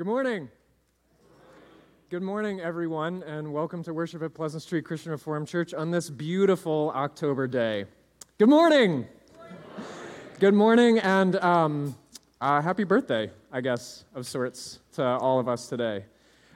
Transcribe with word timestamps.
Good 0.00 0.06
morning. 0.06 0.48
Good 2.08 2.22
morning, 2.22 2.58
everyone, 2.58 3.22
and 3.24 3.52
welcome 3.52 3.82
to 3.84 3.92
worship 3.92 4.22
at 4.22 4.32
Pleasant 4.32 4.62
Street 4.62 4.86
Christian 4.86 5.12
Reformed 5.12 5.46
Church 5.46 5.74
on 5.74 5.90
this 5.90 6.08
beautiful 6.08 6.90
October 6.94 7.46
day. 7.46 7.84
Good 8.38 8.48
morning. 8.48 9.06
Good 10.38 10.54
morning, 10.54 11.00
and 11.00 11.36
um, 11.36 11.96
uh, 12.40 12.62
happy 12.62 12.84
birthday, 12.84 13.30
I 13.52 13.60
guess, 13.60 14.04
of 14.14 14.26
sorts, 14.26 14.78
to 14.92 15.04
all 15.04 15.38
of 15.38 15.48
us 15.48 15.66
today. 15.66 16.06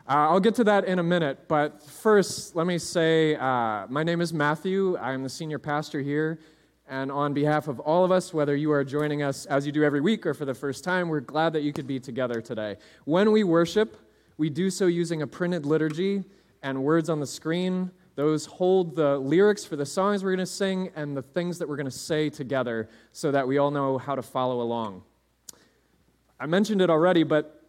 Uh, 0.08 0.30
I'll 0.30 0.40
get 0.40 0.54
to 0.54 0.64
that 0.64 0.86
in 0.86 0.98
a 0.98 1.02
minute, 1.02 1.46
but 1.46 1.82
first, 1.82 2.56
let 2.56 2.66
me 2.66 2.79
say 2.79 3.36
uh, 3.36 3.86
my 3.90 4.04
name 4.04 4.22
is 4.22 4.32
Matthew. 4.32 4.96
I'm 4.96 5.22
the 5.22 5.29
senior 5.29 5.58
pastor 5.58 6.00
here, 6.00 6.38
and 6.88 7.10
on 7.10 7.32
behalf 7.32 7.66
of 7.66 7.80
all 7.80 8.04
of 8.04 8.12
us, 8.12 8.34
whether 8.34 8.54
you 8.54 8.70
are 8.72 8.84
joining 8.84 9.22
us 9.22 9.46
as 9.46 9.64
you 9.64 9.72
do 9.72 9.82
every 9.82 10.00
week 10.00 10.26
or 10.26 10.34
for 10.34 10.44
the 10.44 10.54
first 10.54 10.84
time, 10.84 11.08
we're 11.08 11.20
glad 11.20 11.54
that 11.54 11.62
you 11.62 11.72
could 11.72 11.86
be 11.86 11.98
together 11.98 12.40
today. 12.42 12.76
When 13.04 13.32
we 13.32 13.42
worship, 13.42 13.96
we 14.36 14.50
do 14.50 14.68
so 14.68 14.86
using 14.86 15.22
a 15.22 15.26
printed 15.26 15.64
liturgy 15.64 16.25
and 16.62 16.82
words 16.82 17.08
on 17.08 17.20
the 17.20 17.26
screen. 17.26 17.90
Those 18.16 18.44
hold 18.46 18.96
the 18.96 19.18
lyrics 19.18 19.64
for 19.64 19.76
the 19.76 19.86
songs 19.86 20.22
we're 20.22 20.30
going 20.30 20.39
to 20.40 20.46
sing 20.46 20.90
and 20.94 21.16
the 21.16 21.22
things 21.22 21.58
that 21.58 21.68
we're 21.68 21.76
going 21.76 21.86
to 21.86 21.90
say 21.90 22.28
together 22.28 22.89
so 23.12 23.30
that 23.32 23.48
we 23.48 23.56
all 23.58 23.70
know 23.70 23.96
how 23.96 24.14
to 24.14 24.22
follow 24.22 24.61
along. 24.61 25.03
I 26.39 26.46
mentioned 26.46 26.82
it 26.82 26.90
already, 26.90 27.22
but 27.22 27.62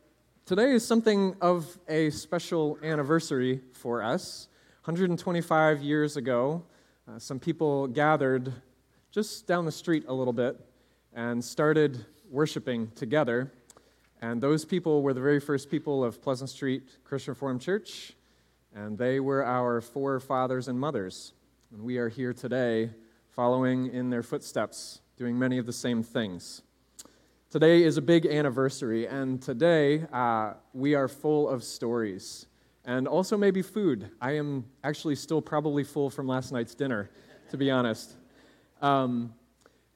today 0.45 0.71
is 0.71 0.85
something 0.85 1.35
of 1.39 1.79
a 1.87 2.09
special 2.09 2.77
anniversary 2.83 3.61
for 3.71 4.03
us. 4.03 4.49
125 4.83 5.81
years 5.81 6.17
ago, 6.17 6.63
uh, 7.07 7.17
some 7.17 7.39
people 7.39 7.87
gathered 7.87 8.53
just 9.15 9.47
down 9.47 9.63
the 9.63 9.71
street 9.71 10.03
a 10.09 10.13
little 10.13 10.33
bit 10.33 10.59
and 11.13 11.41
started 11.41 12.05
worshiping 12.29 12.91
together 12.95 13.49
and 14.21 14.41
those 14.41 14.65
people 14.65 15.03
were 15.03 15.13
the 15.13 15.21
very 15.21 15.39
first 15.39 15.71
people 15.71 16.03
of 16.03 16.21
Pleasant 16.21 16.49
Street 16.49 16.83
Christian 17.05 17.31
Reformed 17.31 17.61
Church, 17.61 18.11
and 18.73 18.97
they 18.97 19.21
were 19.21 19.45
our 19.45 19.79
forefathers 19.79 20.67
and 20.67 20.77
mothers. 20.77 21.31
And 21.71 21.83
we 21.83 21.97
are 21.97 22.09
here 22.09 22.33
today 22.33 22.89
following 23.29 23.87
in 23.93 24.09
their 24.09 24.21
footsteps, 24.21 24.99
doing 25.15 25.39
many 25.39 25.59
of 25.59 25.65
the 25.65 25.71
same 25.71 26.03
things. 26.03 26.61
Today 27.49 27.83
is 27.83 27.95
a 27.95 28.01
big 28.01 28.25
anniversary, 28.25 29.07
and 29.07 29.41
today 29.41 30.07
uh, 30.11 30.55
we 30.73 30.93
are 30.93 31.07
full 31.07 31.47
of 31.47 31.63
stories 31.63 32.47
and 32.83 33.07
also 33.07 33.37
maybe 33.37 33.61
food. 33.61 34.11
I 34.19 34.33
am 34.33 34.65
actually 34.83 35.15
still 35.15 35.41
probably 35.41 35.85
full 35.85 36.09
from 36.09 36.27
last 36.27 36.51
night's 36.51 36.75
dinner, 36.75 37.09
to 37.51 37.55
be 37.55 37.71
honest. 37.71 38.17
Um, 38.81 39.33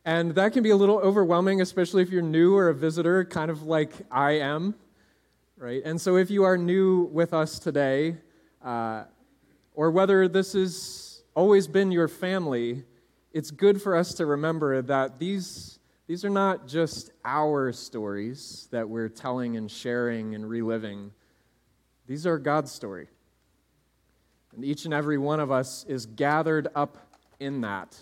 and 0.05 0.33
that 0.35 0.53
can 0.53 0.63
be 0.63 0.69
a 0.69 0.75
little 0.75 0.97
overwhelming, 0.99 1.61
especially 1.61 2.02
if 2.02 2.09
you're 2.09 2.22
new 2.22 2.55
or 2.55 2.69
a 2.69 2.73
visitor, 2.73 3.25
kind 3.25 3.52
of 3.52 3.63
like 3.63 3.91
I 4.09 4.39
am, 4.39 4.75
right? 5.58 5.81
And 5.85 5.99
so 5.99 6.16
if 6.16 6.31
you 6.31 6.44
are 6.44 6.58
new 6.58 7.09
with 7.11 7.33
us 7.33 7.59
today, 7.59 8.17
uh, 8.63 9.03
or 9.73 9.91
whether 9.91 10.27
this 10.27 10.53
has 10.53 11.23
always 11.35 11.67
been 11.67 11.91
your 11.91 12.07
family, 12.07 12.83
it's 13.33 13.52
good 13.52 13.81
for 13.81 13.95
us 13.95 14.13
to 14.16 14.25
remember 14.25 14.81
that 14.81 15.19
these, 15.19 15.80
these 16.07 16.25
are 16.25 16.30
not 16.30 16.67
just 16.67 17.11
our 17.23 17.72
stories 17.72 18.67
that 18.72 18.89
we're 18.89 19.09
telling 19.09 19.57
and 19.57 19.69
sharing 19.69 20.33
and 20.33 20.50
reliving. 20.50 21.11
These 22.07 22.25
are 22.25 22.39
God's 22.39 22.72
story. 22.72 23.07
And 24.55 24.66
each 24.66 24.85
and 24.85 24.94
every 24.94 25.17
one 25.17 25.39
of 25.39 25.52
us 25.52 25.85
is 25.88 26.07
gathered 26.07 26.69
up 26.73 26.97
in 27.39 27.61
that. 27.61 27.95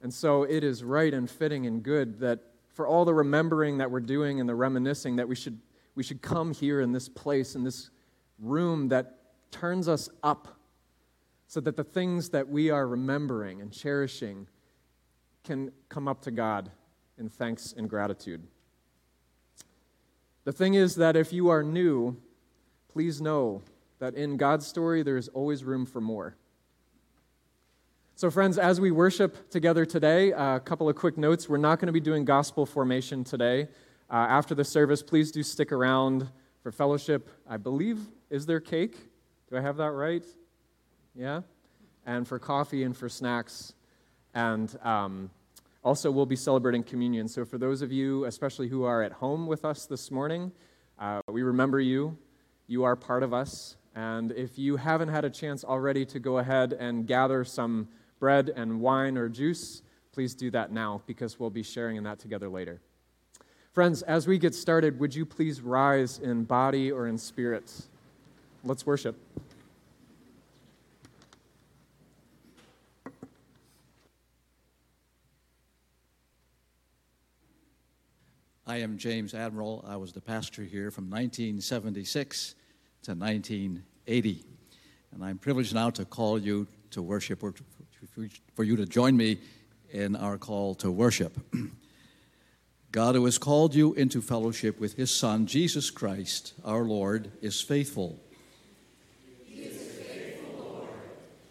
And 0.00 0.12
so 0.12 0.44
it 0.44 0.62
is 0.62 0.84
right 0.84 1.12
and 1.12 1.28
fitting 1.28 1.66
and 1.66 1.82
good 1.82 2.20
that 2.20 2.40
for 2.68 2.86
all 2.86 3.04
the 3.04 3.14
remembering 3.14 3.78
that 3.78 3.90
we're 3.90 4.00
doing 4.00 4.40
and 4.40 4.48
the 4.48 4.54
reminiscing, 4.54 5.16
that 5.16 5.28
we 5.28 5.34
should, 5.34 5.58
we 5.94 6.02
should 6.02 6.22
come 6.22 6.52
here 6.52 6.80
in 6.80 6.92
this 6.92 7.08
place, 7.08 7.54
in 7.54 7.64
this 7.64 7.90
room 8.38 8.88
that 8.88 9.18
turns 9.50 9.88
us 9.88 10.08
up 10.22 10.58
so 11.48 11.60
that 11.60 11.76
the 11.76 11.84
things 11.84 12.28
that 12.28 12.48
we 12.48 12.70
are 12.70 12.86
remembering 12.86 13.60
and 13.60 13.72
cherishing 13.72 14.46
can 15.44 15.72
come 15.88 16.06
up 16.06 16.22
to 16.22 16.30
God 16.30 16.70
in 17.16 17.28
thanks 17.28 17.74
and 17.76 17.88
gratitude. 17.88 18.46
The 20.44 20.52
thing 20.52 20.74
is 20.74 20.94
that 20.96 21.16
if 21.16 21.32
you 21.32 21.48
are 21.48 21.62
new, 21.62 22.16
please 22.88 23.20
know 23.20 23.62
that 23.98 24.14
in 24.14 24.36
God's 24.36 24.66
story, 24.66 25.02
there 25.02 25.16
is 25.16 25.28
always 25.28 25.64
room 25.64 25.84
for 25.84 26.00
more. 26.00 26.36
So, 28.18 28.32
friends, 28.32 28.58
as 28.58 28.80
we 28.80 28.90
worship 28.90 29.48
together 29.48 29.84
today, 29.84 30.32
uh, 30.32 30.56
a 30.56 30.58
couple 30.58 30.88
of 30.88 30.96
quick 30.96 31.16
notes. 31.16 31.48
We're 31.48 31.56
not 31.56 31.78
going 31.78 31.86
to 31.86 31.92
be 31.92 32.00
doing 32.00 32.24
gospel 32.24 32.66
formation 32.66 33.22
today. 33.22 33.68
Uh, 34.10 34.16
after 34.16 34.56
the 34.56 34.64
service, 34.64 35.04
please 35.04 35.30
do 35.30 35.44
stick 35.44 35.70
around 35.70 36.28
for 36.60 36.72
fellowship. 36.72 37.30
I 37.48 37.58
believe, 37.58 38.00
is 38.28 38.44
there 38.44 38.58
cake? 38.58 38.96
Do 39.48 39.56
I 39.56 39.60
have 39.60 39.76
that 39.76 39.92
right? 39.92 40.24
Yeah? 41.14 41.42
And 42.06 42.26
for 42.26 42.40
coffee 42.40 42.82
and 42.82 42.96
for 42.96 43.08
snacks. 43.08 43.74
And 44.34 44.76
um, 44.82 45.30
also, 45.84 46.10
we'll 46.10 46.26
be 46.26 46.34
celebrating 46.34 46.82
communion. 46.82 47.28
So, 47.28 47.44
for 47.44 47.56
those 47.56 47.82
of 47.82 47.92
you, 47.92 48.24
especially 48.24 48.66
who 48.66 48.82
are 48.82 49.00
at 49.00 49.12
home 49.12 49.46
with 49.46 49.64
us 49.64 49.86
this 49.86 50.10
morning, 50.10 50.50
uh, 50.98 51.20
we 51.28 51.42
remember 51.44 51.78
you. 51.78 52.18
You 52.66 52.82
are 52.82 52.96
part 52.96 53.22
of 53.22 53.32
us. 53.32 53.76
And 53.94 54.32
if 54.32 54.58
you 54.58 54.76
haven't 54.76 55.10
had 55.10 55.24
a 55.24 55.30
chance 55.30 55.62
already 55.62 56.04
to 56.06 56.18
go 56.18 56.38
ahead 56.38 56.72
and 56.72 57.06
gather 57.06 57.44
some 57.44 57.86
bread 58.18 58.52
and 58.54 58.80
wine 58.80 59.16
or 59.16 59.28
juice, 59.28 59.82
please 60.12 60.34
do 60.34 60.50
that 60.50 60.72
now 60.72 61.02
because 61.06 61.38
we'll 61.38 61.50
be 61.50 61.62
sharing 61.62 61.96
in 61.96 62.04
that 62.04 62.18
together 62.18 62.48
later. 62.48 62.80
Friends, 63.72 64.02
as 64.02 64.26
we 64.26 64.38
get 64.38 64.54
started, 64.54 64.98
would 64.98 65.14
you 65.14 65.24
please 65.24 65.60
rise 65.60 66.18
in 66.18 66.44
body 66.44 66.90
or 66.90 67.06
in 67.06 67.16
spirit? 67.16 67.72
Let's 68.64 68.84
worship. 68.84 69.16
I 78.66 78.76
am 78.76 78.98
James 78.98 79.32
Admiral. 79.32 79.82
I 79.88 79.96
was 79.96 80.12
the 80.12 80.20
pastor 80.20 80.62
here 80.62 80.90
from 80.90 81.04
1976 81.04 82.54
to 83.04 83.12
1980. 83.14 84.44
And 85.12 85.24
I'm 85.24 85.38
privileged 85.38 85.74
now 85.74 85.88
to 85.90 86.04
call 86.04 86.38
you 86.38 86.66
to 86.90 87.00
worship 87.00 87.42
or 87.42 87.54
for 88.54 88.64
you 88.64 88.76
to 88.76 88.86
join 88.86 89.16
me 89.16 89.38
in 89.90 90.16
our 90.16 90.38
call 90.38 90.74
to 90.76 90.90
worship. 90.90 91.38
God, 92.90 93.14
who 93.14 93.24
has 93.26 93.38
called 93.38 93.74
you 93.74 93.92
into 93.94 94.22
fellowship 94.22 94.80
with 94.80 94.94
his 94.94 95.14
Son, 95.14 95.46
Jesus 95.46 95.90
Christ, 95.90 96.54
our 96.64 96.82
Lord, 96.82 97.30
is 97.42 97.60
faithful. 97.60 98.18
He 99.46 99.62
is 99.62 99.92
faithful, 99.92 100.54
Lord, 100.58 100.88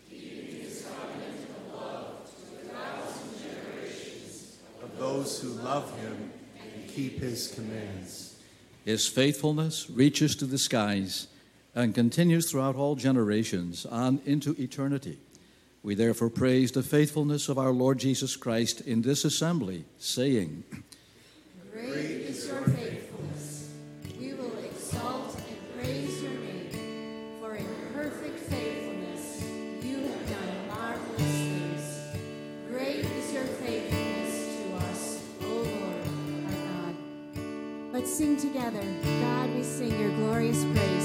keeping 0.09 0.61
his 0.61 0.83
covenant 0.83 1.75
love 1.75 2.25
to 2.25 2.67
a 2.67 2.73
thousand 2.73 3.29
generations 3.39 4.57
of 4.81 4.97
those 4.97 5.39
who 5.39 5.49
love 5.49 5.95
him 5.99 6.31
and 6.59 6.89
keep 6.89 7.19
his 7.19 7.49
commands. 7.49 8.37
His 8.83 9.07
faithfulness 9.07 9.89
reaches 9.89 10.35
to 10.37 10.45
the 10.45 10.57
skies 10.57 11.27
and 11.75 11.93
continues 11.93 12.49
throughout 12.49 12.75
all 12.75 12.95
generations 12.95 13.85
on 13.85 14.21
into 14.25 14.55
eternity. 14.59 15.19
We 15.87 15.95
therefore 15.95 16.29
praise 16.29 16.73
the 16.73 16.83
faithfulness 16.83 17.47
of 17.47 17.57
our 17.57 17.71
Lord 17.71 17.97
Jesus 17.97 18.35
Christ 18.35 18.81
in 18.81 19.03
this 19.03 19.23
assembly, 19.23 19.85
saying, 19.97 20.65
Great 21.71 22.27
is 22.27 22.45
your 22.45 22.61
faithfulness. 22.63 23.71
We 24.19 24.33
will 24.33 24.51
exalt 24.65 25.39
and 25.47 25.79
praise 25.79 26.21
your 26.21 26.33
name, 26.33 27.39
for 27.39 27.55
in 27.55 27.65
perfect 27.93 28.37
faithfulness 28.37 29.41
you 29.81 29.99
have 29.99 30.29
done 30.29 30.67
marvelous 30.67 31.21
things. 31.21 32.01
Great 32.69 33.05
is 33.05 33.31
your 33.31 33.45
faithfulness 33.45 34.57
to 34.57 34.75
us, 34.89 35.23
O 35.41 35.47
Lord 35.47 36.03
our 36.47 36.67
God. 36.67 36.95
Let's 37.93 38.13
sing 38.13 38.35
together. 38.35 38.83
God, 39.21 39.55
we 39.55 39.63
sing 39.63 39.97
your 39.97 40.09
glorious 40.17 40.65
praises. 40.65 40.96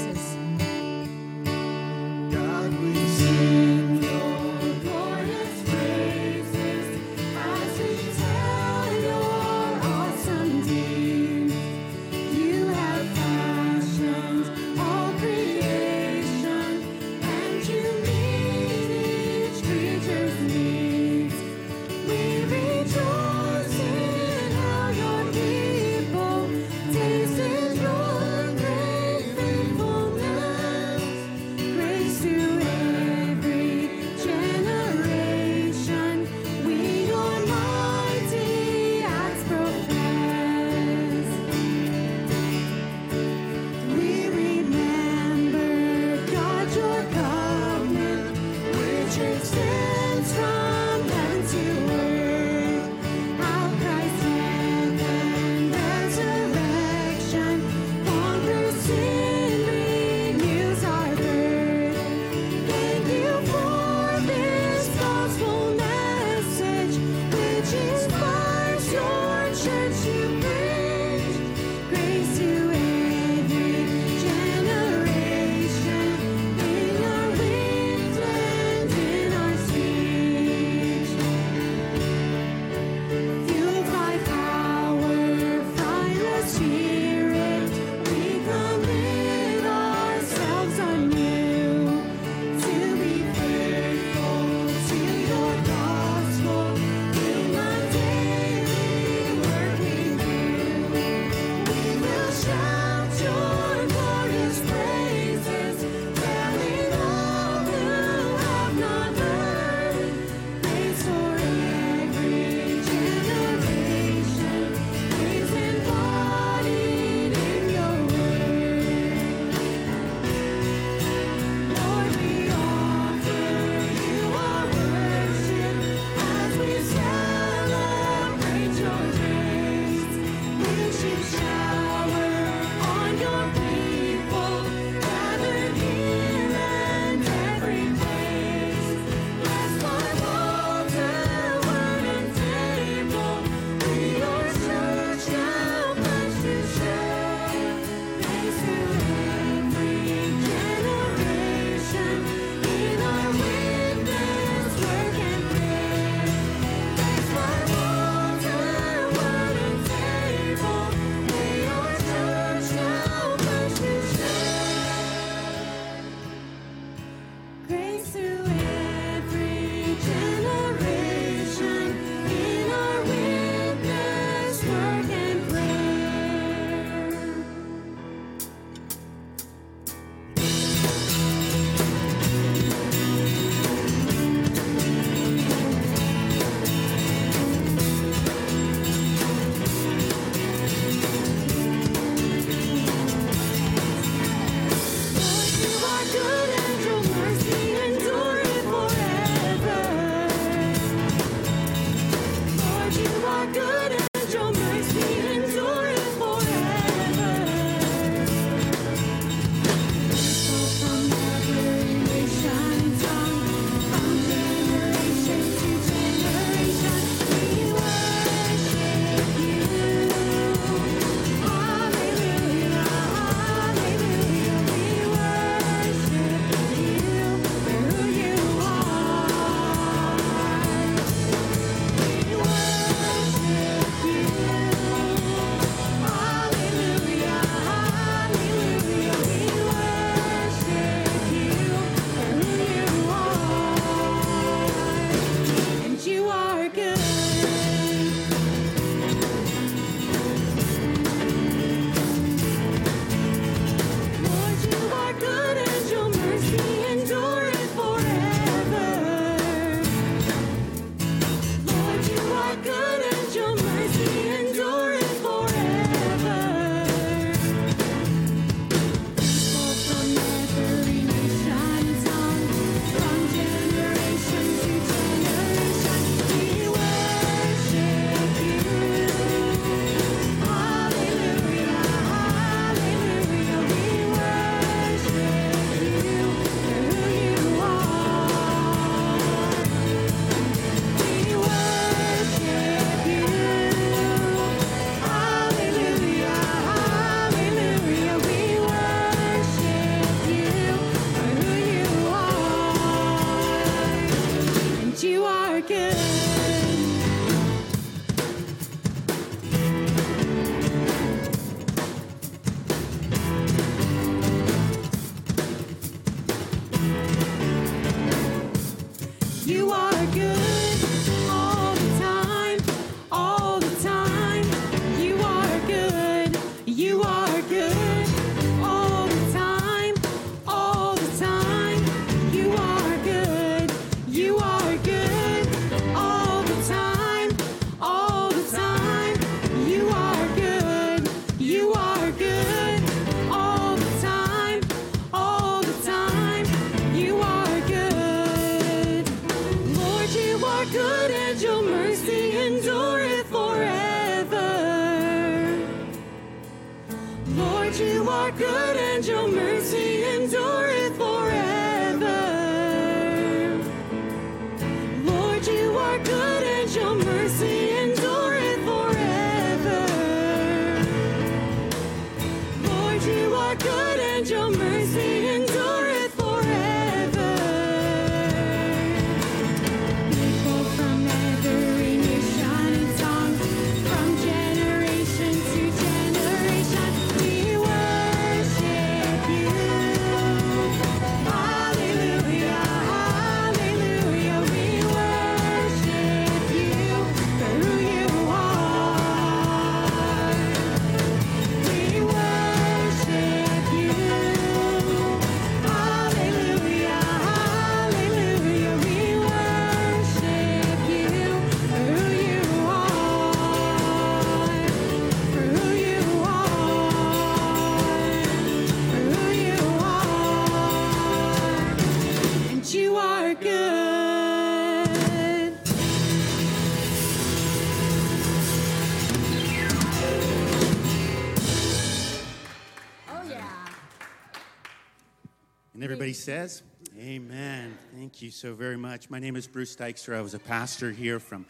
Everybody 436.13 436.47
says, 436.47 436.61
Amen. 436.99 437.75
Thank 437.95 438.21
you 438.21 438.29
so 438.29 438.53
very 438.53 438.77
much. 438.77 439.09
My 439.09 439.17
name 439.17 439.35
is 439.35 439.47
Bruce 439.47 439.75
Dykstra. 439.75 440.15
I 440.15 440.21
was 440.21 440.35
a 440.35 440.39
pastor 440.39 440.91
here 440.91 441.19
from 441.19 441.43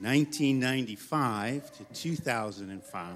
1995 0.00 1.72
to 1.78 1.84
2005. 1.92 3.14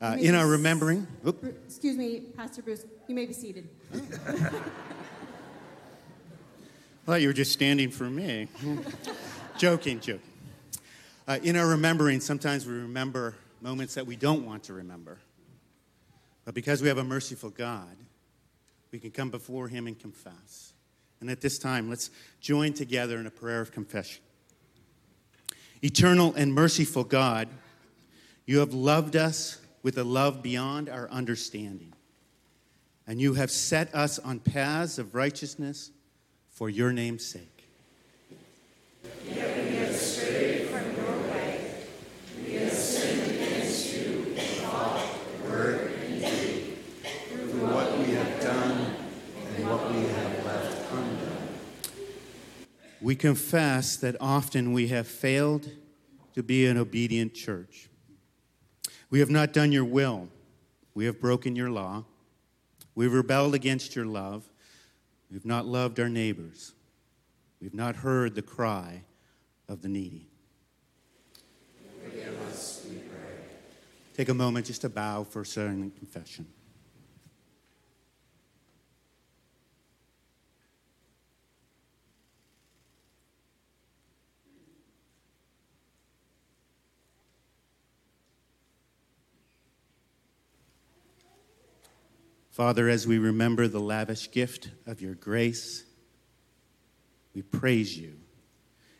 Uh, 0.00 0.16
in 0.18 0.34
our 0.34 0.48
remembering, 0.48 1.06
oop, 1.24 1.44
Excuse 1.64 1.96
me, 1.96 2.22
Pastor 2.36 2.62
Bruce. 2.62 2.86
You 3.06 3.14
may 3.14 3.24
be 3.24 3.32
seated. 3.32 3.68
I 3.94 4.00
thought 7.06 7.20
you 7.20 7.28
were 7.28 7.32
just 7.32 7.52
standing 7.52 7.90
for 7.90 8.10
me. 8.10 8.48
joking, 9.58 10.00
joking. 10.00 10.20
Uh, 11.28 11.38
in 11.44 11.56
our 11.56 11.68
remembering, 11.68 12.18
sometimes 12.18 12.66
we 12.66 12.72
remember 12.72 13.36
moments 13.60 13.94
that 13.94 14.06
we 14.06 14.16
don't 14.16 14.44
want 14.44 14.64
to 14.64 14.72
remember. 14.72 15.18
But 16.44 16.54
because 16.54 16.82
we 16.82 16.88
have 16.88 16.98
a 16.98 17.04
merciful 17.04 17.50
God, 17.50 17.96
we 18.94 19.00
can 19.00 19.10
come 19.10 19.28
before 19.28 19.66
Him 19.66 19.88
and 19.88 19.98
confess. 19.98 20.72
And 21.20 21.28
at 21.28 21.40
this 21.40 21.58
time, 21.58 21.90
let's 21.90 22.10
join 22.40 22.74
together 22.74 23.18
in 23.18 23.26
a 23.26 23.30
prayer 23.30 23.60
of 23.60 23.72
confession. 23.72 24.22
Eternal 25.82 26.32
and 26.36 26.54
merciful 26.54 27.02
God, 27.02 27.48
you 28.46 28.60
have 28.60 28.72
loved 28.72 29.16
us 29.16 29.58
with 29.82 29.98
a 29.98 30.04
love 30.04 30.44
beyond 30.44 30.88
our 30.88 31.10
understanding. 31.10 31.92
And 33.04 33.20
you 33.20 33.34
have 33.34 33.50
set 33.50 33.92
us 33.92 34.20
on 34.20 34.38
paths 34.38 35.00
of 35.00 35.16
righteousness 35.16 35.90
for 36.50 36.70
your 36.70 36.92
name's 36.92 37.26
sake. 37.26 37.54
through 47.54 47.66
what 47.68 47.98
we 47.98 48.14
have 48.14 48.40
done 48.40 48.96
and 49.56 49.68
what 49.68 49.90
we 49.90 50.00
have 50.00 50.44
left 50.44 50.92
undone. 50.92 51.48
We 53.04 53.14
confess 53.14 53.96
that 53.96 54.16
often 54.18 54.72
we 54.72 54.88
have 54.88 55.06
failed 55.06 55.68
to 56.32 56.42
be 56.42 56.64
an 56.64 56.78
obedient 56.78 57.34
church. 57.34 57.90
We 59.10 59.18
have 59.18 59.28
not 59.28 59.52
done 59.52 59.72
your 59.72 59.84
will. 59.84 60.30
We 60.94 61.04
have 61.04 61.20
broken 61.20 61.54
your 61.54 61.68
law. 61.68 62.06
We've 62.94 63.12
rebelled 63.12 63.54
against 63.54 63.94
your 63.94 64.06
love. 64.06 64.48
We've 65.30 65.44
not 65.44 65.66
loved 65.66 66.00
our 66.00 66.08
neighbors. 66.08 66.72
We've 67.60 67.74
not 67.74 67.96
heard 67.96 68.34
the 68.34 68.40
cry 68.40 69.02
of 69.68 69.82
the 69.82 69.88
needy. 69.88 70.26
Take 74.16 74.30
a 74.30 74.34
moment 74.34 74.64
just 74.64 74.80
to 74.80 74.88
bow 74.88 75.24
for 75.24 75.44
silent 75.44 75.94
confession. 75.98 76.46
Father, 92.54 92.88
as 92.88 93.04
we 93.04 93.18
remember 93.18 93.66
the 93.66 93.80
lavish 93.80 94.30
gift 94.30 94.70
of 94.86 95.00
your 95.00 95.16
grace, 95.16 95.82
we 97.34 97.42
praise 97.42 97.98
you 97.98 98.14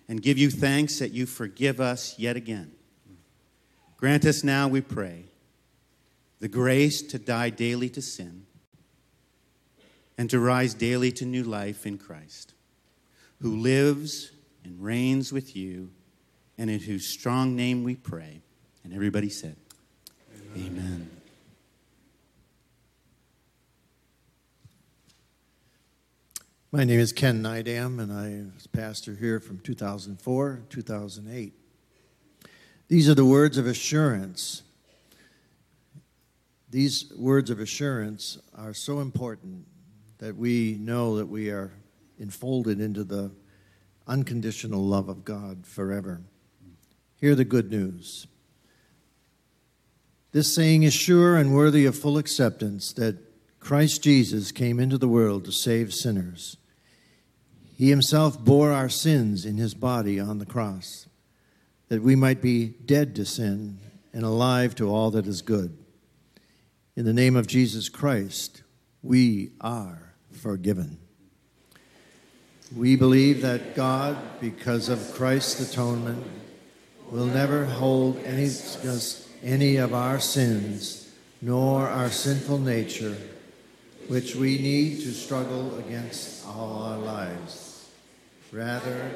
and 0.08 0.20
give 0.20 0.36
you 0.36 0.50
thanks 0.50 0.98
that 0.98 1.12
you 1.12 1.24
forgive 1.24 1.80
us 1.80 2.18
yet 2.18 2.34
again. 2.34 2.72
Grant 3.96 4.24
us 4.24 4.42
now, 4.42 4.66
we 4.66 4.80
pray, 4.80 5.26
the 6.40 6.48
grace 6.48 7.00
to 7.00 7.16
die 7.16 7.48
daily 7.48 7.88
to 7.90 8.02
sin 8.02 8.44
and 10.18 10.28
to 10.30 10.40
rise 10.40 10.74
daily 10.74 11.12
to 11.12 11.24
new 11.24 11.44
life 11.44 11.86
in 11.86 11.96
Christ, 11.96 12.54
who 13.40 13.54
lives 13.54 14.32
and 14.64 14.82
reigns 14.82 15.32
with 15.32 15.54
you, 15.54 15.92
and 16.58 16.68
in 16.68 16.80
whose 16.80 17.06
strong 17.06 17.54
name 17.54 17.84
we 17.84 17.94
pray. 17.94 18.42
And 18.82 18.92
everybody 18.92 19.28
said, 19.28 19.54
Amen. 20.56 20.66
Amen. 20.76 21.13
My 26.74 26.82
name 26.82 26.98
is 26.98 27.12
Ken 27.12 27.40
Nydam, 27.40 28.00
and 28.00 28.12
I 28.12 28.52
was 28.52 28.66
pastor 28.66 29.14
here 29.14 29.38
from 29.38 29.60
2004 29.60 30.62
to 30.70 30.76
2008. 30.76 31.52
These 32.88 33.08
are 33.08 33.14
the 33.14 33.24
words 33.24 33.58
of 33.58 33.68
assurance. 33.68 34.64
These 36.68 37.12
words 37.16 37.48
of 37.50 37.60
assurance 37.60 38.38
are 38.58 38.74
so 38.74 38.98
important 38.98 39.68
that 40.18 40.34
we 40.34 40.76
know 40.80 41.16
that 41.18 41.26
we 41.26 41.48
are 41.48 41.70
enfolded 42.18 42.80
into 42.80 43.04
the 43.04 43.30
unconditional 44.08 44.82
love 44.82 45.08
of 45.08 45.24
God 45.24 45.64
forever. 45.68 46.22
Hear 47.20 47.36
the 47.36 47.44
good 47.44 47.70
news. 47.70 48.26
This 50.32 50.52
saying 50.52 50.82
is 50.82 50.92
sure 50.92 51.36
and 51.36 51.54
worthy 51.54 51.86
of 51.86 51.96
full 51.96 52.18
acceptance 52.18 52.92
that 52.94 53.16
Christ 53.60 54.02
Jesus 54.02 54.50
came 54.50 54.80
into 54.80 54.98
the 54.98 55.06
world 55.06 55.44
to 55.44 55.52
save 55.52 55.94
sinners. 55.94 56.56
He 57.76 57.90
himself 57.90 58.38
bore 58.38 58.70
our 58.70 58.88
sins 58.88 59.44
in 59.44 59.56
his 59.56 59.74
body 59.74 60.20
on 60.20 60.38
the 60.38 60.46
cross, 60.46 61.06
that 61.88 62.02
we 62.02 62.14
might 62.14 62.40
be 62.40 62.68
dead 62.68 63.16
to 63.16 63.24
sin 63.24 63.78
and 64.12 64.22
alive 64.22 64.74
to 64.76 64.88
all 64.88 65.10
that 65.10 65.26
is 65.26 65.42
good. 65.42 65.76
In 66.96 67.04
the 67.04 67.12
name 67.12 67.34
of 67.34 67.48
Jesus 67.48 67.88
Christ, 67.88 68.62
we 69.02 69.50
are 69.60 70.14
forgiven. 70.30 70.98
We 72.76 72.94
believe 72.94 73.42
that 73.42 73.74
God, 73.74 74.16
because 74.40 74.88
of 74.88 75.12
Christ's 75.14 75.72
atonement, 75.72 76.24
will 77.10 77.26
never 77.26 77.64
hold 77.64 78.18
any, 78.24 78.48
any 79.42 79.76
of 79.76 79.92
our 79.92 80.20
sins, 80.20 81.12
nor 81.42 81.88
our 81.88 82.08
sinful 82.08 82.58
nature, 82.58 83.16
which 84.08 84.36
we 84.36 84.58
need 84.58 85.00
to 85.00 85.12
struggle 85.12 85.78
against 85.78 86.46
all 86.46 86.82
our 86.84 86.98
lives. 86.98 87.63
Rather, 88.54 89.10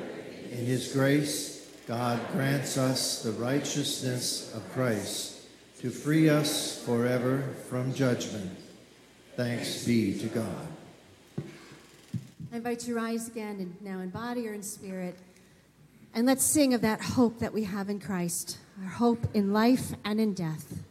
in 0.50 0.66
His 0.66 0.92
grace, 0.92 1.70
God 1.86 2.18
grants 2.32 2.76
us 2.76 3.22
the 3.22 3.30
righteousness 3.30 4.52
of 4.52 4.68
Christ 4.72 5.42
to 5.78 5.90
free 5.90 6.28
us 6.28 6.84
forever 6.84 7.44
from 7.68 7.94
judgment. 7.94 8.50
Thanks 9.36 9.84
be 9.84 10.18
to 10.18 10.26
God. 10.26 10.66
I 12.52 12.56
invite 12.56 12.88
you 12.88 12.94
to 12.94 13.00
rise 13.00 13.28
again, 13.28 13.60
and 13.60 13.80
now 13.80 14.00
in 14.00 14.10
body 14.10 14.48
or 14.48 14.54
in 14.54 14.62
spirit. 14.64 15.16
And 16.14 16.26
let's 16.26 16.42
sing 16.42 16.74
of 16.74 16.80
that 16.80 17.00
hope 17.00 17.38
that 17.38 17.54
we 17.54 17.62
have 17.62 17.88
in 17.88 18.00
Christ, 18.00 18.58
our 18.82 18.90
hope 18.90 19.24
in 19.34 19.52
life 19.52 19.92
and 20.04 20.20
in 20.20 20.34
death. 20.34 20.82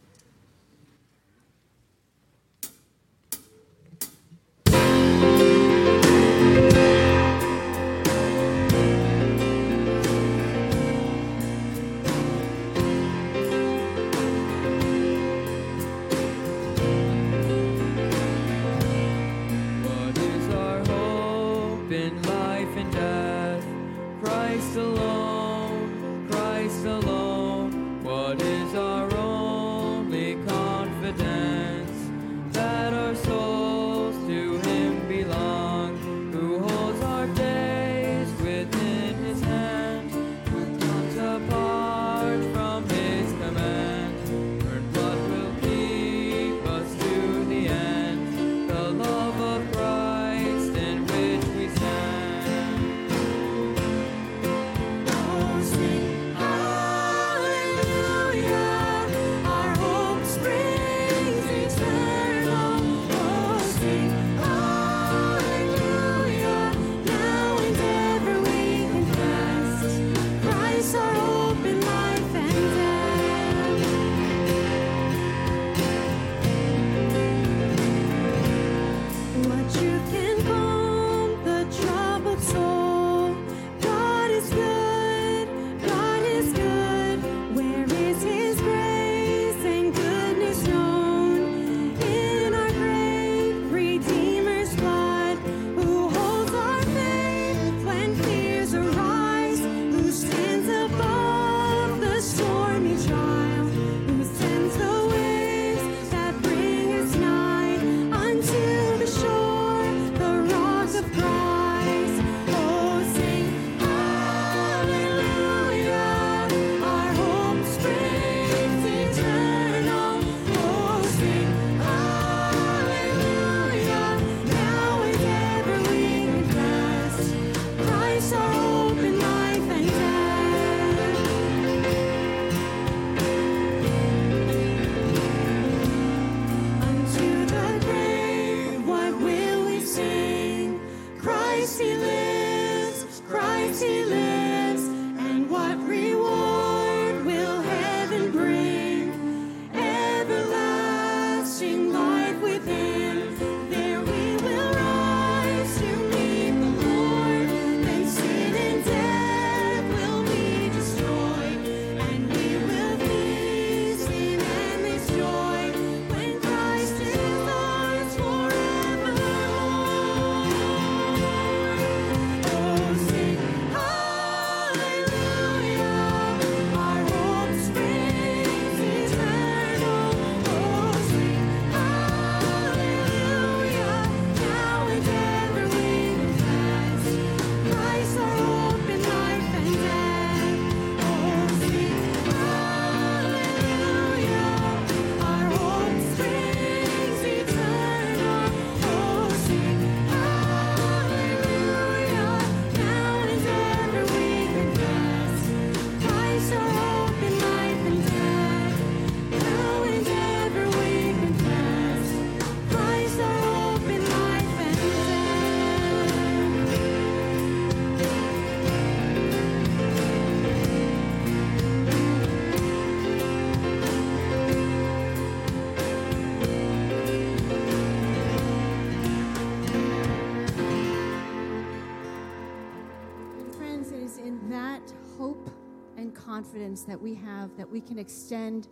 Confidence 236.78 236.84
that 236.84 237.00
we 237.00 237.14
have 237.14 237.56
that 237.56 237.70
we 237.70 237.80
can 237.80 237.98
extend 237.98 238.68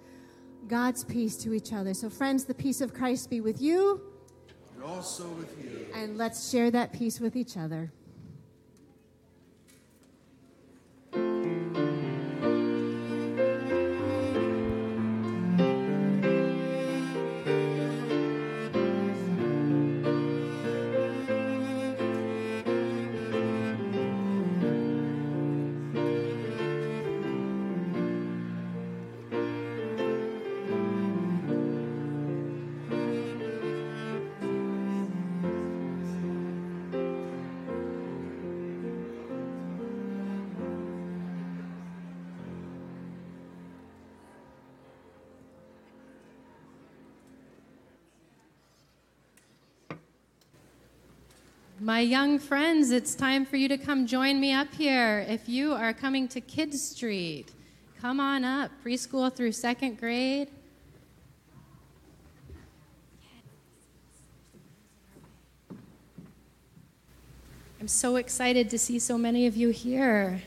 God's 0.68 1.04
peace 1.04 1.36
to 1.38 1.52
each 1.54 1.72
other. 1.72 1.94
So, 1.94 2.10
friends, 2.10 2.44
the 2.44 2.54
peace 2.54 2.80
of 2.80 2.92
Christ 2.92 3.30
be 3.30 3.40
with 3.40 3.60
you. 3.60 4.00
And 4.74 4.84
also 4.84 5.28
with 5.28 5.56
you. 5.62 5.86
And 5.94 6.18
let's 6.18 6.50
share 6.50 6.70
that 6.70 6.92
peace 6.92 7.20
with 7.20 7.36
each 7.36 7.56
other. 7.56 7.92
My 51.86 52.00
young 52.00 52.40
friends, 52.40 52.90
it's 52.90 53.14
time 53.14 53.46
for 53.46 53.54
you 53.54 53.68
to 53.68 53.78
come 53.78 54.08
join 54.08 54.40
me 54.40 54.52
up 54.52 54.74
here. 54.74 55.24
If 55.28 55.48
you 55.48 55.72
are 55.72 55.92
coming 55.92 56.26
to 56.26 56.40
Kids 56.40 56.82
Street, 56.82 57.52
come 58.00 58.18
on 58.18 58.44
up, 58.44 58.72
preschool 58.84 59.32
through 59.32 59.52
second 59.52 60.00
grade. 60.00 60.48
I'm 67.80 67.86
so 67.86 68.16
excited 68.16 68.68
to 68.70 68.80
see 68.80 68.98
so 68.98 69.16
many 69.16 69.46
of 69.46 69.56
you 69.56 69.68
here. 69.68 70.42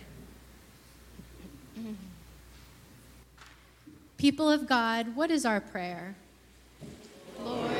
People 4.18 4.52
of 4.52 4.68
God, 4.68 5.16
what 5.16 5.32
is 5.32 5.46
our 5.46 5.62
prayer? 5.62 6.16
Lord, 7.42 7.80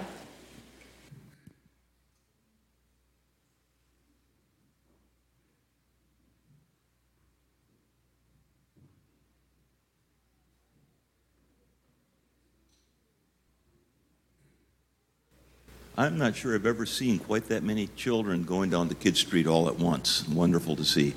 I'm 16.01 16.17
not 16.17 16.35
sure 16.35 16.55
I've 16.55 16.65
ever 16.65 16.87
seen 16.87 17.19
quite 17.19 17.49
that 17.49 17.61
many 17.61 17.85
children 17.95 18.43
going 18.43 18.71
down 18.71 18.89
to 18.89 18.95
Kid 18.95 19.15
Street 19.15 19.45
all 19.45 19.67
at 19.67 19.77
once. 19.77 20.27
Wonderful 20.27 20.75
to 20.77 20.83
see. 20.83 21.13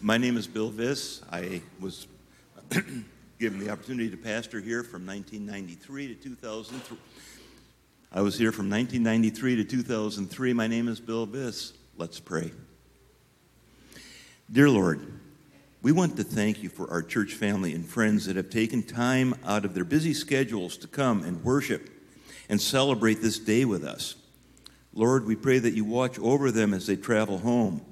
My 0.00 0.16
name 0.16 0.38
is 0.38 0.46
Bill 0.46 0.70
Viss. 0.70 1.22
I 1.30 1.60
was 1.80 2.06
given 3.38 3.58
the 3.58 3.68
opportunity 3.68 4.08
to 4.08 4.16
pastor 4.16 4.62
here 4.62 4.84
from 4.84 5.04
1993 5.06 6.14
to 6.14 6.14
2003. 6.14 6.96
I 8.10 8.22
was 8.22 8.38
here 8.38 8.52
from 8.52 8.70
1993 8.70 9.56
to 9.56 9.64
2003. 9.64 10.54
My 10.54 10.66
name 10.66 10.88
is 10.88 10.98
Bill 10.98 11.26
Viss. 11.26 11.74
Let's 11.98 12.18
pray. 12.18 12.52
Dear 14.50 14.70
Lord, 14.70 15.12
we 15.82 15.92
want 15.92 16.16
to 16.16 16.24
thank 16.24 16.62
you 16.62 16.70
for 16.70 16.90
our 16.90 17.02
church 17.02 17.34
family 17.34 17.74
and 17.74 17.84
friends 17.84 18.24
that 18.24 18.36
have 18.36 18.48
taken 18.48 18.82
time 18.82 19.34
out 19.44 19.66
of 19.66 19.74
their 19.74 19.84
busy 19.84 20.14
schedules 20.14 20.78
to 20.78 20.86
come 20.86 21.22
and 21.22 21.44
worship 21.44 21.90
and 22.48 22.60
celebrate 22.60 23.22
this 23.22 23.38
day 23.38 23.64
with 23.64 23.84
us. 23.84 24.16
Lord, 24.92 25.26
we 25.26 25.34
pray 25.34 25.58
that 25.58 25.74
you 25.74 25.84
watch 25.84 26.18
over 26.18 26.50
them 26.50 26.72
as 26.72 26.86
they 26.86 26.96
travel 26.96 27.38
home. 27.38 27.84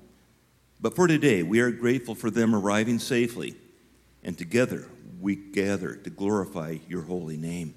But 0.81 0.95
for 0.95 1.07
today, 1.07 1.43
we 1.43 1.61
are 1.61 1.71
grateful 1.71 2.15
for 2.15 2.31
them 2.31 2.55
arriving 2.55 2.99
safely, 2.99 3.55
and 4.23 4.37
together 4.37 4.89
we 5.21 5.37
gather 5.37 5.95
to 5.95 6.11
glorify 6.11 6.79
your 6.89 7.03
holy 7.03 7.37
name. 7.37 7.75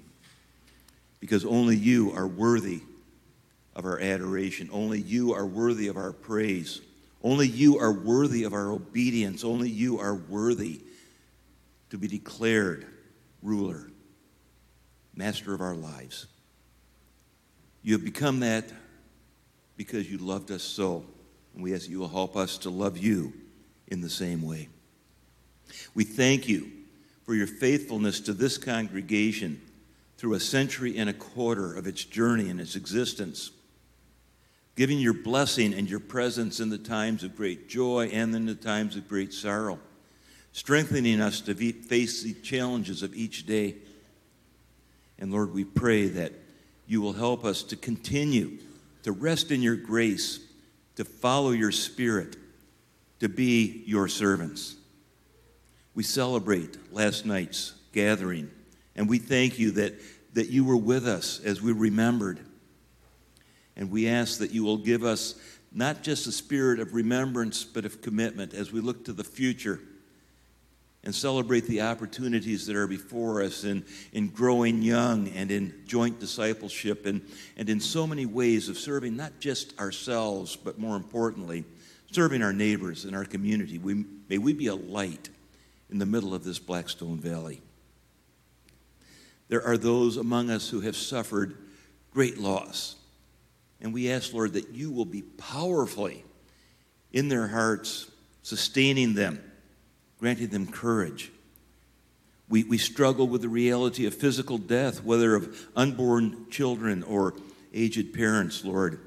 Because 1.20 1.44
only 1.44 1.76
you 1.76 2.12
are 2.12 2.26
worthy 2.26 2.82
of 3.74 3.84
our 3.84 4.00
adoration, 4.00 4.68
only 4.72 5.00
you 5.00 5.34
are 5.34 5.46
worthy 5.46 5.88
of 5.88 5.96
our 5.96 6.12
praise, 6.12 6.80
only 7.22 7.46
you 7.46 7.78
are 7.78 7.92
worthy 7.92 8.44
of 8.44 8.52
our 8.52 8.70
obedience, 8.70 9.44
only 9.44 9.68
you 9.68 9.98
are 9.98 10.14
worthy 10.14 10.80
to 11.90 11.98
be 11.98 12.08
declared 12.08 12.86
ruler, 13.42 13.90
master 15.14 15.54
of 15.54 15.60
our 15.60 15.74
lives. 15.74 16.26
You 17.86 17.92
have 17.92 18.04
become 18.04 18.40
that 18.40 18.64
because 19.76 20.10
you 20.10 20.18
loved 20.18 20.50
us 20.50 20.64
so. 20.64 21.04
And 21.54 21.62
we 21.62 21.72
ask 21.72 21.88
you 21.88 22.00
will 22.00 22.08
help 22.08 22.36
us 22.36 22.58
to 22.58 22.70
love 22.70 22.98
you 22.98 23.32
in 23.86 24.00
the 24.00 24.10
same 24.10 24.42
way. 24.42 24.68
We 25.94 26.02
thank 26.02 26.48
you 26.48 26.68
for 27.22 27.32
your 27.36 27.46
faithfulness 27.46 28.18
to 28.22 28.32
this 28.32 28.58
congregation 28.58 29.62
through 30.18 30.34
a 30.34 30.40
century 30.40 30.98
and 30.98 31.08
a 31.08 31.12
quarter 31.12 31.74
of 31.76 31.86
its 31.86 32.04
journey 32.04 32.50
and 32.50 32.60
its 32.60 32.74
existence, 32.74 33.52
giving 34.74 34.98
your 34.98 35.14
blessing 35.14 35.72
and 35.72 35.88
your 35.88 36.00
presence 36.00 36.58
in 36.58 36.70
the 36.70 36.78
times 36.78 37.22
of 37.22 37.36
great 37.36 37.68
joy 37.68 38.10
and 38.12 38.34
in 38.34 38.46
the 38.46 38.56
times 38.56 38.96
of 38.96 39.08
great 39.08 39.32
sorrow, 39.32 39.78
strengthening 40.50 41.20
us 41.20 41.40
to 41.40 41.54
face 41.54 42.24
the 42.24 42.34
challenges 42.34 43.04
of 43.04 43.14
each 43.14 43.46
day. 43.46 43.76
And 45.20 45.30
Lord, 45.30 45.54
we 45.54 45.62
pray 45.62 46.08
that 46.08 46.32
you 46.86 47.00
will 47.00 47.12
help 47.12 47.44
us 47.44 47.62
to 47.64 47.76
continue 47.76 48.58
to 49.02 49.12
rest 49.12 49.50
in 49.50 49.62
your 49.62 49.76
grace, 49.76 50.40
to 50.96 51.04
follow 51.04 51.50
your 51.50 51.72
spirit, 51.72 52.36
to 53.20 53.28
be 53.28 53.82
your 53.86 54.08
servants. 54.08 54.76
We 55.94 56.02
celebrate 56.02 56.76
last 56.92 57.24
night's 57.24 57.74
gathering, 57.92 58.50
and 58.94 59.08
we 59.08 59.18
thank 59.18 59.58
you 59.58 59.72
that, 59.72 59.94
that 60.34 60.48
you 60.48 60.64
were 60.64 60.76
with 60.76 61.06
us 61.06 61.40
as 61.44 61.62
we 61.62 61.72
remembered. 61.72 62.40
And 63.76 63.90
we 63.90 64.08
ask 64.08 64.38
that 64.38 64.52
you 64.52 64.64
will 64.64 64.78
give 64.78 65.04
us 65.04 65.34
not 65.72 66.02
just 66.02 66.26
a 66.26 66.32
spirit 66.32 66.80
of 66.80 66.94
remembrance, 66.94 67.64
but 67.64 67.84
of 67.84 68.00
commitment 68.00 68.54
as 68.54 68.72
we 68.72 68.80
look 68.80 69.04
to 69.04 69.12
the 69.12 69.24
future 69.24 69.80
and 71.06 71.14
celebrate 71.14 71.66
the 71.68 71.82
opportunities 71.82 72.66
that 72.66 72.74
are 72.74 72.88
before 72.88 73.40
us 73.40 73.62
in, 73.62 73.84
in 74.12 74.26
growing 74.26 74.82
young 74.82 75.28
and 75.28 75.52
in 75.52 75.72
joint 75.86 76.18
discipleship 76.18 77.06
and, 77.06 77.24
and 77.56 77.70
in 77.70 77.78
so 77.78 78.08
many 78.08 78.26
ways 78.26 78.68
of 78.68 78.76
serving 78.76 79.14
not 79.14 79.38
just 79.38 79.78
ourselves, 79.78 80.56
but 80.56 80.80
more 80.80 80.96
importantly, 80.96 81.64
serving 82.10 82.42
our 82.42 82.52
neighbors 82.52 83.04
and 83.04 83.14
our 83.14 83.24
community. 83.24 83.78
We, 83.78 84.04
may 84.28 84.38
we 84.38 84.52
be 84.52 84.66
a 84.66 84.74
light 84.74 85.28
in 85.90 86.00
the 86.00 86.06
middle 86.06 86.34
of 86.34 86.42
this 86.42 86.58
Blackstone 86.58 87.20
Valley. 87.20 87.62
There 89.46 89.62
are 89.62 89.78
those 89.78 90.16
among 90.16 90.50
us 90.50 90.68
who 90.68 90.80
have 90.80 90.96
suffered 90.96 91.56
great 92.10 92.36
loss. 92.36 92.96
And 93.80 93.94
we 93.94 94.10
ask, 94.10 94.34
Lord, 94.34 94.54
that 94.54 94.70
you 94.70 94.90
will 94.90 95.04
be 95.04 95.22
powerfully 95.22 96.24
in 97.12 97.28
their 97.28 97.46
hearts, 97.46 98.10
sustaining 98.42 99.14
them 99.14 99.45
granting 100.26 100.48
them 100.48 100.66
courage. 100.66 101.30
We, 102.48 102.64
we 102.64 102.78
struggle 102.78 103.28
with 103.28 103.42
the 103.42 103.48
reality 103.48 104.06
of 104.06 104.14
physical 104.16 104.58
death, 104.58 105.04
whether 105.04 105.36
of 105.36 105.56
unborn 105.76 106.50
children 106.50 107.04
or 107.04 107.34
aged 107.72 108.12
parents, 108.12 108.64
Lord, 108.64 108.98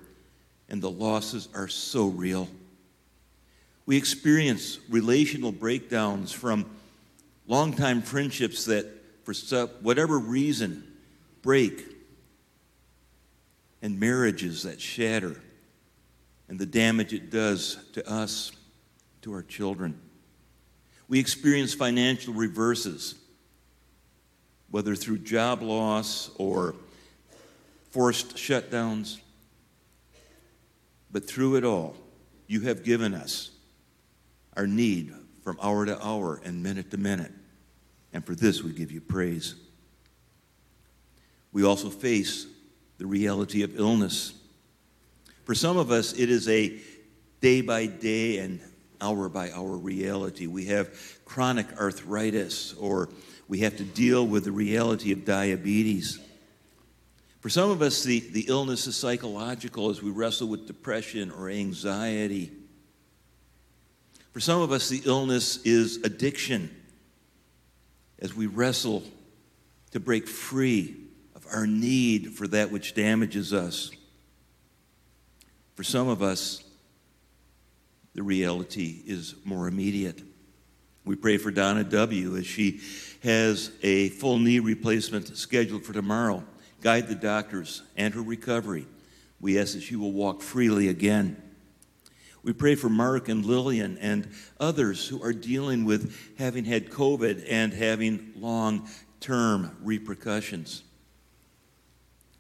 and 0.70 0.82
the 0.82 0.90
losses 0.90 1.50
are 1.54 1.68
so 1.68 2.08
real. 2.08 2.48
We 3.86 3.98
experience 3.98 4.80
relational 4.88 5.52
breakdowns 5.52 6.32
from 6.32 6.66
longtime 7.48 8.02
friendships 8.02 8.64
that, 8.68 8.86
for 9.26 9.34
whatever 9.82 10.18
reason, 10.18 10.90
break, 11.42 11.86
and 13.82 14.00
marriages 14.00 14.64
that 14.64 14.80
shatter, 14.80 15.36
and 16.48 16.58
the 16.58 16.66
damage 16.66 17.12
it 17.12 17.30
does 17.30 17.78
to 17.92 18.10
us, 18.10 18.54
to 19.24 19.34
our 19.34 19.44
children. 19.44 20.00
We 21.10 21.20
experience 21.20 21.74
financial 21.74 22.34
reverses, 22.34 23.16
whether 24.70 24.96
through 24.96 25.18
job 25.20 25.64
loss 25.64 26.30
or 26.38 26.76
forced 27.90 28.36
shutdowns. 28.36 29.18
But 31.12 31.28
through 31.28 31.56
it 31.56 31.64
all, 31.64 31.96
you 32.46 32.62
have 32.62 32.84
given 32.84 33.16
us 33.16 33.50
our 34.56 34.68
need 34.68 35.12
from 35.44 35.58
hour 35.62 35.86
to 35.88 36.00
hour 36.06 36.40
and 36.44 36.62
minute 36.62 36.92
to 36.92 36.98
minute. 36.98 37.32
And 38.14 38.24
for 38.24 38.36
this, 38.36 38.62
we 38.62 38.72
give 38.72 38.92
you 38.92 39.02
praise. 39.02 39.56
We 41.52 41.64
also 41.64 41.90
face 41.90 42.46
the 43.00 43.08
reality 43.08 43.64
of 43.64 43.80
illness. 43.80 44.34
For 45.46 45.56
some 45.56 45.78
of 45.78 45.90
us, 45.90 46.14
it 46.14 46.30
is 46.30 46.48
a 46.48 46.78
day 47.42 47.62
by 47.62 47.88
day 47.88 48.38
and 48.38 48.62
hour 49.02 49.30
by 49.30 49.52
hour 49.52 49.78
reality. 49.78 50.48
We 50.48 50.66
have 50.66 50.90
chronic 51.26 51.68
arthritis, 51.78 52.74
or 52.74 53.10
we 53.48 53.60
have 53.60 53.78
to 53.78 53.84
deal 53.84 54.26
with 54.26 54.44
the 54.44 54.52
reality 54.52 55.12
of 55.12 55.26
diabetes. 55.26 56.20
For 57.40 57.50
some 57.50 57.72
of 57.72 57.82
us, 57.82 58.04
the, 58.04 58.20
the 58.20 58.46
illness 58.48 58.86
is 58.88 58.96
psychological 58.96 59.90
as 59.90 60.04
we 60.04 60.12
wrestle 60.12 60.48
with 60.48 60.68
depression 60.68 61.32
or 61.32 61.50
anxiety. 61.50 62.52
For 64.34 64.40
some 64.40 64.62
of 64.62 64.72
us, 64.72 64.90
the 64.90 65.02
illness 65.06 65.58
is 65.66 65.98
addiction 66.04 66.70
as 68.20 68.36
we 68.36 68.48
wrestle 68.48 69.04
to 69.92 70.00
break 70.00 70.28
free 70.28 70.96
of 71.36 71.46
our 71.52 71.66
need 71.66 72.34
for 72.34 72.48
that 72.48 72.72
which 72.72 72.94
damages 72.94 73.54
us. 73.54 73.92
For 75.76 75.84
some 75.84 76.10
of 76.10 76.22
us, 76.22 76.64
the 78.20 78.24
reality 78.24 79.02
is 79.06 79.34
more 79.46 79.70
immediate. 79.70 80.22
We 81.06 81.16
pray 81.16 81.38
for 81.38 81.52
Donna 81.52 81.86
W. 81.86 82.36
as 82.36 82.46
she 82.46 82.82
has 83.24 83.72
a 83.82 84.10
full 84.10 84.40
knee 84.40 84.60
replacement 84.60 85.38
scheduled 85.38 85.86
for 85.86 85.94
tomorrow. 85.94 86.44
Guide 86.82 87.08
the 87.08 87.16
doctors 87.16 87.82
and 87.96 88.14
her 88.14 88.22
recovery. 88.22 88.88
We 89.40 89.58
ask 89.58 89.74
that 89.74 89.84
she 89.84 89.96
will 89.96 90.12
walk 90.12 90.42
freely 90.42 90.90
again. 90.90 91.42
We 92.44 92.52
pray 92.52 92.76
for 92.76 92.90
Mark 92.90 93.30
and 93.30 93.46
Lillian 93.46 93.98
and 94.00 94.28
others 94.60 95.08
who 95.08 95.24
are 95.24 95.32
dealing 95.32 95.86
with 95.86 96.14
having 96.38 96.66
had 96.66 96.90
COVID 96.90 97.46
and 97.50 97.72
having 97.72 98.34
long 98.36 98.90
term 99.22 99.78
repercussions. 99.82 100.84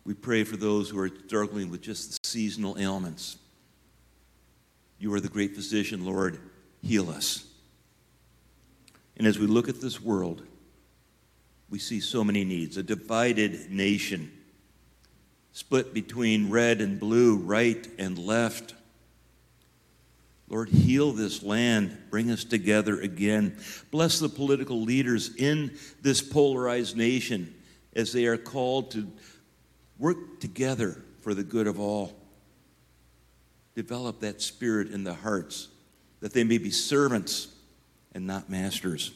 We 0.03 0.13
pray 0.13 0.43
for 0.43 0.57
those 0.57 0.89
who 0.89 0.99
are 0.99 1.09
struggling 1.25 1.69
with 1.69 1.81
just 1.81 2.21
the 2.21 2.27
seasonal 2.27 2.77
ailments. 2.77 3.37
You 4.99 5.13
are 5.13 5.21
the 5.21 5.29
great 5.29 5.55
physician, 5.55 6.05
Lord. 6.05 6.39
Heal 6.81 7.09
us. 7.09 7.45
And 9.17 9.25
as 9.25 9.39
we 9.39 9.47
look 9.47 9.69
at 9.69 9.81
this 9.81 10.01
world, 10.01 10.43
we 11.69 11.79
see 11.79 11.99
so 11.99 12.23
many 12.23 12.43
needs 12.43 12.77
a 12.77 12.83
divided 12.83 13.71
nation, 13.71 14.31
split 15.51 15.93
between 15.93 16.49
red 16.49 16.81
and 16.81 16.99
blue, 16.99 17.37
right 17.37 17.87
and 17.97 18.17
left. 18.17 18.73
Lord, 20.49 20.69
heal 20.69 21.11
this 21.11 21.43
land. 21.43 21.95
Bring 22.09 22.31
us 22.31 22.43
together 22.43 22.99
again. 22.99 23.57
Bless 23.91 24.19
the 24.19 24.29
political 24.29 24.81
leaders 24.81 25.35
in 25.35 25.77
this 26.01 26.21
polarized 26.21 26.97
nation 26.97 27.53
as 27.95 28.11
they 28.11 28.25
are 28.25 28.37
called 28.37 28.91
to 28.91 29.07
work 29.99 30.39
together 30.39 31.03
for 31.21 31.33
the 31.33 31.43
good 31.43 31.67
of 31.67 31.79
all. 31.79 32.18
Develop 33.79 34.19
that 34.19 34.41
spirit 34.41 34.91
in 34.91 35.05
the 35.05 35.13
hearts 35.13 35.69
that 36.19 36.33
they 36.33 36.43
may 36.43 36.57
be 36.57 36.69
servants 36.69 37.47
and 38.13 38.27
not 38.27 38.49
masters. 38.49 39.13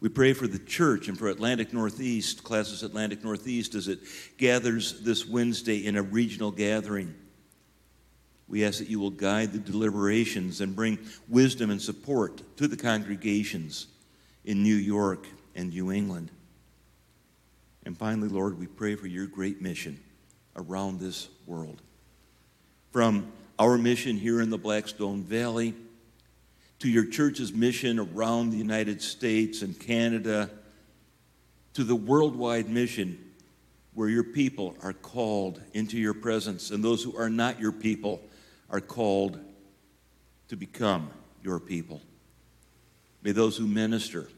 We 0.00 0.10
pray 0.10 0.34
for 0.34 0.46
the 0.46 0.58
church 0.58 1.08
and 1.08 1.18
for 1.18 1.28
Atlantic 1.28 1.72
Northeast, 1.72 2.44
Classis 2.44 2.82
Atlantic 2.82 3.24
Northeast, 3.24 3.74
as 3.74 3.88
it 3.88 4.00
gathers 4.36 5.00
this 5.00 5.26
Wednesday 5.26 5.86
in 5.86 5.96
a 5.96 6.02
regional 6.02 6.50
gathering. 6.50 7.14
We 8.48 8.66
ask 8.66 8.80
that 8.80 8.90
you 8.90 9.00
will 9.00 9.08
guide 9.08 9.54
the 9.54 9.58
deliberations 9.60 10.60
and 10.60 10.76
bring 10.76 10.98
wisdom 11.26 11.70
and 11.70 11.80
support 11.80 12.42
to 12.58 12.68
the 12.68 12.76
congregations 12.76 13.86
in 14.44 14.62
New 14.62 14.76
York 14.76 15.26
and 15.54 15.70
New 15.70 15.90
England. 15.90 16.30
And 17.86 17.96
finally, 17.96 18.28
Lord, 18.28 18.58
we 18.58 18.66
pray 18.66 18.94
for 18.94 19.06
your 19.06 19.26
great 19.26 19.62
mission 19.62 19.98
around 20.54 21.00
this 21.00 21.28
world. 21.46 21.80
From 22.92 23.32
our 23.58 23.78
mission 23.78 24.16
here 24.16 24.40
in 24.40 24.50
the 24.50 24.58
Blackstone 24.58 25.22
Valley 25.22 25.74
to 26.80 26.88
your 26.88 27.06
church's 27.06 27.52
mission 27.52 27.98
around 27.98 28.50
the 28.50 28.56
United 28.56 29.00
States 29.00 29.62
and 29.62 29.78
Canada 29.78 30.50
to 31.74 31.84
the 31.84 31.94
worldwide 31.94 32.68
mission 32.68 33.18
where 33.94 34.08
your 34.08 34.24
people 34.24 34.76
are 34.82 34.92
called 34.92 35.60
into 35.72 35.98
your 35.98 36.14
presence 36.14 36.70
and 36.70 36.82
those 36.82 37.02
who 37.02 37.16
are 37.16 37.30
not 37.30 37.60
your 37.60 37.72
people 37.72 38.20
are 38.70 38.80
called 38.80 39.38
to 40.48 40.56
become 40.56 41.10
your 41.42 41.60
people. 41.60 42.02
May 43.22 43.32
those 43.32 43.56
who 43.56 43.66
minister, 43.66 44.28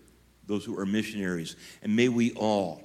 those 0.46 0.64
who 0.64 0.78
are 0.78 0.86
missionaries, 0.86 1.56
and 1.82 1.96
may 1.96 2.08
we 2.08 2.32
all 2.32 2.82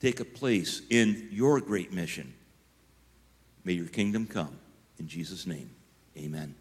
take 0.00 0.20
a 0.20 0.24
place 0.24 0.82
in 0.90 1.28
your 1.30 1.60
great 1.60 1.92
mission. 1.92 2.32
May 3.64 3.72
your 3.72 3.88
kingdom 3.88 4.26
come. 4.26 4.56
In 4.98 5.08
Jesus' 5.08 5.46
name, 5.46 5.70
amen. 6.16 6.54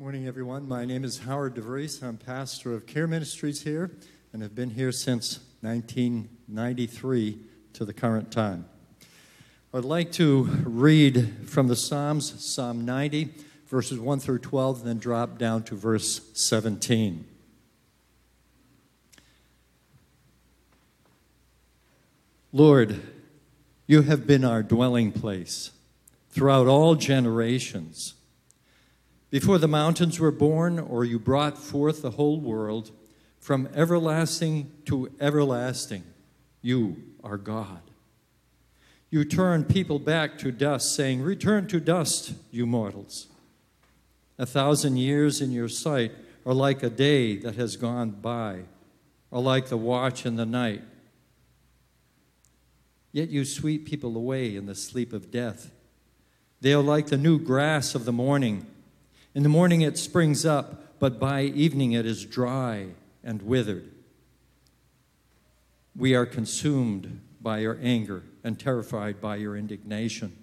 Morning, 0.00 0.28
everyone. 0.28 0.68
My 0.68 0.84
name 0.84 1.02
is 1.02 1.20
Howard 1.20 1.54
DeVries. 1.54 2.02
I'm 2.02 2.18
pastor 2.18 2.72
of 2.72 2.86
Care 2.86 3.08
Ministries 3.08 3.62
here 3.62 3.90
and 4.32 4.42
have 4.42 4.54
been 4.54 4.70
here 4.70 4.92
since 4.92 5.40
1993 5.62 7.38
to 7.72 7.84
the 7.84 7.92
current 7.92 8.30
time. 8.30 8.66
I'd 9.74 9.84
like 9.84 10.12
to 10.12 10.44
read 10.64 11.48
from 11.48 11.68
the 11.68 11.74
Psalms, 11.74 12.44
Psalm 12.44 12.84
90, 12.84 13.34
verses 13.66 13.98
1 13.98 14.20
through 14.20 14.38
12, 14.38 14.84
then 14.84 14.98
drop 14.98 15.36
down 15.36 15.62
to 15.64 15.74
verse 15.74 16.30
17. 16.34 17.26
Lord, 22.52 23.02
you 23.86 24.02
have 24.02 24.26
been 24.26 24.42
our 24.42 24.62
dwelling 24.62 25.12
place 25.12 25.70
throughout 26.30 26.66
all 26.66 26.94
generations. 26.94 28.14
Before 29.30 29.58
the 29.58 29.68
mountains 29.68 30.18
were 30.18 30.30
born, 30.30 30.78
or 30.78 31.04
you 31.04 31.18
brought 31.18 31.58
forth 31.58 32.00
the 32.00 32.12
whole 32.12 32.40
world, 32.40 32.90
from 33.38 33.68
everlasting 33.74 34.72
to 34.86 35.10
everlasting, 35.20 36.04
you 36.62 36.96
are 37.22 37.36
God. 37.36 37.82
You 39.10 39.24
turn 39.26 39.64
people 39.64 39.98
back 39.98 40.38
to 40.38 40.50
dust, 40.50 40.94
saying, 40.94 41.20
Return 41.20 41.66
to 41.68 41.80
dust, 41.80 42.32
you 42.50 42.64
mortals. 42.66 43.26
A 44.38 44.46
thousand 44.46 44.96
years 44.96 45.42
in 45.42 45.50
your 45.50 45.68
sight 45.68 46.12
are 46.46 46.54
like 46.54 46.82
a 46.82 46.90
day 46.90 47.36
that 47.36 47.56
has 47.56 47.76
gone 47.76 48.10
by, 48.10 48.60
or 49.30 49.42
like 49.42 49.68
the 49.68 49.76
watch 49.76 50.24
in 50.24 50.36
the 50.36 50.46
night. 50.46 50.82
Yet 53.18 53.30
you 53.30 53.44
sweep 53.44 53.84
people 53.84 54.16
away 54.16 54.54
in 54.54 54.66
the 54.66 54.76
sleep 54.76 55.12
of 55.12 55.32
death. 55.32 55.72
They 56.60 56.72
are 56.72 56.80
like 56.80 57.08
the 57.08 57.16
new 57.16 57.40
grass 57.40 57.96
of 57.96 58.04
the 58.04 58.12
morning. 58.12 58.64
In 59.34 59.42
the 59.42 59.48
morning 59.48 59.80
it 59.80 59.98
springs 59.98 60.46
up, 60.46 61.00
but 61.00 61.18
by 61.18 61.42
evening 61.42 61.90
it 61.90 62.06
is 62.06 62.24
dry 62.24 62.90
and 63.24 63.42
withered. 63.42 63.90
We 65.96 66.14
are 66.14 66.26
consumed 66.26 67.20
by 67.40 67.58
your 67.58 67.76
anger 67.82 68.22
and 68.44 68.56
terrified 68.56 69.20
by 69.20 69.34
your 69.34 69.56
indignation. 69.56 70.40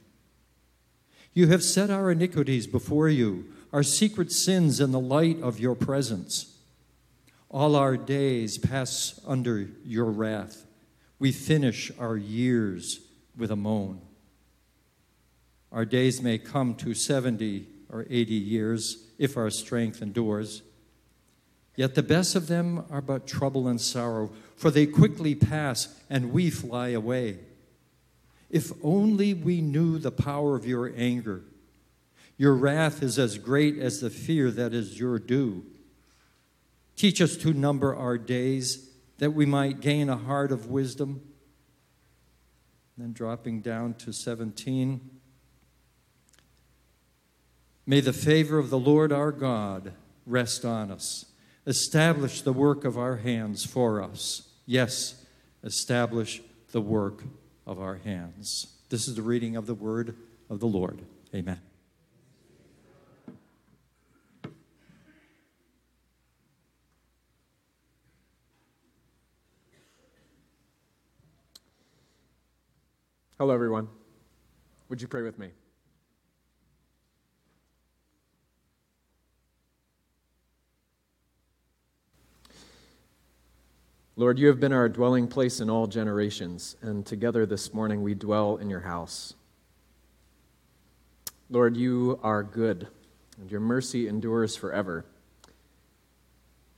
You 1.33 1.47
have 1.47 1.63
set 1.63 1.89
our 1.89 2.11
iniquities 2.11 2.67
before 2.67 3.07
you, 3.07 3.53
our 3.71 3.83
secret 3.83 4.33
sins 4.33 4.81
in 4.81 4.91
the 4.91 4.99
light 4.99 5.41
of 5.41 5.61
your 5.61 5.75
presence. 5.75 6.57
All 7.49 7.77
our 7.77 7.95
days 7.95 8.57
pass 8.57 9.17
under 9.25 9.69
your 9.85 10.11
wrath. 10.11 10.64
We 11.19 11.31
finish 11.31 11.91
our 11.99 12.17
years 12.17 12.99
with 13.37 13.51
a 13.51 13.55
moan. 13.55 14.01
Our 15.71 15.85
days 15.85 16.21
may 16.21 16.37
come 16.37 16.75
to 16.75 16.93
70 16.93 17.67
or 17.89 18.05
80 18.09 18.33
years 18.33 19.05
if 19.17 19.37
our 19.37 19.49
strength 19.49 20.01
endures. 20.01 20.61
Yet 21.75 21.95
the 21.95 22.03
best 22.03 22.35
of 22.35 22.47
them 22.47 22.85
are 22.89 23.01
but 23.01 23.27
trouble 23.27 23.67
and 23.67 23.79
sorrow, 23.79 24.31
for 24.55 24.71
they 24.71 24.85
quickly 24.85 25.35
pass 25.35 25.93
and 26.09 26.31
we 26.31 26.49
fly 26.49 26.89
away. 26.89 27.39
If 28.49 28.71
only 28.83 29.33
we 29.33 29.61
knew 29.61 29.97
the 29.97 30.11
power 30.11 30.55
of 30.55 30.65
your 30.65 30.93
anger. 30.95 31.41
Your 32.37 32.53
wrath 32.53 33.01
is 33.01 33.17
as 33.17 33.37
great 33.37 33.77
as 33.77 33.99
the 33.99 34.09
fear 34.09 34.51
that 34.51 34.73
is 34.73 34.99
your 34.99 35.19
due. 35.19 35.65
Teach 36.95 37.21
us 37.21 37.35
to 37.37 37.53
number 37.53 37.95
our 37.95 38.17
days 38.17 38.84
that 39.17 39.31
we 39.31 39.45
might 39.45 39.81
gain 39.81 40.09
a 40.09 40.17
heart 40.17 40.51
of 40.51 40.69
wisdom. 40.69 41.21
Then 42.97 43.13
dropping 43.13 43.61
down 43.61 43.93
to 43.95 44.13
17. 44.13 45.09
May 47.85 47.99
the 47.99 48.13
favor 48.13 48.57
of 48.57 48.69
the 48.69 48.79
Lord 48.79 49.11
our 49.11 49.31
God 49.31 49.93
rest 50.25 50.65
on 50.65 50.91
us. 50.91 51.25
Establish 51.67 52.41
the 52.41 52.53
work 52.53 52.85
of 52.85 52.97
our 52.97 53.17
hands 53.17 53.65
for 53.65 54.01
us. 54.01 54.49
Yes, 54.65 55.25
establish 55.63 56.41
the 56.71 56.81
work 56.81 57.23
of 57.65 57.79
our 57.79 57.95
hands. 57.97 58.67
This 58.89 59.07
is 59.07 59.15
the 59.15 59.21
reading 59.21 59.55
of 59.55 59.65
the 59.65 59.73
word 59.73 60.15
of 60.49 60.59
the 60.59 60.67
Lord. 60.67 61.01
Amen. 61.33 61.59
Hello, 73.37 73.53
everyone. 73.53 73.89
Would 74.87 75.01
you 75.01 75.09
pray 75.09 75.21
with 75.21 75.37
me? 75.37 75.49
Lord, 84.15 84.39
you 84.39 84.47
have 84.47 84.61
been 84.61 84.71
our 84.71 84.87
dwelling 84.87 85.27
place 85.27 85.59
in 85.59 85.69
all 85.69 85.85
generations, 85.85 86.77
and 86.81 87.05
together 87.05 87.45
this 87.45 87.73
morning 87.73 88.01
we 88.01 88.13
dwell 88.13 88.55
in 88.55 88.69
your 88.69 88.79
house. 88.79 89.33
Lord, 91.49 91.75
you 91.75 92.17
are 92.23 92.41
good, 92.41 92.87
and 93.37 93.51
your 93.51 93.59
mercy 93.59 94.07
endures 94.07 94.55
forever. 94.55 95.03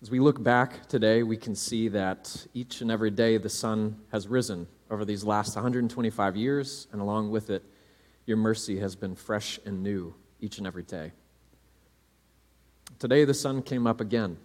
As 0.01 0.09
we 0.09 0.19
look 0.19 0.41
back 0.41 0.87
today, 0.87 1.21
we 1.21 1.37
can 1.37 1.53
see 1.53 1.87
that 1.89 2.47
each 2.55 2.81
and 2.81 2.89
every 2.89 3.11
day 3.11 3.37
the 3.37 3.47
sun 3.47 3.97
has 4.11 4.27
risen 4.27 4.65
over 4.89 5.05
these 5.05 5.23
last 5.23 5.55
125 5.55 6.35
years, 6.35 6.87
and 6.91 7.01
along 7.01 7.31
with 7.31 7.49
it, 7.49 7.63
your 8.25 8.37
mercy 8.37 8.79
has 8.79 8.95
been 8.95 9.15
fresh 9.15 9.59
and 9.65 9.83
new 9.83 10.13
each 10.39 10.57
and 10.57 10.67
every 10.67 10.83
day. 10.83 11.11
Today, 12.99 13.25
the 13.25 13.33
sun 13.33 13.61
came 13.61 13.87
up 13.87 14.01
again. 14.01 14.37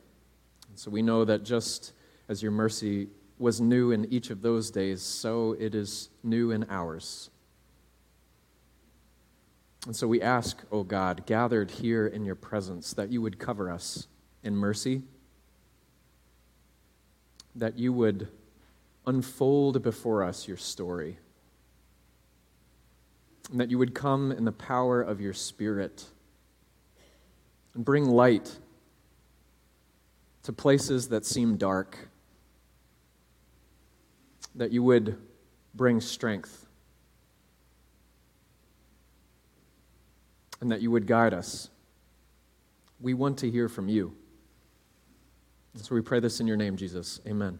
And 0.68 0.78
so 0.78 0.90
we 0.90 1.02
know 1.02 1.24
that 1.24 1.44
just 1.44 1.92
as 2.28 2.42
your 2.42 2.52
mercy 2.52 3.08
was 3.38 3.60
new 3.60 3.90
in 3.90 4.04
each 4.12 4.30
of 4.30 4.42
those 4.42 4.70
days, 4.70 5.02
so 5.02 5.56
it 5.58 5.74
is 5.74 6.10
new 6.22 6.50
in 6.50 6.64
ours. 6.70 7.30
And 9.86 9.96
so 9.96 10.06
we 10.06 10.22
ask, 10.22 10.62
O 10.70 10.78
oh 10.78 10.82
God, 10.84 11.26
gathered 11.26 11.70
here 11.70 12.06
in 12.06 12.24
your 12.24 12.36
presence, 12.36 12.94
that 12.94 13.10
you 13.10 13.20
would 13.20 13.38
cover 13.38 13.70
us 13.70 14.06
in 14.44 14.54
mercy, 14.56 15.02
that 17.56 17.78
you 17.78 17.92
would 17.92 18.28
unfold 19.06 19.82
before 19.82 20.22
us 20.22 20.46
your 20.46 20.56
story, 20.56 21.18
and 23.50 23.60
that 23.60 23.70
you 23.70 23.78
would 23.78 23.94
come 23.94 24.32
in 24.32 24.44
the 24.44 24.52
power 24.52 25.02
of 25.02 25.20
your 25.20 25.32
Spirit 25.32 26.04
and 27.74 27.84
bring 27.84 28.06
light 28.06 28.58
to 30.42 30.52
places 30.52 31.08
that 31.08 31.24
seem 31.24 31.56
dark 31.56 32.08
that 34.54 34.70
you 34.70 34.82
would 34.82 35.16
bring 35.74 36.00
strength 36.00 36.66
and 40.60 40.70
that 40.70 40.80
you 40.80 40.90
would 40.90 41.06
guide 41.06 41.34
us. 41.34 41.70
We 43.00 43.14
want 43.14 43.38
to 43.38 43.50
hear 43.50 43.68
from 43.68 43.88
you. 43.88 44.14
So 45.76 45.94
we 45.94 46.02
pray 46.02 46.20
this 46.20 46.38
in 46.38 46.46
your 46.46 46.56
name, 46.56 46.76
Jesus. 46.76 47.20
Amen. 47.26 47.58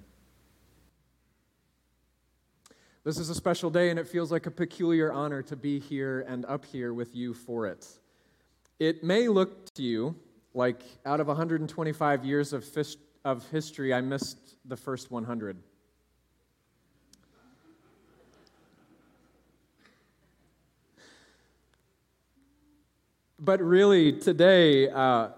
This 3.05 3.19
is 3.19 3.29
a 3.31 3.35
special 3.35 3.69
day, 3.69 3.91
and 3.91 3.99
it 3.99 4.07
feels 4.07 4.31
like 4.31 4.47
a 4.47 4.51
peculiar 4.51 5.13
honor 5.13 5.43
to 5.43 5.57
be 5.57 5.81
here 5.81 6.25
and 6.29 6.45
up 6.45 6.65
here 6.65 6.95
with 6.95 7.17
you 7.17 7.35
for 7.35 7.67
it. 7.67 7.85
It 8.79 9.03
may 9.03 9.27
look 9.27 9.75
to 9.75 9.83
you 9.83 10.15
like 10.55 10.83
out 11.05 11.19
of 11.19 11.27
125 11.27 12.25
years 12.25 12.53
of, 12.53 12.65
fish, 12.65 12.95
of 13.25 13.45
history, 13.51 13.93
I 13.93 14.03
missed 14.03 14.55
the 14.67 14.77
first 14.77 15.11
100. 15.11 15.57
But 23.41 23.61
really, 23.61 24.13
today, 24.13 24.89
uh, 24.89 25.31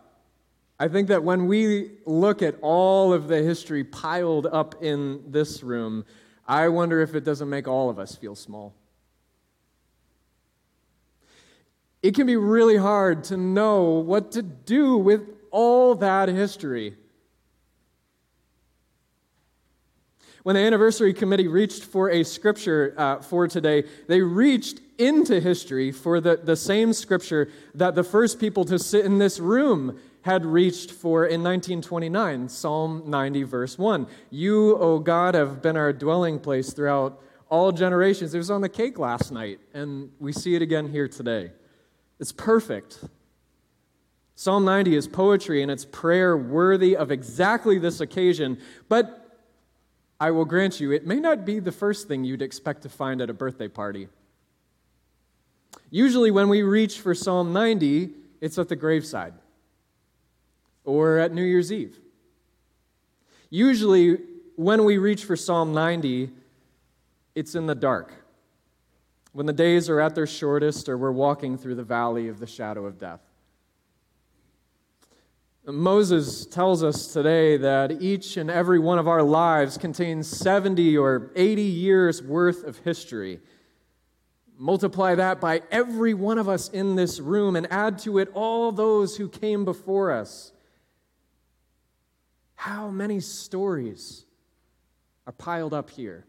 I 0.78 0.88
think 0.88 1.08
that 1.08 1.24
when 1.24 1.46
we 1.46 1.92
look 2.04 2.42
at 2.42 2.56
all 2.60 3.14
of 3.14 3.26
the 3.26 3.42
history 3.42 3.84
piled 3.84 4.48
up 4.48 4.82
in 4.82 5.22
this 5.30 5.62
room, 5.62 6.04
I 6.46 6.68
wonder 6.68 7.00
if 7.00 7.14
it 7.14 7.24
doesn't 7.24 7.48
make 7.48 7.66
all 7.66 7.88
of 7.88 7.98
us 7.98 8.14
feel 8.14 8.34
small. 8.34 8.74
It 12.02 12.14
can 12.14 12.26
be 12.26 12.36
really 12.36 12.76
hard 12.76 13.24
to 13.24 13.36
know 13.36 13.84
what 13.92 14.32
to 14.32 14.42
do 14.42 14.98
with 14.98 15.22
all 15.50 15.94
that 15.94 16.28
history. 16.28 16.96
When 20.42 20.56
the 20.56 20.60
anniversary 20.60 21.14
committee 21.14 21.48
reached 21.48 21.84
for 21.84 22.10
a 22.10 22.22
scripture 22.22 22.94
uh, 22.98 23.22
for 23.22 23.48
today, 23.48 23.84
they 24.08 24.20
reached 24.20 24.80
into 24.98 25.40
history 25.40 25.90
for 25.90 26.20
the, 26.20 26.36
the 26.36 26.56
same 26.56 26.92
scripture 26.92 27.48
that 27.74 27.94
the 27.94 28.04
first 28.04 28.38
people 28.38 28.66
to 28.66 28.78
sit 28.78 29.06
in 29.06 29.16
this 29.16 29.40
room 29.40 29.98
had 30.24 30.46
reached 30.46 30.90
for 30.90 31.26
in 31.26 31.42
1929, 31.42 32.48
Psalm 32.48 33.02
90, 33.04 33.42
verse 33.42 33.76
1. 33.76 34.06
You, 34.30 34.74
O 34.78 34.98
God, 34.98 35.34
have 35.34 35.60
been 35.60 35.76
our 35.76 35.92
dwelling 35.92 36.38
place 36.38 36.72
throughout 36.72 37.20
all 37.50 37.72
generations. 37.72 38.32
It 38.32 38.38
was 38.38 38.50
on 38.50 38.62
the 38.62 38.70
cake 38.70 38.98
last 38.98 39.32
night, 39.32 39.60
and 39.74 40.10
we 40.18 40.32
see 40.32 40.54
it 40.54 40.62
again 40.62 40.88
here 40.88 41.08
today. 41.08 41.52
It's 42.18 42.32
perfect. 42.32 43.04
Psalm 44.34 44.64
90 44.64 44.96
is 44.96 45.06
poetry 45.06 45.60
and 45.60 45.70
it's 45.70 45.84
prayer 45.84 46.38
worthy 46.38 46.96
of 46.96 47.10
exactly 47.10 47.78
this 47.78 48.00
occasion, 48.00 48.58
but 48.88 49.38
I 50.18 50.30
will 50.30 50.46
grant 50.46 50.80
you, 50.80 50.90
it 50.90 51.06
may 51.06 51.20
not 51.20 51.44
be 51.44 51.58
the 51.58 51.70
first 51.70 52.08
thing 52.08 52.24
you'd 52.24 52.40
expect 52.40 52.80
to 52.84 52.88
find 52.88 53.20
at 53.20 53.28
a 53.28 53.34
birthday 53.34 53.68
party. 53.68 54.08
Usually, 55.90 56.30
when 56.30 56.48
we 56.48 56.62
reach 56.62 56.98
for 56.98 57.14
Psalm 57.14 57.52
90, 57.52 58.08
it's 58.40 58.56
at 58.56 58.70
the 58.70 58.76
graveside 58.76 59.34
or 60.84 61.18
at 61.18 61.32
New 61.32 61.42
Year's 61.42 61.72
Eve. 61.72 61.98
Usually, 63.50 64.18
when 64.56 64.84
we 64.84 64.98
reach 64.98 65.24
for 65.24 65.36
Psalm 65.36 65.72
90, 65.72 66.30
it's 67.34 67.54
in 67.54 67.66
the 67.66 67.74
dark, 67.74 68.12
when 69.32 69.46
the 69.46 69.52
days 69.52 69.88
are 69.88 70.00
at 70.00 70.14
their 70.14 70.26
shortest 70.26 70.88
or 70.88 70.96
we're 70.96 71.10
walking 71.10 71.58
through 71.58 71.74
the 71.74 71.84
valley 71.84 72.28
of 72.28 72.38
the 72.38 72.46
shadow 72.46 72.86
of 72.86 72.98
death. 72.98 73.20
Moses 75.66 76.44
tells 76.44 76.82
us 76.82 77.06
today 77.06 77.56
that 77.56 78.02
each 78.02 78.36
and 78.36 78.50
every 78.50 78.78
one 78.78 78.98
of 78.98 79.08
our 79.08 79.22
lives 79.22 79.78
contains 79.78 80.28
70 80.28 80.98
or 80.98 81.30
80 81.34 81.62
years 81.62 82.22
worth 82.22 82.64
of 82.64 82.76
history. 82.78 83.40
Multiply 84.58 85.14
that 85.14 85.40
by 85.40 85.62
every 85.70 86.12
one 86.12 86.36
of 86.36 86.50
us 86.50 86.68
in 86.68 86.96
this 86.96 87.18
room 87.18 87.56
and 87.56 87.66
add 87.72 87.98
to 88.00 88.18
it 88.18 88.30
all 88.34 88.72
those 88.72 89.16
who 89.16 89.28
came 89.28 89.64
before 89.64 90.12
us. 90.12 90.52
How 92.64 92.88
many 92.88 93.20
stories 93.20 94.24
are 95.26 95.34
piled 95.34 95.74
up 95.74 95.90
here? 95.90 96.24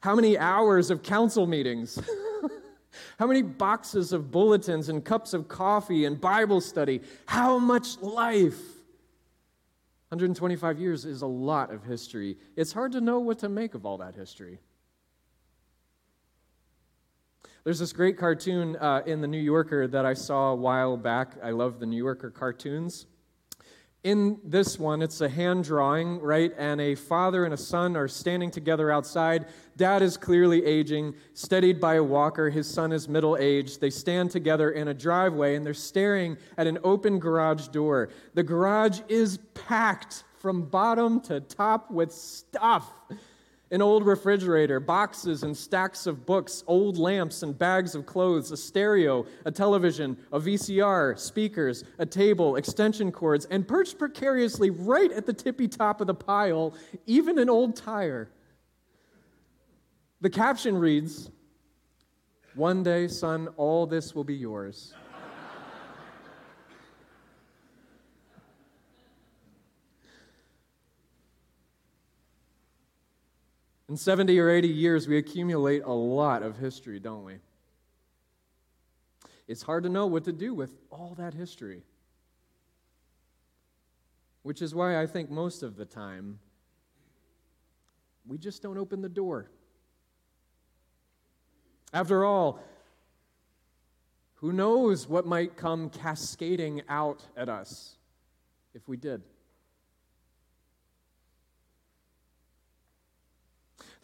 How 0.00 0.14
many 0.14 0.38
hours 0.38 0.90
of 0.90 1.02
council 1.02 1.46
meetings? 1.46 1.98
How 3.18 3.26
many 3.26 3.42
boxes 3.42 4.14
of 4.14 4.30
bulletins 4.30 4.88
and 4.88 5.04
cups 5.04 5.34
of 5.34 5.48
coffee 5.48 6.06
and 6.06 6.18
Bible 6.18 6.62
study? 6.62 7.02
How 7.26 7.58
much 7.58 8.00
life? 8.00 8.58
125 10.08 10.78
years 10.78 11.04
is 11.04 11.20
a 11.20 11.26
lot 11.26 11.70
of 11.70 11.84
history. 11.84 12.38
It's 12.56 12.72
hard 12.72 12.92
to 12.92 13.02
know 13.02 13.20
what 13.20 13.38
to 13.40 13.50
make 13.50 13.74
of 13.74 13.84
all 13.84 13.98
that 13.98 14.14
history. 14.14 14.60
There's 17.64 17.78
this 17.78 17.94
great 17.94 18.18
cartoon 18.18 18.76
uh, 18.76 19.02
in 19.06 19.22
the 19.22 19.26
New 19.26 19.40
Yorker 19.40 19.86
that 19.86 20.04
I 20.04 20.12
saw 20.12 20.52
a 20.52 20.54
while 20.54 20.98
back. 20.98 21.38
I 21.42 21.48
love 21.48 21.80
the 21.80 21.86
New 21.86 21.96
Yorker 21.96 22.30
cartoons. 22.30 23.06
In 24.02 24.38
this 24.44 24.78
one, 24.78 25.00
it's 25.00 25.22
a 25.22 25.30
hand 25.30 25.64
drawing, 25.64 26.20
right? 26.20 26.52
And 26.58 26.78
a 26.78 26.94
father 26.94 27.46
and 27.46 27.54
a 27.54 27.56
son 27.56 27.96
are 27.96 28.06
standing 28.06 28.50
together 28.50 28.90
outside. 28.90 29.46
Dad 29.78 30.02
is 30.02 30.18
clearly 30.18 30.62
aging, 30.62 31.14
steadied 31.32 31.80
by 31.80 31.94
a 31.94 32.02
walker. 32.02 32.50
His 32.50 32.68
son 32.68 32.92
is 32.92 33.08
middle 33.08 33.38
aged. 33.38 33.80
They 33.80 33.88
stand 33.88 34.30
together 34.30 34.72
in 34.72 34.88
a 34.88 34.94
driveway 34.94 35.56
and 35.56 35.64
they're 35.64 35.72
staring 35.72 36.36
at 36.58 36.66
an 36.66 36.76
open 36.84 37.18
garage 37.18 37.68
door. 37.68 38.10
The 38.34 38.42
garage 38.42 39.00
is 39.08 39.38
packed 39.54 40.24
from 40.36 40.66
bottom 40.66 41.18
to 41.22 41.40
top 41.40 41.90
with 41.90 42.12
stuff 42.12 42.92
an 43.74 43.82
old 43.82 44.06
refrigerator, 44.06 44.78
boxes 44.78 45.42
and 45.42 45.54
stacks 45.54 46.06
of 46.06 46.24
books, 46.24 46.62
old 46.68 46.96
lamps 46.96 47.42
and 47.42 47.58
bags 47.58 47.96
of 47.96 48.06
clothes, 48.06 48.52
a 48.52 48.56
stereo, 48.56 49.26
a 49.46 49.50
television, 49.50 50.16
a 50.30 50.38
VCR, 50.38 51.18
speakers, 51.18 51.82
a 51.98 52.06
table, 52.06 52.54
extension 52.54 53.10
cords, 53.10 53.46
and 53.46 53.66
perched 53.66 53.98
precariously 53.98 54.70
right 54.70 55.10
at 55.10 55.26
the 55.26 55.32
tippy 55.32 55.66
top 55.66 56.00
of 56.00 56.06
the 56.06 56.14
pile, 56.14 56.72
even 57.06 57.36
an 57.36 57.50
old 57.50 57.74
tire. 57.74 58.30
The 60.20 60.30
caption 60.30 60.78
reads 60.78 61.32
One 62.54 62.84
day, 62.84 63.08
son, 63.08 63.48
all 63.56 63.88
this 63.88 64.14
will 64.14 64.22
be 64.22 64.36
yours. 64.36 64.94
In 73.88 73.96
70 73.96 74.38
or 74.38 74.48
80 74.48 74.68
years, 74.68 75.06
we 75.06 75.18
accumulate 75.18 75.82
a 75.84 75.92
lot 75.92 76.42
of 76.42 76.56
history, 76.56 76.98
don't 76.98 77.24
we? 77.24 77.34
It's 79.46 79.62
hard 79.62 79.82
to 79.82 79.90
know 79.90 80.06
what 80.06 80.24
to 80.24 80.32
do 80.32 80.54
with 80.54 80.74
all 80.90 81.14
that 81.18 81.34
history. 81.34 81.82
Which 84.42 84.62
is 84.62 84.74
why 84.74 85.00
I 85.00 85.06
think 85.06 85.30
most 85.30 85.62
of 85.62 85.76
the 85.76 85.84
time 85.84 86.38
we 88.26 88.38
just 88.38 88.62
don't 88.62 88.78
open 88.78 89.02
the 89.02 89.08
door. 89.08 89.50
After 91.92 92.24
all, 92.24 92.58
who 94.36 94.52
knows 94.52 95.08
what 95.08 95.26
might 95.26 95.56
come 95.56 95.90
cascading 95.90 96.82
out 96.88 97.22
at 97.36 97.48
us 97.48 97.96
if 98.74 98.88
we 98.88 98.96
did? 98.96 99.22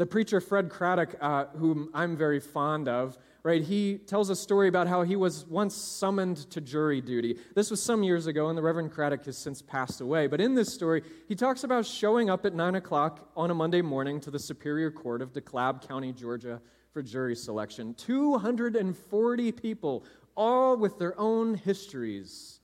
The 0.01 0.07
preacher 0.07 0.41
Fred 0.41 0.71
Craddock, 0.71 1.17
uh, 1.21 1.45
whom 1.59 1.91
I'm 1.93 2.17
very 2.17 2.41
fond 2.41 2.89
of, 2.89 3.19
right, 3.43 3.63
he 3.63 3.99
tells 3.99 4.31
a 4.31 4.35
story 4.35 4.67
about 4.67 4.89
how 4.89 5.03
he 5.03 5.15
was 5.15 5.45
once 5.45 5.75
summoned 5.75 6.39
to 6.53 6.63
jury 6.63 7.03
duty. 7.03 7.37
This 7.55 7.71
was 7.71 7.83
some 7.83 8.03
years 8.03 8.27
ago, 8.27 8.49
and 8.49 8.57
the 8.57 8.63
Reverend 8.63 8.93
Craddock 8.93 9.27
has 9.27 9.37
since 9.37 9.61
passed 9.61 10.01
away. 10.01 10.27
But 10.27 10.41
in 10.41 10.55
this 10.55 10.73
story, 10.73 11.03
he 11.29 11.35
talks 11.35 11.65
about 11.65 11.85
showing 11.85 12.31
up 12.31 12.47
at 12.47 12.55
9 12.55 12.77
o'clock 12.77 13.29
on 13.37 13.51
a 13.51 13.55
Monday 13.55 13.83
morning 13.83 14.21
to 14.21 14.31
the 14.31 14.39
Superior 14.39 14.91
Court 14.91 15.21
of 15.21 15.35
DeKalb 15.35 15.87
County, 15.87 16.15
Georgia, 16.15 16.63
for 16.95 17.03
jury 17.03 17.37
selection. 17.37 17.93
240 17.93 19.53
people, 19.53 20.05
all 20.35 20.79
with 20.79 20.99
their 20.99 21.21
own 21.21 21.57
histories. 21.57 22.61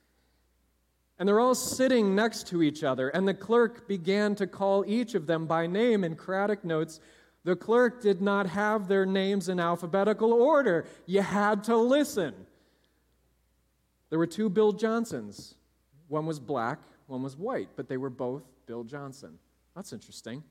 And 1.19 1.29
they're 1.29 1.41
all 1.41 1.55
sitting 1.55 2.15
next 2.15 2.47
to 2.47 2.63
each 2.63 2.83
other, 2.83 3.11
and 3.11 3.29
the 3.29 3.35
clerk 3.35 3.87
began 3.87 4.35
to 4.37 4.47
call 4.47 4.87
each 4.87 5.15
of 5.15 5.27
them 5.27 5.47
by 5.47 5.67
name, 5.67 6.03
and 6.03 6.17
Craddock 6.17 6.65
notes 6.65 6.99
the 7.47 7.55
clerk 7.55 8.03
did 8.03 8.21
not 8.21 8.49
have 8.49 8.89
their 8.89 9.07
names 9.07 9.49
in 9.49 9.61
alphabetical 9.61 10.33
order. 10.33 10.85
You 11.07 11.23
had 11.23 11.63
to 11.65 11.77
listen. 11.77 12.35
There 14.11 14.19
were 14.19 14.27
two 14.27 14.51
Bill 14.51 14.73
Johnsons. 14.73 15.55
One 16.09 16.27
was 16.27 16.41
black, 16.41 16.81
one 17.07 17.23
was 17.23 17.37
white, 17.37 17.69
but 17.77 17.89
they 17.89 17.99
were 17.99 18.11
both 18.11 18.43
Bill 18.67 18.83
Johnson. 18.83 19.39
That's 19.77 19.93
interesting. 19.93 20.43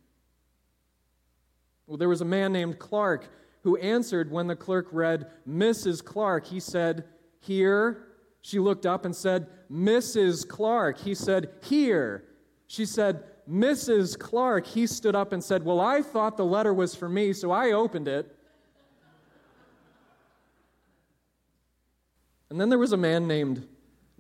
Well, 1.86 1.98
there 1.98 2.08
was 2.08 2.22
a 2.22 2.26
man 2.26 2.54
named 2.54 2.80
Clark 2.80 3.30
who 3.64 3.76
answered 3.76 4.32
when 4.32 4.48
the 4.48 4.56
clerk 4.56 4.88
read, 4.94 5.28
Mrs. 5.46 6.02
Clark. 6.02 6.46
He 6.46 6.62
said, 6.62 7.04
Here. 7.42 8.08
She 8.40 8.58
looked 8.58 8.86
up 8.86 9.04
and 9.04 9.14
said, 9.14 9.48
Mrs. 9.70 10.48
Clark. 10.48 11.00
He 11.00 11.14
said, 11.14 11.50
Here. 11.62 12.24
She 12.68 12.86
said, 12.86 13.26
Mrs. 13.50 14.18
Clark, 14.18 14.66
he 14.66 14.88
stood 14.88 15.16
up 15.16 15.32
and 15.32 15.44
said, 15.44 15.64
Well, 15.64 15.80
I 15.80 16.02
thought 16.02 16.38
the 16.38 16.46
letter 16.46 16.74
was 16.74 16.96
for 16.96 17.08
me, 17.08 17.34
so 17.34 17.52
I 17.52 17.72
opened 17.72 18.08
it. 18.08 18.36
And 22.50 22.60
then 22.60 22.70
there 22.70 22.80
was 22.80 22.92
a 22.92 22.98
man 22.98 23.28
named 23.28 23.68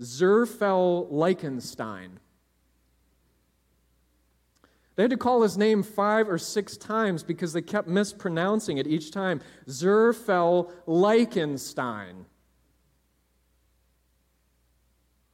Zerfel 0.02 1.12
Leichenstein. 1.12 2.18
They 4.96 5.04
had 5.04 5.12
to 5.12 5.18
call 5.18 5.42
his 5.42 5.58
name 5.58 5.84
five 5.84 6.30
or 6.30 6.38
six 6.38 6.78
times 6.78 7.22
because 7.24 7.54
they 7.54 7.62
kept 7.62 7.88
mispronouncing 7.88 8.78
it 8.78 8.88
each 8.88 9.12
time. 9.12 9.42
Zerfel 9.68 10.72
Leichenstein. 10.88 12.26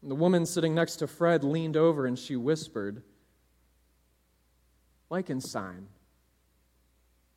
the 0.03 0.15
woman 0.15 0.47
sitting 0.47 0.73
next 0.73 0.95
to 0.95 1.07
Fred 1.07 1.43
leaned 1.43 1.77
over 1.77 2.07
and 2.07 2.17
she 2.17 2.35
whispered, 2.35 3.03
Leichenstein. 5.11 5.83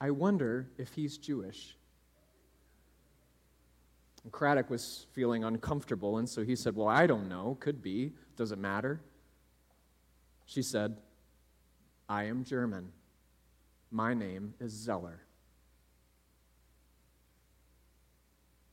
I 0.00 0.10
wonder 0.10 0.68
if 0.78 0.92
he's 0.92 1.18
Jewish. 1.18 1.76
And 4.22 4.32
Craddock 4.32 4.70
was 4.70 5.06
feeling 5.12 5.44
uncomfortable, 5.44 6.18
and 6.18 6.28
so 6.28 6.44
he 6.44 6.56
said, 6.56 6.76
Well, 6.76 6.88
I 6.88 7.06
don't 7.06 7.28
know. 7.28 7.56
Could 7.60 7.82
be. 7.82 8.12
Does 8.36 8.52
it 8.52 8.58
matter? 8.58 9.00
She 10.46 10.62
said, 10.62 10.96
I 12.08 12.24
am 12.24 12.44
German. 12.44 12.92
My 13.90 14.14
name 14.14 14.54
is 14.60 14.72
Zeller. 14.72 15.20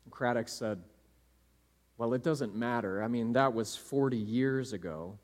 And 0.06 0.14
Craddock 0.14 0.48
said, 0.48 0.80
Well, 1.98 2.14
it 2.14 2.24
doesn't 2.24 2.56
matter. 2.56 3.02
I 3.02 3.08
mean, 3.08 3.34
that 3.34 3.54
was 3.54 3.76
40 3.76 4.18
years 4.18 4.74
ago. 4.74 5.18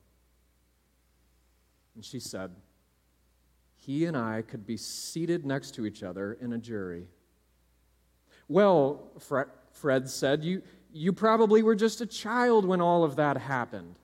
And 1.95 2.03
she 2.03 2.19
said, 2.19 2.51
he 3.87 4.03
and 4.03 4.17
I 4.17 4.41
could 4.41 4.67
be 4.67 4.75
seated 4.75 5.45
next 5.45 5.73
to 5.75 5.85
each 5.85 6.03
other 6.03 6.33
in 6.41 6.51
a 6.51 6.57
jury. 6.57 7.07
Well, 8.49 9.13
Fred 9.71 10.09
said, 10.09 10.43
you, 10.43 10.61
you 10.91 11.13
probably 11.13 11.63
were 11.63 11.73
just 11.73 12.01
a 12.01 12.05
child 12.05 12.65
when 12.65 12.81
all 12.81 13.05
of 13.05 13.15
that 13.15 13.37
happened. 13.37 13.95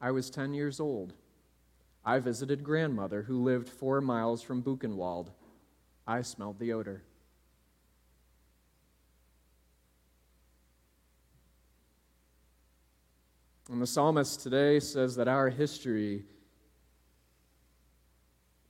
I 0.00 0.10
was 0.10 0.30
10 0.30 0.54
years 0.54 0.80
old. 0.80 1.12
I 2.02 2.18
visited 2.18 2.64
grandmother 2.64 3.20
who 3.20 3.42
lived 3.42 3.68
four 3.68 4.00
miles 4.00 4.40
from 4.40 4.62
Buchenwald. 4.62 5.28
I 6.06 6.22
smelled 6.22 6.58
the 6.58 6.72
odor. 6.72 7.02
And 13.70 13.82
the 13.82 13.86
psalmist 13.86 14.40
today 14.40 14.80
says 14.80 15.14
that 15.16 15.28
our 15.28 15.50
history 15.50 16.24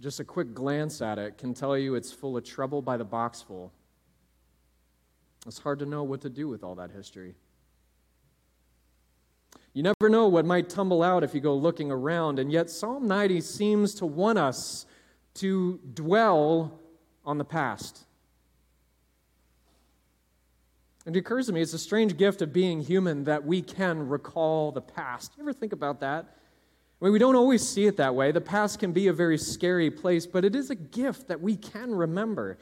just 0.04 0.20
a 0.20 0.24
quick 0.24 0.52
glance 0.52 1.00
at 1.00 1.18
it 1.18 1.38
can 1.38 1.54
tell 1.54 1.78
you 1.78 1.94
it's 1.94 2.12
full 2.12 2.36
of 2.36 2.44
trouble 2.44 2.82
by 2.82 2.98
the 2.98 3.06
boxful. 3.06 3.70
It's 5.46 5.58
hard 5.58 5.78
to 5.78 5.86
know 5.86 6.02
what 6.02 6.20
to 6.20 6.28
do 6.28 6.46
with 6.46 6.62
all 6.62 6.74
that 6.74 6.90
history. 6.90 7.34
You 9.72 9.82
never 9.82 10.10
know 10.10 10.28
what 10.28 10.44
might 10.44 10.68
tumble 10.68 11.02
out 11.02 11.24
if 11.24 11.34
you 11.34 11.40
go 11.40 11.54
looking 11.54 11.90
around, 11.90 12.38
and 12.38 12.52
yet 12.52 12.68
Psalm 12.68 13.08
90 13.08 13.40
seems 13.40 13.94
to 13.94 14.04
want 14.04 14.38
us 14.38 14.84
to 15.36 15.80
dwell 15.94 16.78
on 17.24 17.38
the 17.38 17.44
past. 17.44 18.04
It 21.06 21.16
occurs 21.16 21.46
to 21.46 21.54
me 21.54 21.62
it's 21.62 21.72
a 21.72 21.78
strange 21.78 22.18
gift 22.18 22.42
of 22.42 22.52
being 22.52 22.82
human 22.82 23.24
that 23.24 23.42
we 23.42 23.62
can 23.62 24.06
recall 24.06 24.70
the 24.70 24.82
past. 24.82 25.32
You 25.38 25.44
ever 25.44 25.54
think 25.54 25.72
about 25.72 26.00
that? 26.00 26.36
Mean, 27.04 27.12
we 27.12 27.18
don't 27.18 27.36
always 27.36 27.60
see 27.66 27.84
it 27.84 27.98
that 27.98 28.14
way. 28.14 28.32
The 28.32 28.40
past 28.40 28.78
can 28.78 28.92
be 28.92 29.08
a 29.08 29.12
very 29.12 29.36
scary 29.36 29.90
place, 29.90 30.24
but 30.26 30.42
it 30.42 30.56
is 30.56 30.70
a 30.70 30.74
gift 30.74 31.28
that 31.28 31.38
we 31.38 31.54
can 31.54 31.94
remember. 31.94 32.56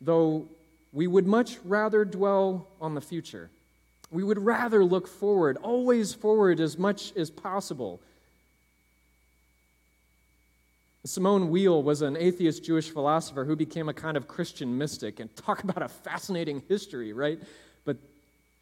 Though 0.00 0.46
we 0.92 1.08
would 1.08 1.26
much 1.26 1.58
rather 1.64 2.04
dwell 2.04 2.68
on 2.80 2.94
the 2.94 3.00
future. 3.00 3.50
We 4.12 4.22
would 4.22 4.38
rather 4.38 4.84
look 4.84 5.08
forward, 5.08 5.56
always 5.56 6.14
forward 6.14 6.60
as 6.60 6.78
much 6.78 7.16
as 7.16 7.30
possible. 7.30 8.00
Simone 11.04 11.50
Weil 11.50 11.82
was 11.82 12.00
an 12.00 12.16
atheist 12.16 12.62
Jewish 12.62 12.90
philosopher 12.90 13.44
who 13.44 13.56
became 13.56 13.88
a 13.88 13.94
kind 13.94 14.16
of 14.16 14.28
Christian 14.28 14.78
mystic. 14.78 15.18
And 15.18 15.34
talk 15.34 15.64
about 15.64 15.82
a 15.82 15.88
fascinating 15.88 16.62
history, 16.68 17.12
right? 17.12 17.40
But 17.84 17.96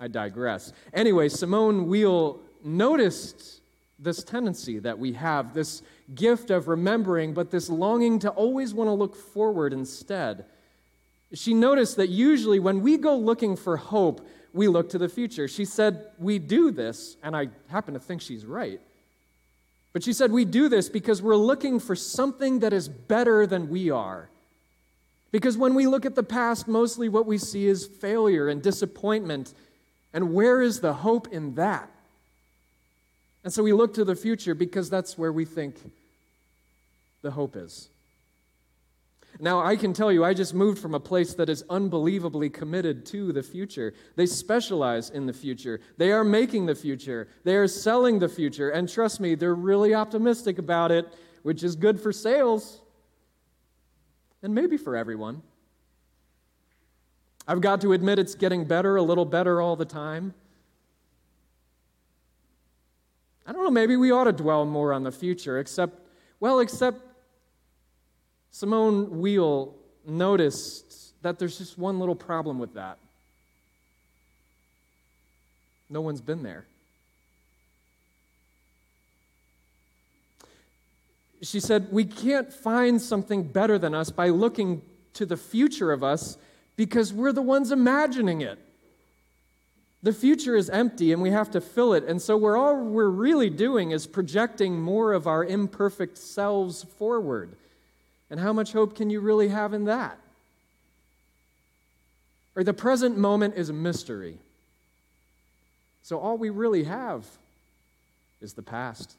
I 0.00 0.08
digress. 0.08 0.72
Anyway, 0.94 1.28
Simone 1.28 1.86
Weil 1.90 2.40
noticed 2.64 3.60
this 3.98 4.22
tendency 4.22 4.78
that 4.80 4.98
we 4.98 5.12
have, 5.14 5.54
this 5.54 5.82
gift 6.14 6.50
of 6.50 6.68
remembering, 6.68 7.32
but 7.32 7.50
this 7.50 7.68
longing 7.68 8.18
to 8.20 8.30
always 8.30 8.74
want 8.74 8.88
to 8.88 8.92
look 8.92 9.16
forward 9.16 9.72
instead. 9.72 10.44
She 11.32 11.54
noticed 11.54 11.96
that 11.96 12.08
usually 12.08 12.58
when 12.58 12.82
we 12.82 12.98
go 12.98 13.16
looking 13.16 13.56
for 13.56 13.76
hope, 13.76 14.26
we 14.52 14.68
look 14.68 14.90
to 14.90 14.98
the 14.98 15.08
future. 15.08 15.48
She 15.48 15.64
said, 15.64 16.06
We 16.18 16.38
do 16.38 16.70
this, 16.70 17.16
and 17.22 17.36
I 17.36 17.48
happen 17.68 17.94
to 17.94 18.00
think 18.00 18.22
she's 18.22 18.46
right. 18.46 18.80
But 19.92 20.02
she 20.02 20.12
said, 20.12 20.30
We 20.30 20.44
do 20.44 20.68
this 20.68 20.88
because 20.88 21.22
we're 21.22 21.36
looking 21.36 21.80
for 21.80 21.96
something 21.96 22.60
that 22.60 22.72
is 22.72 22.88
better 22.88 23.46
than 23.46 23.68
we 23.68 23.90
are. 23.90 24.30
Because 25.32 25.58
when 25.58 25.74
we 25.74 25.86
look 25.86 26.06
at 26.06 26.14
the 26.14 26.22
past, 26.22 26.68
mostly 26.68 27.08
what 27.08 27.26
we 27.26 27.38
see 27.38 27.66
is 27.66 27.86
failure 27.86 28.48
and 28.48 28.62
disappointment. 28.62 29.52
And 30.12 30.32
where 30.32 30.62
is 30.62 30.80
the 30.80 30.94
hope 30.94 31.28
in 31.28 31.56
that? 31.56 31.90
And 33.46 33.52
so 33.52 33.62
we 33.62 33.72
look 33.72 33.94
to 33.94 34.04
the 34.04 34.16
future 34.16 34.56
because 34.56 34.90
that's 34.90 35.16
where 35.16 35.30
we 35.30 35.44
think 35.44 35.76
the 37.22 37.30
hope 37.30 37.54
is. 37.54 37.90
Now, 39.38 39.64
I 39.64 39.76
can 39.76 39.92
tell 39.92 40.10
you, 40.10 40.24
I 40.24 40.34
just 40.34 40.52
moved 40.52 40.80
from 40.80 40.94
a 40.94 40.98
place 40.98 41.32
that 41.34 41.48
is 41.48 41.62
unbelievably 41.70 42.50
committed 42.50 43.06
to 43.06 43.30
the 43.30 43.44
future. 43.44 43.94
They 44.16 44.26
specialize 44.26 45.10
in 45.10 45.26
the 45.26 45.32
future. 45.32 45.80
They 45.96 46.10
are 46.10 46.24
making 46.24 46.66
the 46.66 46.74
future. 46.74 47.28
They 47.44 47.54
are 47.54 47.68
selling 47.68 48.18
the 48.18 48.28
future. 48.28 48.70
And 48.70 48.88
trust 48.88 49.20
me, 49.20 49.36
they're 49.36 49.54
really 49.54 49.94
optimistic 49.94 50.58
about 50.58 50.90
it, 50.90 51.06
which 51.44 51.62
is 51.62 51.76
good 51.76 52.00
for 52.00 52.10
sales 52.10 52.80
and 54.42 54.52
maybe 54.56 54.76
for 54.76 54.96
everyone. 54.96 55.40
I've 57.46 57.60
got 57.60 57.80
to 57.82 57.92
admit, 57.92 58.18
it's 58.18 58.34
getting 58.34 58.64
better, 58.64 58.96
a 58.96 59.02
little 59.02 59.24
better 59.24 59.60
all 59.60 59.76
the 59.76 59.84
time. 59.84 60.34
I 63.46 63.52
don't 63.52 63.62
know, 63.62 63.70
maybe 63.70 63.96
we 63.96 64.10
ought 64.10 64.24
to 64.24 64.32
dwell 64.32 64.64
more 64.64 64.92
on 64.92 65.04
the 65.04 65.12
future, 65.12 65.58
except, 65.58 66.00
well, 66.40 66.58
except 66.58 67.00
Simone 68.50 69.20
Weil 69.20 69.74
noticed 70.06 71.14
that 71.22 71.38
there's 71.38 71.58
just 71.58 71.78
one 71.78 72.00
little 72.00 72.14
problem 72.14 72.58
with 72.58 72.74
that. 72.74 72.98
No 75.88 76.00
one's 76.00 76.20
been 76.20 76.42
there. 76.42 76.66
She 81.42 81.60
said, 81.60 81.88
We 81.92 82.04
can't 82.04 82.52
find 82.52 83.00
something 83.00 83.44
better 83.44 83.78
than 83.78 83.94
us 83.94 84.10
by 84.10 84.30
looking 84.30 84.82
to 85.14 85.26
the 85.26 85.36
future 85.36 85.92
of 85.92 86.02
us 86.02 86.38
because 86.76 87.12
we're 87.12 87.32
the 87.32 87.42
ones 87.42 87.70
imagining 87.70 88.40
it. 88.40 88.58
The 90.06 90.12
future 90.12 90.54
is 90.54 90.70
empty 90.70 91.12
and 91.12 91.20
we 91.20 91.30
have 91.30 91.50
to 91.50 91.60
fill 91.60 91.92
it. 91.92 92.04
And 92.04 92.22
so 92.22 92.36
we're 92.36 92.56
all 92.56 92.76
we're 92.76 93.08
really 93.08 93.50
doing 93.50 93.90
is 93.90 94.06
projecting 94.06 94.80
more 94.80 95.12
of 95.12 95.26
our 95.26 95.44
imperfect 95.44 96.16
selves 96.16 96.84
forward. 96.96 97.56
And 98.30 98.38
how 98.38 98.52
much 98.52 98.72
hope 98.72 98.94
can 98.94 99.10
you 99.10 99.18
really 99.18 99.48
have 99.48 99.74
in 99.74 99.86
that? 99.86 100.16
Or 102.54 102.62
the 102.62 102.72
present 102.72 103.18
moment 103.18 103.54
is 103.56 103.68
a 103.68 103.72
mystery. 103.72 104.38
So 106.04 106.20
all 106.20 106.38
we 106.38 106.50
really 106.50 106.84
have 106.84 107.26
is 108.40 108.52
the 108.52 108.62
past. 108.62 109.16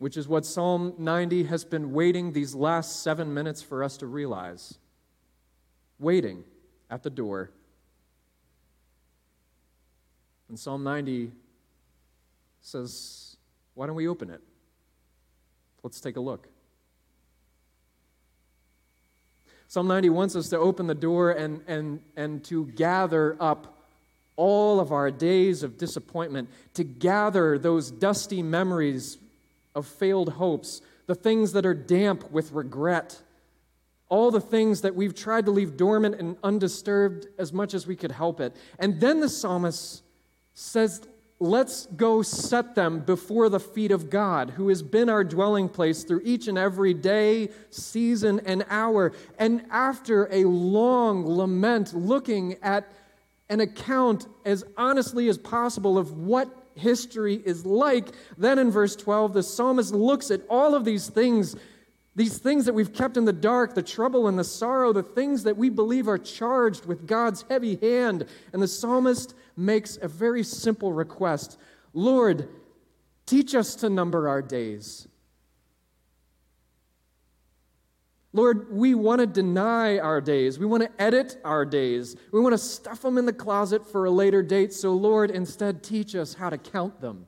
Which 0.00 0.16
is 0.16 0.26
what 0.26 0.44
Psalm 0.44 0.94
90 0.98 1.44
has 1.44 1.64
been 1.64 1.92
waiting 1.92 2.32
these 2.32 2.56
last 2.56 3.04
seven 3.04 3.32
minutes 3.34 3.62
for 3.62 3.84
us 3.84 3.96
to 3.98 4.06
realize. 4.06 4.78
Waiting 6.00 6.42
at 6.90 7.04
the 7.04 7.10
door. 7.10 7.50
And 10.52 10.60
Psalm 10.60 10.84
90 10.84 11.32
says, 12.60 13.38
Why 13.72 13.86
don't 13.86 13.96
we 13.96 14.06
open 14.06 14.28
it? 14.28 14.42
Let's 15.82 15.98
take 15.98 16.18
a 16.18 16.20
look. 16.20 16.46
Psalm 19.66 19.88
90 19.88 20.10
wants 20.10 20.36
us 20.36 20.50
to 20.50 20.58
open 20.58 20.88
the 20.88 20.94
door 20.94 21.30
and, 21.30 21.62
and, 21.66 22.02
and 22.18 22.44
to 22.44 22.66
gather 22.66 23.34
up 23.40 23.78
all 24.36 24.78
of 24.78 24.92
our 24.92 25.10
days 25.10 25.62
of 25.62 25.78
disappointment, 25.78 26.50
to 26.74 26.84
gather 26.84 27.56
those 27.58 27.90
dusty 27.90 28.42
memories 28.42 29.16
of 29.74 29.86
failed 29.86 30.34
hopes, 30.34 30.82
the 31.06 31.14
things 31.14 31.54
that 31.54 31.64
are 31.64 31.72
damp 31.72 32.30
with 32.30 32.52
regret, 32.52 33.22
all 34.10 34.30
the 34.30 34.38
things 34.38 34.82
that 34.82 34.94
we've 34.94 35.14
tried 35.14 35.46
to 35.46 35.50
leave 35.50 35.78
dormant 35.78 36.16
and 36.16 36.36
undisturbed 36.44 37.26
as 37.38 37.54
much 37.54 37.72
as 37.72 37.86
we 37.86 37.96
could 37.96 38.12
help 38.12 38.38
it. 38.38 38.54
And 38.78 39.00
then 39.00 39.20
the 39.20 39.30
psalmist 39.30 40.02
says, 40.54 41.02
Let's 41.42 41.86
go 41.86 42.22
set 42.22 42.76
them 42.76 43.00
before 43.00 43.48
the 43.48 43.58
feet 43.58 43.90
of 43.90 44.10
God, 44.10 44.50
who 44.50 44.68
has 44.68 44.80
been 44.80 45.08
our 45.08 45.24
dwelling 45.24 45.68
place 45.68 46.04
through 46.04 46.20
each 46.22 46.46
and 46.46 46.56
every 46.56 46.94
day, 46.94 47.48
season, 47.68 48.40
and 48.46 48.64
hour. 48.70 49.10
And 49.40 49.66
after 49.68 50.28
a 50.30 50.44
long 50.44 51.26
lament, 51.26 51.94
looking 51.94 52.58
at 52.62 52.88
an 53.48 53.58
account 53.58 54.28
as 54.44 54.62
honestly 54.76 55.28
as 55.28 55.36
possible 55.36 55.98
of 55.98 56.16
what 56.16 56.48
history 56.76 57.42
is 57.44 57.66
like, 57.66 58.10
then 58.38 58.60
in 58.60 58.70
verse 58.70 58.94
12, 58.94 59.32
the 59.32 59.42
psalmist 59.42 59.92
looks 59.92 60.30
at 60.30 60.42
all 60.48 60.76
of 60.76 60.84
these 60.84 61.08
things 61.08 61.56
these 62.14 62.38
things 62.38 62.66
that 62.66 62.74
we've 62.74 62.92
kept 62.92 63.16
in 63.16 63.24
the 63.24 63.32
dark, 63.32 63.74
the 63.74 63.82
trouble 63.82 64.28
and 64.28 64.38
the 64.38 64.44
sorrow, 64.44 64.92
the 64.92 65.02
things 65.02 65.44
that 65.44 65.56
we 65.56 65.70
believe 65.70 66.08
are 66.08 66.18
charged 66.18 66.84
with 66.84 67.06
God's 67.06 67.44
heavy 67.48 67.76
hand. 67.76 68.26
And 68.52 68.62
the 68.62 68.68
psalmist 68.68 69.34
makes 69.56 69.98
a 70.00 70.08
very 70.08 70.42
simple 70.42 70.92
request 70.92 71.58
Lord, 71.94 72.48
teach 73.26 73.54
us 73.54 73.74
to 73.76 73.90
number 73.90 74.26
our 74.28 74.40
days. 74.40 75.08
Lord, 78.34 78.74
we 78.74 78.94
want 78.94 79.20
to 79.20 79.26
deny 79.26 79.98
our 79.98 80.22
days. 80.22 80.58
We 80.58 80.64
want 80.64 80.82
to 80.82 81.02
edit 81.02 81.36
our 81.44 81.66
days. 81.66 82.16
We 82.32 82.40
want 82.40 82.54
to 82.54 82.58
stuff 82.58 83.02
them 83.02 83.18
in 83.18 83.26
the 83.26 83.32
closet 83.32 83.86
for 83.86 84.06
a 84.06 84.10
later 84.10 84.42
date. 84.42 84.72
So, 84.72 84.92
Lord, 84.92 85.30
instead, 85.30 85.82
teach 85.82 86.14
us 86.14 86.32
how 86.32 86.48
to 86.48 86.56
count 86.56 87.02
them. 87.02 87.26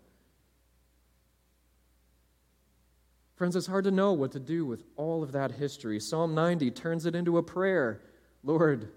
Friends, 3.37 3.57
it's 3.57 3.67
hard 3.67 3.85
to 3.85 3.91
know 3.91 4.13
what 4.13 4.33
to 4.33 4.41
do 4.41 4.65
with 4.65 4.85
all 4.97 5.23
of 5.23 5.33
that 5.33 5.53
history. 5.53 5.99
Psalm 5.99 6.35
90 6.35 6.71
turns 6.71 7.07
it 7.07 7.15
into 7.15 7.39
a 7.39 7.43
prayer 7.43 8.01
Lord, 8.47 8.91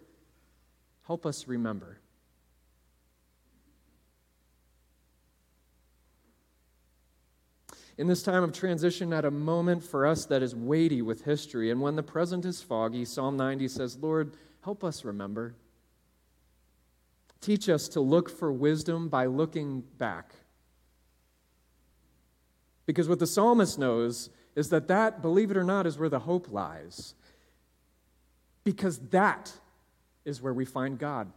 help 1.06 1.26
us 1.26 1.48
remember. 1.48 2.02
In 7.98 8.08
this 8.08 8.22
time 8.22 8.44
of 8.44 8.52
transition, 8.54 9.12
at 9.12 9.26
a 9.26 9.32
moment 9.32 9.84
for 9.84 10.06
us 10.06 10.26
that 10.26 10.44
is 10.44 10.54
weighty 10.54 11.02
with 11.02 11.24
history, 11.24 11.72
and 11.72 11.82
when 11.82 11.96
the 11.96 12.04
present 12.04 12.46
is 12.46 12.62
foggy, 12.62 13.06
Psalm 13.06 13.38
90 13.38 13.68
says, 13.70 13.98
Lord, 13.98 14.36
help 14.64 14.84
us 14.84 15.04
remember. 15.04 15.56
Teach 17.42 17.70
us 17.70 17.88
to 17.90 18.02
look 18.02 18.30
for 18.30 18.52
wisdom 18.52 19.10
by 19.10 19.26
looking 19.26 19.82
back. 19.98 20.34
Because 22.88 23.08
what 23.08 23.20
the 23.20 23.28
psalmist 23.28 23.78
knows 23.78 24.32
is 24.56 24.70
that 24.70 24.88
that, 24.88 25.22
believe 25.22 25.52
it 25.52 25.58
or 25.58 25.64
not, 25.64 25.86
is 25.86 26.00
where 26.00 26.10
the 26.10 26.20
hope 26.20 26.52
lies. 26.52 27.14
Because 28.64 28.98
that 29.10 29.54
is 30.26 30.42
where 30.42 30.54
we 30.54 30.66
find 30.66 30.98
God. 30.98 31.32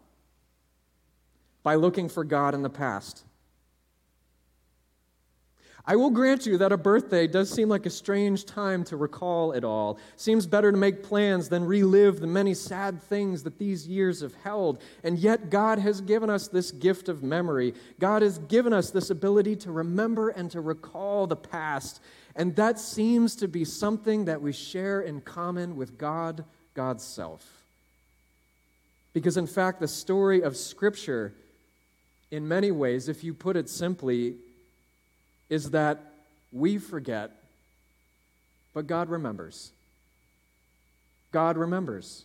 By 1.63 1.75
looking 1.75 2.09
for 2.09 2.25
God 2.25 2.55
in 2.55 2.63
the 2.63 2.71
past. 2.71 3.25
I 5.87 5.97
will 5.97 6.11
grant 6.11 6.47
you 6.47 6.59
that 6.59 6.73
a 6.73 6.77
birthday 6.77 7.27
does 7.27 7.51
seem 7.51 7.69
like 7.69 7.87
a 7.87 7.91
strange 7.91 8.45
time 8.45 8.85
to 8.85 8.97
recall 8.97 9.53
it 9.53 9.65
all. 9.65 9.99
Seems 10.17 10.47
better 10.47 10.71
to 10.71 10.77
make 10.77 11.03
plans 11.03 11.49
than 11.49 11.65
relive 11.65 12.21
the 12.21 12.27
many 12.27 12.55
sad 12.55 13.03
things 13.03 13.43
that 13.45 13.59
these 13.59 13.89
years 13.89 14.21
have 14.21 14.35
held. 14.35 14.83
And 15.03 15.19
yet, 15.19 15.51
God 15.51 15.79
has 15.79 16.01
given 16.01 16.29
us 16.29 16.49
this 16.49 16.71
gift 16.71 17.09
of 17.09 17.23
memory. 17.23 17.75
God 17.99 18.23
has 18.23 18.39
given 18.39 18.73
us 18.73 18.91
this 18.91 19.11
ability 19.11 19.57
to 19.57 19.73
remember 19.73 20.29
and 20.29 20.51
to 20.51 20.61
recall 20.61 21.27
the 21.27 21.37
past. 21.37 22.01
And 22.37 22.55
that 22.57 22.79
seems 22.79 23.35
to 23.37 23.49
be 23.49 23.65
something 23.65 24.27
that 24.27 24.43
we 24.43 24.53
share 24.53 25.01
in 25.01 25.23
common 25.23 25.77
with 25.77 25.97
God, 25.97 26.45
God's 26.75 27.05
self. 27.05 27.45
Because, 29.13 29.37
in 29.37 29.47
fact, 29.47 29.81
the 29.81 29.89
story 29.89 30.43
of 30.43 30.57
Scripture, 30.57 31.33
in 32.31 32.47
many 32.47 32.71
ways, 32.71 33.09
if 33.09 33.25
you 33.25 33.35
put 33.35 33.57
it 33.57 33.69
simply, 33.69 34.37
is 35.51 35.73
that 35.73 35.99
we 36.53 36.79
forget, 36.79 37.33
but 38.73 38.87
God 38.87 39.11
remembers. 39.11 39.73
God 41.33 41.59
remembers. 41.59 42.25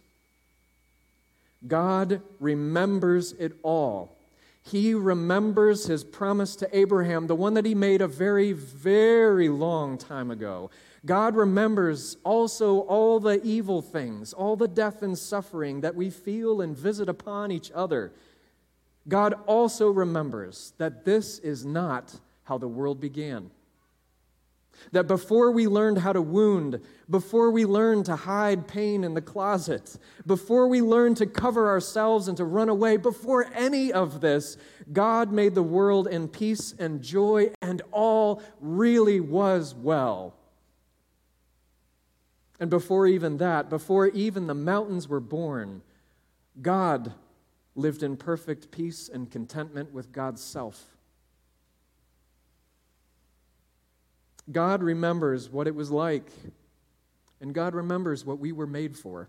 God 1.68 2.22
remembers 2.40 3.34
it 3.34 3.54
all. 3.64 4.16
He 4.64 4.94
remembers 4.94 5.86
his 5.86 6.04
promise 6.04 6.56
to 6.58 6.78
Abraham, 6.78 7.28
the 7.28 7.36
one 7.36 7.54
that 7.54 7.66
he 7.66 7.76
made 7.76 8.02
a 8.02 8.08
very, 8.08 8.52
very 8.52 9.50
long 9.50 9.98
time 9.98 10.32
ago. 10.32 10.72
God 11.06 11.36
remembers 11.36 12.18
also 12.24 12.80
all 12.80 13.20
the 13.20 13.40
evil 13.44 13.84
things, 13.84 14.34
all 14.34 14.56
the 14.56 14.68
death 14.68 15.04
and 15.04 15.16
suffering 15.16 15.82
that 15.82 15.94
we 15.94 16.10
feel 16.10 16.62
and 16.62 16.76
visit 16.76 17.08
upon 17.08 17.52
each 17.52 17.72
other. 17.76 18.12
God 19.08 19.36
also 19.46 19.92
remembers 19.92 20.74
that 20.80 21.06
this 21.06 21.38
is 21.40 21.64
not 21.64 22.16
how 22.46 22.58
the 22.58 22.68
world 22.68 23.00
began. 23.00 23.52
That 24.92 25.08
before 25.08 25.52
we 25.52 25.68
learned 25.68 26.00
how 26.00 26.14
to 26.14 26.22
wound, 26.22 26.82
before 27.10 27.50
we 27.52 27.66
learned 27.66 28.06
to 28.06 28.16
hide 28.16 28.68
pain 28.68 29.04
in 29.04 29.14
the 29.14 29.22
closet, 29.22 29.98
before 30.26 30.68
we 30.68 30.82
learned 30.82 31.18
to 31.18 31.26
cover 31.26 31.70
ourselves 31.70 32.28
and 32.28 32.36
to 32.38 32.46
run 32.46 32.70
away, 32.70 32.98
before 32.98 33.48
any 33.54 33.94
of 33.94 34.22
this, 34.22 34.58
God 34.92 35.32
made 35.32 35.56
the 35.56 35.64
world 35.64 36.08
in 36.08 36.28
peace 36.28 36.74
and 36.78 37.02
joy, 37.02 37.52
and 37.62 37.82
all 37.92 38.42
really 38.60 39.20
was 39.20 39.74
well. 39.74 40.36
And 42.60 42.70
before 42.70 43.08
even 43.08 43.38
that, 43.38 43.70
before 43.70 44.08
even 44.08 44.48
the 44.48 44.54
mountains 44.54 45.08
were 45.08 45.20
born, 45.20 45.82
God 46.62 47.14
lived 47.76 48.04
in 48.04 48.16
perfect 48.18 48.72
peace 48.72 49.10
and 49.10 49.30
contentment 49.30 49.92
with 49.92 50.12
God's 50.12 50.42
self. 50.42 50.95
God 54.52 54.84
remembers 54.84 55.50
what 55.50 55.68
it 55.68 55.76
was 55.76 55.92
like, 55.92 56.30
and 57.42 57.54
God 57.54 57.74
remembers 57.74 58.26
what 58.26 58.40
we 58.40 58.52
were 58.52 58.68
made 58.68 58.96
for. 58.96 59.28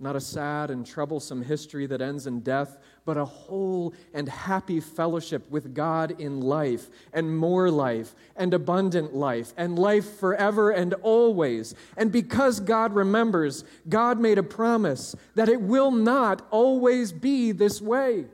Not 0.00 0.14
a 0.14 0.20
sad 0.20 0.70
and 0.70 0.86
troublesome 0.86 1.42
history 1.42 1.86
that 1.86 2.00
ends 2.00 2.28
in 2.28 2.40
death, 2.40 2.78
but 3.04 3.16
a 3.16 3.24
whole 3.24 3.94
and 4.14 4.28
happy 4.28 4.78
fellowship 4.78 5.50
with 5.50 5.74
God 5.74 6.20
in 6.20 6.40
life, 6.40 6.88
and 7.12 7.36
more 7.36 7.68
life, 7.68 8.14
and 8.36 8.54
abundant 8.54 9.14
life, 9.14 9.52
and 9.56 9.76
life 9.76 10.18
forever 10.18 10.70
and 10.70 10.94
always. 10.94 11.74
And 11.96 12.12
because 12.12 12.60
God 12.60 12.94
remembers, 12.94 13.64
God 13.88 14.20
made 14.20 14.38
a 14.38 14.44
promise 14.44 15.16
that 15.34 15.48
it 15.48 15.60
will 15.60 15.90
not 15.90 16.46
always 16.52 17.10
be 17.10 17.50
this 17.50 17.80
way. 17.80 18.26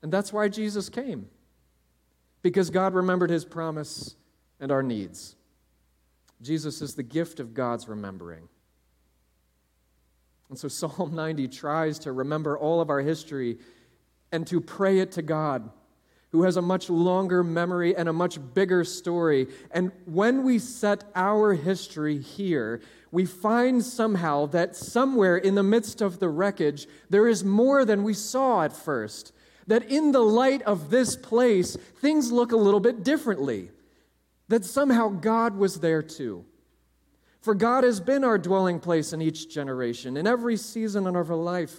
And 0.00 0.12
that's 0.12 0.32
why 0.32 0.48
Jesus 0.48 0.88
came 0.88 1.28
because 2.42 2.70
God 2.70 2.94
remembered 2.94 3.30
his 3.30 3.44
promise 3.44 4.16
and 4.60 4.70
our 4.70 4.82
needs. 4.82 5.36
Jesus 6.40 6.82
is 6.82 6.94
the 6.94 7.02
gift 7.02 7.40
of 7.40 7.54
God's 7.54 7.88
remembering. 7.88 8.48
And 10.48 10.58
so 10.58 10.68
Psalm 10.68 11.14
90 11.14 11.48
tries 11.48 11.98
to 12.00 12.12
remember 12.12 12.56
all 12.56 12.80
of 12.80 12.90
our 12.90 13.00
history 13.00 13.58
and 14.32 14.46
to 14.46 14.60
pray 14.60 14.98
it 14.98 15.12
to 15.12 15.22
God, 15.22 15.70
who 16.30 16.42
has 16.42 16.56
a 16.56 16.62
much 16.62 16.90
longer 16.90 17.42
memory 17.42 17.96
and 17.96 18.08
a 18.08 18.12
much 18.12 18.38
bigger 18.54 18.84
story. 18.84 19.48
And 19.70 19.90
when 20.04 20.44
we 20.44 20.58
set 20.58 21.04
our 21.14 21.54
history 21.54 22.18
here, 22.18 22.80
we 23.10 23.24
find 23.24 23.82
somehow 23.82 24.46
that 24.46 24.76
somewhere 24.76 25.38
in 25.38 25.54
the 25.54 25.62
midst 25.62 26.02
of 26.02 26.18
the 26.18 26.28
wreckage, 26.28 26.86
there 27.08 27.26
is 27.26 27.42
more 27.42 27.84
than 27.84 28.02
we 28.02 28.12
saw 28.14 28.62
at 28.62 28.74
first. 28.74 29.32
That 29.68 29.84
in 29.84 30.12
the 30.12 30.20
light 30.20 30.62
of 30.62 30.90
this 30.90 31.16
place, 31.16 31.76
things 32.00 32.32
look 32.32 32.52
a 32.52 32.56
little 32.56 32.80
bit 32.80 33.04
differently. 33.04 33.70
That 34.48 34.64
somehow 34.64 35.08
God 35.08 35.56
was 35.56 35.80
there 35.80 36.02
too. 36.02 36.44
For 37.40 37.54
God 37.54 37.84
has 37.84 38.00
been 38.00 38.24
our 38.24 38.38
dwelling 38.38 38.80
place 38.80 39.12
in 39.12 39.22
each 39.22 39.48
generation. 39.48 40.16
In 40.16 40.26
every 40.26 40.56
season 40.56 41.06
of 41.06 41.30
our 41.30 41.36
life, 41.36 41.76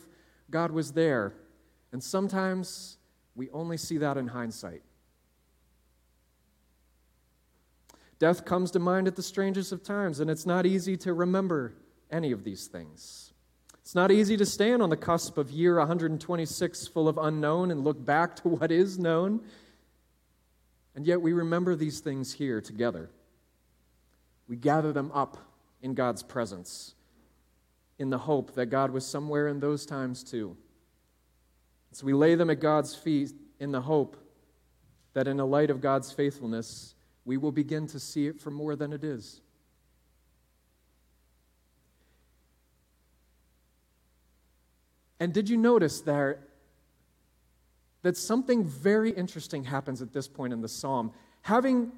God 0.50 0.72
was 0.72 0.94
there. 0.94 1.34
And 1.92 2.02
sometimes 2.02 2.98
we 3.36 3.50
only 3.50 3.78
see 3.78 3.98
that 3.98 4.18
in 4.18 4.28
hindsight. 4.28 4.84
Death 8.20 8.46
comes 8.46 8.72
to 8.72 8.80
mind 8.80 9.08
at 9.08 9.16
the 9.16 9.24
strangest 9.24 9.72
of 9.72 9.82
times, 9.82 10.20
and 10.20 10.30
it's 10.30 10.46
not 10.46 10.66
easy 10.66 10.98
to 10.98 11.14
remember 11.14 11.74
any 12.12 12.32
of 12.32 12.44
these 12.44 12.68
things. 12.68 13.29
It's 13.90 13.96
not 13.96 14.12
easy 14.12 14.38
to 14.38 14.46
stand 14.46 14.84
on 14.84 14.92
the 14.92 14.96
cusp 14.96 15.40
of 15.40 15.50
year 15.50 15.80
126 15.80 16.88
full 16.90 17.08
of 17.08 17.18
unknown 17.18 17.72
and 17.72 17.84
look 17.84 18.06
back 18.06 18.36
to 18.36 18.48
what 18.48 18.72
is 18.72 19.00
known. 19.00 19.42
And 20.94 21.08
yet 21.08 21.24
we 21.24 21.34
remember 21.34 21.76
these 21.76 22.00
things 22.00 22.32
here 22.32 22.62
together. 22.62 23.10
We 24.48 24.58
gather 24.58 24.94
them 24.94 25.12
up 25.12 25.40
in 25.82 25.96
God's 25.96 26.22
presence 26.22 26.94
in 27.98 28.12
the 28.12 28.20
hope 28.20 28.54
that 28.54 28.68
God 28.68 28.92
was 28.92 29.08
somewhere 29.08 29.48
in 29.48 29.60
those 29.60 29.88
times 29.88 30.24
too. 30.24 30.56
So 31.92 32.06
we 32.06 32.14
lay 32.14 32.36
them 32.36 32.52
at 32.52 32.60
God's 32.60 32.94
feet 32.94 33.32
in 33.60 33.72
the 33.72 33.82
hope 33.82 34.18
that 35.14 35.28
in 35.28 35.38
the 35.38 35.48
light 35.48 35.72
of 35.72 35.82
God's 35.82 36.12
faithfulness, 36.12 36.94
we 37.26 37.38
will 37.38 37.52
begin 37.52 37.88
to 37.88 38.00
see 38.00 38.28
it 38.28 38.40
for 38.40 38.52
more 38.52 38.76
than 38.76 38.94
it 38.94 39.04
is. 39.04 39.42
And 45.20 45.34
did 45.34 45.50
you 45.50 45.58
notice 45.58 46.02
there 46.02 46.40
that 48.02 48.16
something 48.16 48.64
very 48.64 49.12
interesting 49.12 49.66
happens 49.66 50.02
at 50.02 50.14
this 50.14 50.28
point 50.28 50.54
in 50.54 50.62
the 50.62 50.70
psalm? 50.70 51.12
Having 51.42 51.92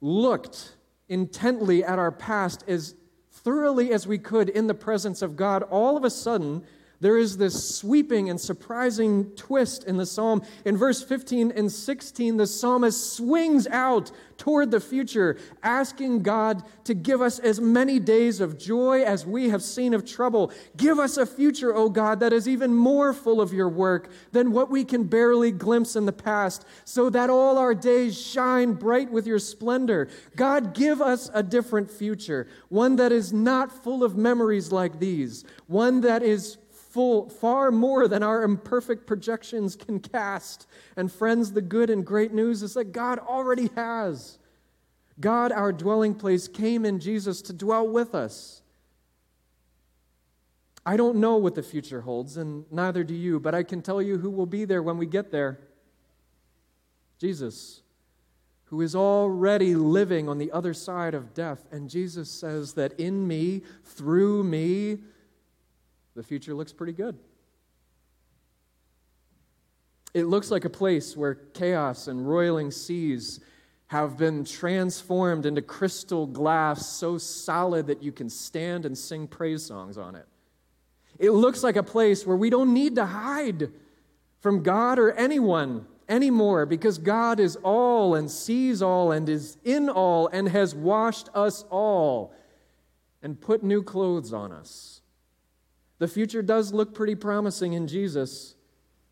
looked 0.00 0.76
intently 1.08 1.84
at 1.84 1.98
our 1.98 2.10
past 2.10 2.64
as 2.66 2.94
thoroughly 3.30 3.92
as 3.92 4.06
we 4.06 4.18
could 4.18 4.48
in 4.48 4.66
the 4.66 4.74
presence 4.74 5.22
of 5.22 5.36
God, 5.36 5.62
all 5.64 5.96
of 5.96 6.04
a 6.04 6.10
sudden, 6.10 6.64
there 7.02 7.18
is 7.18 7.36
this 7.36 7.76
sweeping 7.76 8.30
and 8.30 8.40
surprising 8.40 9.24
twist 9.34 9.82
in 9.82 9.96
the 9.96 10.06
psalm. 10.06 10.40
In 10.64 10.76
verse 10.76 11.02
15 11.02 11.50
and 11.50 11.70
16, 11.70 12.36
the 12.36 12.46
psalmist 12.46 13.14
swings 13.14 13.66
out 13.66 14.12
toward 14.38 14.70
the 14.70 14.78
future, 14.78 15.36
asking 15.64 16.22
God 16.22 16.62
to 16.84 16.94
give 16.94 17.20
us 17.20 17.40
as 17.40 17.60
many 17.60 17.98
days 17.98 18.40
of 18.40 18.56
joy 18.56 19.02
as 19.02 19.26
we 19.26 19.48
have 19.48 19.64
seen 19.64 19.94
of 19.94 20.06
trouble. 20.06 20.52
Give 20.76 21.00
us 21.00 21.16
a 21.16 21.26
future, 21.26 21.74
O 21.74 21.88
God, 21.88 22.20
that 22.20 22.32
is 22.32 22.46
even 22.46 22.72
more 22.72 23.12
full 23.12 23.40
of 23.40 23.52
your 23.52 23.68
work 23.68 24.08
than 24.30 24.52
what 24.52 24.70
we 24.70 24.84
can 24.84 25.02
barely 25.02 25.50
glimpse 25.50 25.96
in 25.96 26.06
the 26.06 26.12
past, 26.12 26.64
so 26.84 27.10
that 27.10 27.30
all 27.30 27.58
our 27.58 27.74
days 27.74 28.20
shine 28.20 28.74
bright 28.74 29.10
with 29.10 29.26
your 29.26 29.40
splendor. 29.40 30.08
God, 30.36 30.72
give 30.72 31.00
us 31.00 31.30
a 31.34 31.42
different 31.42 31.90
future, 31.90 32.46
one 32.68 32.94
that 32.96 33.10
is 33.10 33.32
not 33.32 33.82
full 33.82 34.04
of 34.04 34.16
memories 34.16 34.70
like 34.70 35.00
these, 35.00 35.44
one 35.66 36.00
that 36.02 36.22
is 36.22 36.58
full, 36.92 37.28
far 37.28 37.70
more 37.70 38.06
than 38.06 38.22
our 38.22 38.42
imperfect 38.42 39.06
projections 39.06 39.76
can 39.76 39.98
cast. 39.98 40.66
And 40.96 41.10
friends, 41.10 41.52
the 41.52 41.62
good 41.62 41.90
and 41.90 42.04
great 42.04 42.32
news 42.32 42.62
is 42.62 42.74
that 42.74 42.92
God 42.92 43.18
already 43.18 43.70
has. 43.74 44.38
God, 45.18 45.52
our 45.52 45.72
dwelling 45.72 46.14
place, 46.14 46.48
came 46.48 46.84
in 46.84 47.00
Jesus 47.00 47.42
to 47.42 47.52
dwell 47.52 47.88
with 47.88 48.14
us. 48.14 48.62
I 50.84 50.96
don't 50.96 51.16
know 51.16 51.36
what 51.36 51.54
the 51.54 51.62
future 51.62 52.00
holds, 52.00 52.36
and 52.36 52.64
neither 52.70 53.04
do 53.04 53.14
you, 53.14 53.38
but 53.38 53.54
I 53.54 53.62
can 53.62 53.82
tell 53.82 54.02
you 54.02 54.18
who 54.18 54.30
will 54.30 54.46
be 54.46 54.64
there 54.64 54.82
when 54.82 54.98
we 54.98 55.06
get 55.06 55.30
there 55.30 55.60
Jesus, 57.18 57.82
who 58.64 58.80
is 58.80 58.96
already 58.96 59.76
living 59.76 60.28
on 60.28 60.38
the 60.38 60.50
other 60.50 60.74
side 60.74 61.14
of 61.14 61.34
death. 61.34 61.68
And 61.70 61.88
Jesus 61.88 62.28
says 62.28 62.72
that 62.72 62.98
in 62.98 63.28
me, 63.28 63.62
through 63.84 64.42
me, 64.42 64.98
the 66.14 66.22
future 66.22 66.54
looks 66.54 66.72
pretty 66.72 66.92
good. 66.92 67.18
It 70.14 70.24
looks 70.24 70.50
like 70.50 70.64
a 70.64 70.70
place 70.70 71.16
where 71.16 71.34
chaos 71.34 72.06
and 72.06 72.28
roiling 72.28 72.70
seas 72.70 73.40
have 73.86 74.16
been 74.16 74.44
transformed 74.44 75.44
into 75.44 75.60
crystal 75.60 76.26
glass 76.26 76.86
so 76.86 77.18
solid 77.18 77.86
that 77.86 78.02
you 78.02 78.10
can 78.10 78.30
stand 78.30 78.86
and 78.86 78.96
sing 78.96 79.26
praise 79.26 79.64
songs 79.64 79.98
on 79.98 80.14
it. 80.14 80.26
It 81.18 81.32
looks 81.32 81.62
like 81.62 81.76
a 81.76 81.82
place 81.82 82.26
where 82.26 82.36
we 82.36 82.48
don't 82.48 82.72
need 82.72 82.94
to 82.96 83.04
hide 83.04 83.70
from 84.40 84.62
God 84.62 84.98
or 84.98 85.12
anyone 85.12 85.86
anymore 86.08 86.64
because 86.64 86.96
God 86.96 87.38
is 87.38 87.56
all 87.56 88.14
and 88.14 88.30
sees 88.30 88.80
all 88.80 89.12
and 89.12 89.28
is 89.28 89.58
in 89.62 89.90
all 89.90 90.26
and 90.28 90.48
has 90.48 90.74
washed 90.74 91.28
us 91.34 91.64
all 91.70 92.34
and 93.22 93.38
put 93.38 93.62
new 93.62 93.82
clothes 93.82 94.32
on 94.32 94.52
us. 94.52 95.01
The 96.02 96.08
future 96.08 96.42
does 96.42 96.72
look 96.72 96.94
pretty 96.94 97.14
promising 97.14 97.74
in 97.74 97.86
Jesus, 97.86 98.56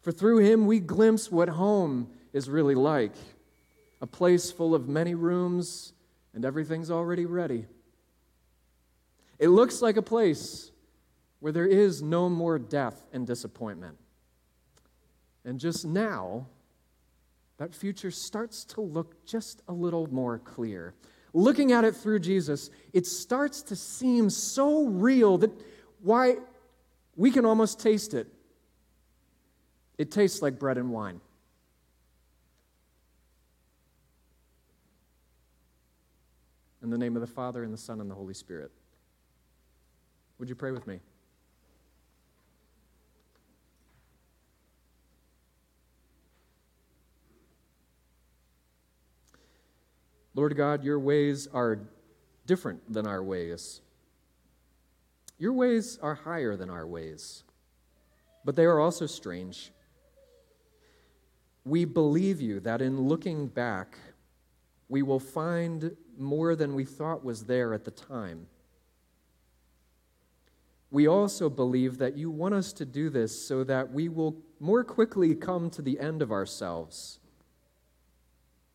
for 0.03 0.11
through 0.11 0.39
him 0.39 0.67
we 0.67 0.81
glimpse 0.81 1.31
what 1.31 1.49
home 1.49 2.11
is 2.33 2.51
really 2.51 2.75
like 2.75 3.13
a 4.01 4.09
place 4.09 4.51
full 4.51 4.75
of 4.75 4.89
many 4.89 5.15
rooms, 5.15 5.93
and 6.35 6.45
everything's 6.45 6.91
already 6.91 7.27
ready. 7.27 7.67
It 9.39 9.51
looks 9.51 9.81
like 9.81 9.99
a 9.99 10.03
place 10.03 10.73
where 11.39 11.53
there 11.53 11.65
is 11.65 12.03
no 12.03 12.29
more 12.29 12.59
death 12.59 13.01
and 13.13 13.25
disappointment. 13.25 13.97
And 15.45 15.61
just 15.61 15.87
now, 15.87 16.49
that 17.59 17.73
future 17.73 18.11
starts 18.11 18.65
to 18.65 18.81
look 18.81 19.25
just 19.25 19.63
a 19.69 19.73
little 19.73 20.13
more 20.13 20.41
clear. 20.41 20.95
Looking 21.35 21.71
at 21.71 21.85
it 21.85 21.95
through 21.95 22.19
Jesus, 22.19 22.69
it 22.93 23.07
starts 23.07 23.63
to 23.63 23.77
seem 23.77 24.29
so 24.29 24.87
real 24.87 25.39
that 25.39 25.53
why 26.03 26.39
we 27.17 27.31
can 27.31 27.45
almost 27.45 27.81
taste 27.81 28.15
it. 28.15 28.27
It 29.99 30.11
tastes 30.11 30.41
like 30.41 30.59
bread 30.59 30.79
and 30.79 30.91
wine. 30.91 31.21
In 36.83 36.89
the 36.89 36.97
name 36.97 37.17
of 37.17 37.21
the 37.21 37.27
Father, 37.27 37.63
and 37.63 37.73
the 37.73 37.79
Son, 37.79 38.01
and 38.01 38.11
the 38.11 38.15
Holy 38.15 38.33
Spirit. 38.33 38.71
Would 40.39 40.49
you 40.49 40.55
pray 40.55 40.71
with 40.71 40.87
me? 40.87 41.01
Lord 50.35 50.57
God, 50.57 50.85
your 50.85 50.99
ways 50.99 51.49
are 51.53 51.81
different 52.47 52.91
than 52.91 53.07
our 53.07 53.23
ways. 53.23 53.83
Your 55.41 55.55
ways 55.55 55.99
are 56.03 56.15
higher 56.15 56.55
than 56.55 56.69
our 56.69 56.87
ways, 56.87 57.45
but 58.45 58.57
they 58.57 58.67
are 58.67 58.79
also 58.79 59.07
strange. 59.07 59.73
We 61.65 61.87
believe 61.87 62.43
you 62.43 62.61
that 62.61 62.83
in 62.83 63.01
looking 63.01 63.47
back, 63.47 63.97
we 64.91 65.01
will 65.01 65.19
find 65.19 65.97
more 66.19 66.55
than 66.55 66.75
we 66.75 66.85
thought 66.85 67.25
was 67.25 67.45
there 67.45 67.73
at 67.73 67.87
the 67.87 67.91
time. 67.91 68.49
We 70.91 71.07
also 71.07 71.49
believe 71.49 71.97
that 71.99 72.19
you 72.19 72.31
want 72.31 72.53
us 72.53 72.75
to 72.75 72.85
do 72.85 73.09
this 73.09 73.35
so 73.41 73.65
that 73.65 73.91
we 73.91 74.11
will 74.11 74.37
more 74.59 74.85
quickly 74.85 75.35
come 75.35 75.71
to 75.71 75.81
the 75.81 75.99
end 76.01 76.21
of 76.21 76.31
ourselves. 76.31 77.19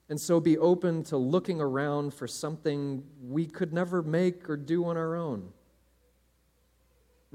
And 0.09 0.19
so 0.19 0.39
be 0.39 0.57
open 0.57 1.03
to 1.03 1.17
looking 1.17 1.61
around 1.61 2.15
for 2.15 2.27
something 2.27 3.03
we 3.21 3.45
could 3.45 3.71
never 3.71 4.01
make 4.01 4.49
or 4.49 4.57
do 4.57 4.85
on 4.85 4.97
our 4.97 5.15
own 5.15 5.51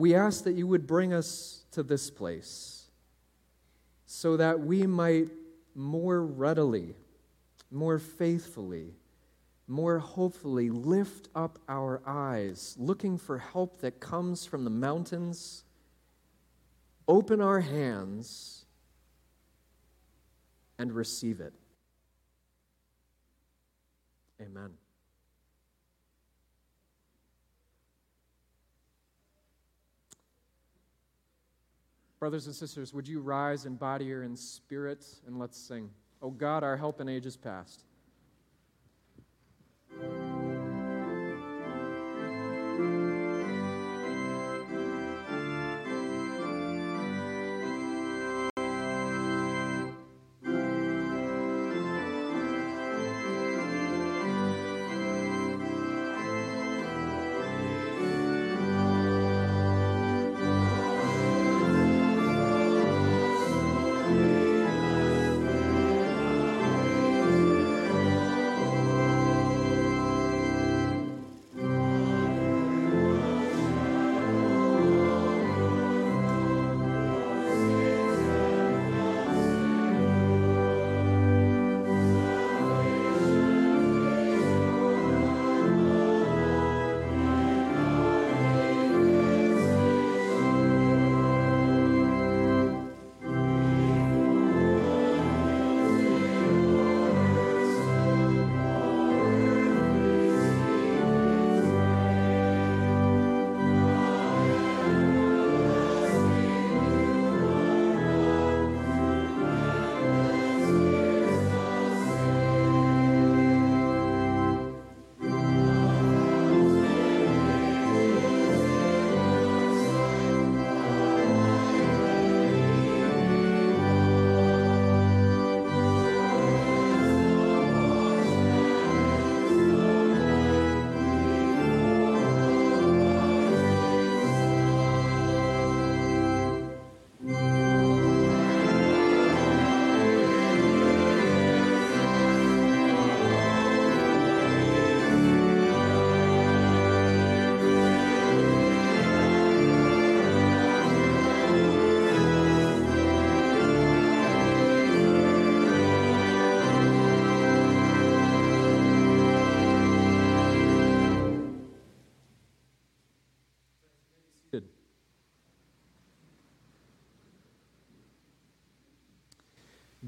we 0.00 0.14
ask 0.14 0.44
that 0.44 0.54
you 0.54 0.66
would 0.66 0.86
bring 0.86 1.12
us 1.12 1.64
to 1.72 1.82
this 1.82 2.10
place 2.10 2.86
so 4.06 4.38
that 4.38 4.58
we 4.58 4.86
might 4.86 5.28
more 5.74 6.24
readily, 6.24 6.96
more 7.70 7.98
faithfully, 7.98 8.94
more 9.68 9.98
hopefully 9.98 10.70
lift 10.70 11.28
up 11.34 11.58
our 11.68 12.00
eyes, 12.06 12.74
looking 12.78 13.18
for 13.18 13.36
help 13.38 13.82
that 13.82 14.00
comes 14.00 14.46
from 14.46 14.64
the 14.64 14.70
mountains, 14.70 15.64
open 17.06 17.42
our 17.42 17.60
hands, 17.60 18.64
and 20.78 20.92
receive 20.92 21.40
it. 21.40 21.52
Amen. 24.40 24.79
Brothers 32.20 32.44
and 32.44 32.54
sisters, 32.54 32.92
would 32.92 33.08
you 33.08 33.20
rise 33.20 33.64
in 33.64 33.76
body 33.76 34.12
or 34.12 34.22
in 34.22 34.36
spirit 34.36 35.06
and 35.26 35.38
let's 35.38 35.58
sing? 35.58 35.88
O 36.20 36.28
God, 36.30 36.62
our 36.62 36.76
help 36.76 37.00
in 37.00 37.08
ages 37.08 37.34
past. 37.34 37.84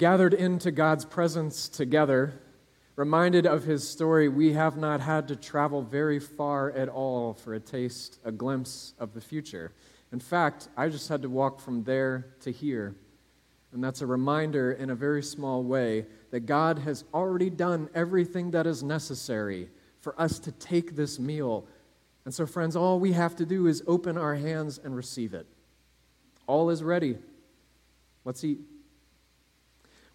Gathered 0.03 0.35
into 0.35 0.73
God's 0.73 1.05
presence 1.05 1.69
together, 1.69 2.33
reminded 2.97 3.47
of 3.47 3.63
his 3.63 3.89
story, 3.89 4.29
we 4.29 4.53
have 4.53 4.77
not 4.77 5.01
had 5.01 5.29
to 5.29 5.37
travel 5.37 5.81
very 5.81 6.19
far 6.19 6.73
at 6.73 6.89
all 6.89 7.35
for 7.35 7.55
a 7.55 7.61
taste, 7.61 8.19
a 8.25 8.33
glimpse 8.33 8.95
of 8.99 9.15
the 9.15 9.21
future. 9.21 9.71
In 10.11 10.19
fact, 10.19 10.67
I 10.77 10.89
just 10.89 11.09
had 11.09 11.23
to 11.23 11.29
walk 11.29 11.61
from 11.61 11.85
there 11.85 12.35
to 12.41 12.51
here. 12.51 12.97
And 13.73 13.85
that's 13.85 14.03
a 14.03 14.07
reminder 14.07 14.73
in 14.73 14.91
a 14.91 14.97
very 14.97 15.23
small 15.23 15.63
way 15.63 16.07
that 16.33 16.47
God 16.47 16.81
has 16.81 17.05
already 17.15 17.49
done 17.49 17.89
everything 17.95 18.51
that 18.51 18.67
is 18.67 18.83
necessary 18.83 19.69
for 20.01 20.21
us 20.21 20.41
to 20.41 20.51
take 20.51 20.97
this 20.97 21.21
meal. 21.21 21.65
And 22.25 22.35
so, 22.35 22.45
friends, 22.45 22.75
all 22.75 22.99
we 22.99 23.13
have 23.13 23.37
to 23.37 23.47
do 23.47 23.69
is 23.69 23.85
open 23.87 24.19
our 24.19 24.35
hands 24.35 24.81
and 24.83 24.97
receive 24.97 25.33
it. 25.33 25.47
All 26.49 26.71
is 26.71 26.83
ready. 26.83 27.19
Let's 28.25 28.43
eat. 28.43 28.59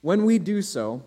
When 0.02 0.26
we 0.26 0.38
do 0.38 0.62
so, 0.62 1.04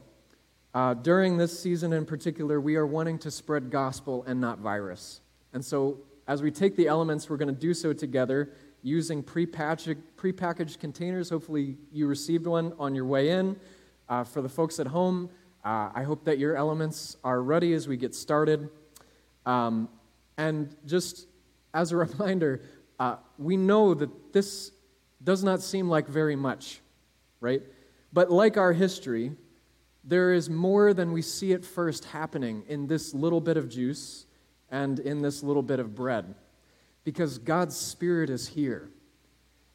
uh, 0.74 0.94
during 0.94 1.36
this 1.36 1.58
season 1.58 1.92
in 1.92 2.04
particular, 2.04 2.60
we 2.60 2.76
are 2.76 2.86
wanting 2.86 3.18
to 3.20 3.30
spread 3.30 3.70
gospel 3.70 4.24
and 4.26 4.40
not 4.40 4.58
virus. 4.58 5.20
And 5.52 5.64
so, 5.64 5.98
as 6.26 6.42
we 6.42 6.50
take 6.50 6.76
the 6.76 6.88
elements, 6.88 7.30
we're 7.30 7.36
going 7.36 7.54
to 7.54 7.60
do 7.60 7.72
so 7.72 7.92
together 7.92 8.50
using 8.82 9.22
prepackaged, 9.22 10.78
containers. 10.78 11.30
Hopefully, 11.30 11.76
you 11.92 12.06
received 12.06 12.46
one 12.46 12.72
on 12.78 12.94
your 12.94 13.04
way 13.04 13.30
in. 13.30 13.56
Uh, 14.08 14.24
for 14.24 14.42
the 14.42 14.48
folks 14.48 14.80
at 14.80 14.88
home, 14.88 15.30
uh, 15.64 15.90
I 15.94 16.02
hope 16.02 16.24
that 16.24 16.38
your 16.38 16.56
elements 16.56 17.16
are 17.22 17.42
ready 17.42 17.74
as 17.74 17.86
we 17.86 17.96
get 17.96 18.14
started. 18.14 18.70
Um, 19.46 19.88
and 20.36 20.74
just 20.84 21.28
as 21.74 21.92
a 21.92 21.96
reminder, 22.04 22.62
uh, 22.98 23.16
we 23.38 23.56
know 23.56 23.94
that 23.94 24.32
this 24.32 24.72
does 25.22 25.44
not 25.44 25.62
seem 25.62 25.88
like 25.88 26.08
very 26.08 26.34
much, 26.34 26.80
right? 27.40 27.62
But 28.12 28.30
like 28.30 28.56
our 28.56 28.72
history, 28.72 29.32
there 30.04 30.32
is 30.32 30.48
more 30.50 30.94
than 30.94 31.12
we 31.12 31.22
see 31.22 31.52
at 31.52 31.64
first 31.64 32.06
happening 32.06 32.64
in 32.68 32.86
this 32.86 33.14
little 33.14 33.40
bit 33.40 33.56
of 33.56 33.68
juice 33.68 34.26
and 34.70 34.98
in 34.98 35.22
this 35.22 35.42
little 35.42 35.62
bit 35.62 35.78
of 35.80 35.94
bread 35.94 36.34
because 37.04 37.38
God's 37.38 37.76
Spirit 37.76 38.30
is 38.30 38.48
here. 38.48 38.90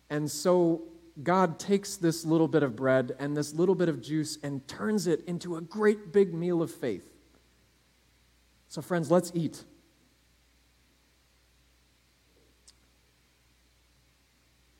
And 0.09 0.29
so 0.29 0.83
God 1.21 1.59
takes 1.59 1.95
this 1.95 2.25
little 2.25 2.47
bit 2.47 2.63
of 2.63 2.75
bread 2.75 3.15
and 3.19 3.35
this 3.35 3.53
little 3.53 3.75
bit 3.75 3.89
of 3.89 4.01
juice 4.01 4.37
and 4.43 4.67
turns 4.67 5.07
it 5.07 5.23
into 5.25 5.55
a 5.55 5.61
great 5.61 6.11
big 6.11 6.33
meal 6.33 6.61
of 6.61 6.71
faith. 6.71 7.07
So, 8.67 8.81
friends, 8.81 9.09
let's 9.09 9.31
eat. 9.33 9.63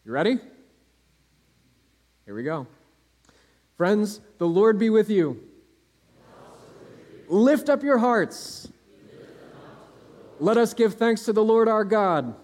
You 0.03 0.11
ready? 0.11 0.37
Here 2.25 2.35
we 2.35 2.43
go. 2.43 2.67
Friends, 3.77 4.21
the 4.37 4.47
Lord 4.47 4.79
be 4.79 4.89
with 4.89 5.09
you. 5.09 5.41
Lift 7.27 7.69
up 7.69 7.83
your 7.83 7.97
hearts. 7.97 8.69
Let 10.39 10.57
us 10.57 10.73
give 10.73 10.93
thanks 10.93 11.23
to 11.25 11.33
the 11.33 11.43
Lord 11.43 11.67
our 11.67 11.83
God. 11.83 12.35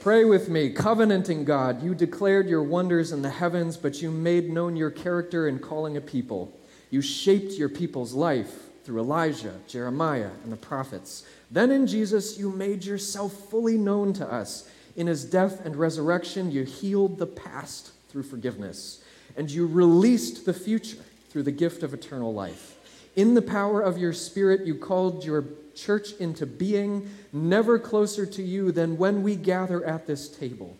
Pray 0.00 0.24
with 0.24 0.48
me. 0.48 0.70
Covenanting 0.70 1.44
God, 1.44 1.82
you 1.82 1.94
declared 1.94 2.48
your 2.48 2.62
wonders 2.62 3.12
in 3.12 3.22
the 3.22 3.30
heavens, 3.30 3.76
but 3.76 4.02
you 4.02 4.10
made 4.10 4.50
known 4.50 4.76
your 4.76 4.90
character 4.90 5.46
in 5.46 5.58
calling 5.58 5.96
a 5.96 6.00
people. 6.00 6.58
You 6.90 7.00
shaped 7.00 7.52
your 7.52 7.68
people's 7.68 8.12
life 8.12 8.52
through 8.84 9.00
Elijah, 9.00 9.54
Jeremiah, 9.68 10.30
and 10.42 10.52
the 10.52 10.56
prophets. 10.56 11.24
Then 11.50 11.70
in 11.70 11.86
Jesus, 11.86 12.36
you 12.36 12.50
made 12.50 12.84
yourself 12.84 13.32
fully 13.48 13.78
known 13.78 14.12
to 14.14 14.30
us. 14.30 14.68
In 14.96 15.06
his 15.06 15.24
death 15.24 15.64
and 15.64 15.76
resurrection, 15.76 16.50
you 16.50 16.64
healed 16.64 17.18
the 17.18 17.26
past 17.26 17.92
through 18.12 18.22
forgiveness, 18.22 19.02
and 19.36 19.50
you 19.50 19.66
released 19.66 20.44
the 20.44 20.52
future 20.52 20.98
through 21.30 21.42
the 21.42 21.50
gift 21.50 21.82
of 21.82 21.94
eternal 21.94 22.34
life. 22.34 22.76
In 23.16 23.32
the 23.32 23.42
power 23.42 23.80
of 23.80 23.96
your 23.96 24.12
Spirit, 24.12 24.66
you 24.66 24.74
called 24.74 25.24
your 25.24 25.46
church 25.74 26.12
into 26.20 26.44
being, 26.44 27.10
never 27.32 27.78
closer 27.78 28.26
to 28.26 28.42
you 28.42 28.70
than 28.70 28.98
when 28.98 29.22
we 29.22 29.34
gather 29.34 29.82
at 29.84 30.06
this 30.06 30.28
table. 30.28 30.76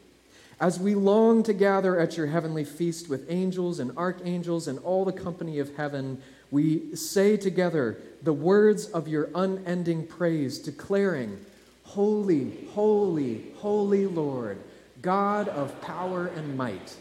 As 0.61 0.79
we 0.79 0.95
long 0.95 1.43
to 1.45 1.55
gather 1.55 1.99
at 1.99 2.17
your 2.17 2.27
heavenly 2.27 2.65
feast 2.65 3.09
with 3.09 3.31
angels 3.31 3.81
and 3.81 3.97
archangels 3.97 4.69
and 4.69 4.79
all 4.81 5.05
the 5.05 5.13
company 5.13 5.59
of 5.59 5.75
heaven, 5.77 6.23
we 6.51 6.95
say 6.95 7.39
together 7.39 7.99
the 8.23 8.33
words 8.33 8.87
of 8.87 9.09
your 9.09 9.31
unending 9.35 10.07
praise, 10.07 10.59
declaring, 10.59 11.45
Holy, 11.83 12.67
holy, 12.73 13.53
holy 13.57 14.07
Lord, 14.07 14.59
God 15.01 15.49
of 15.49 15.81
power 15.81 16.29
and 16.29 16.57
might. 16.57 16.95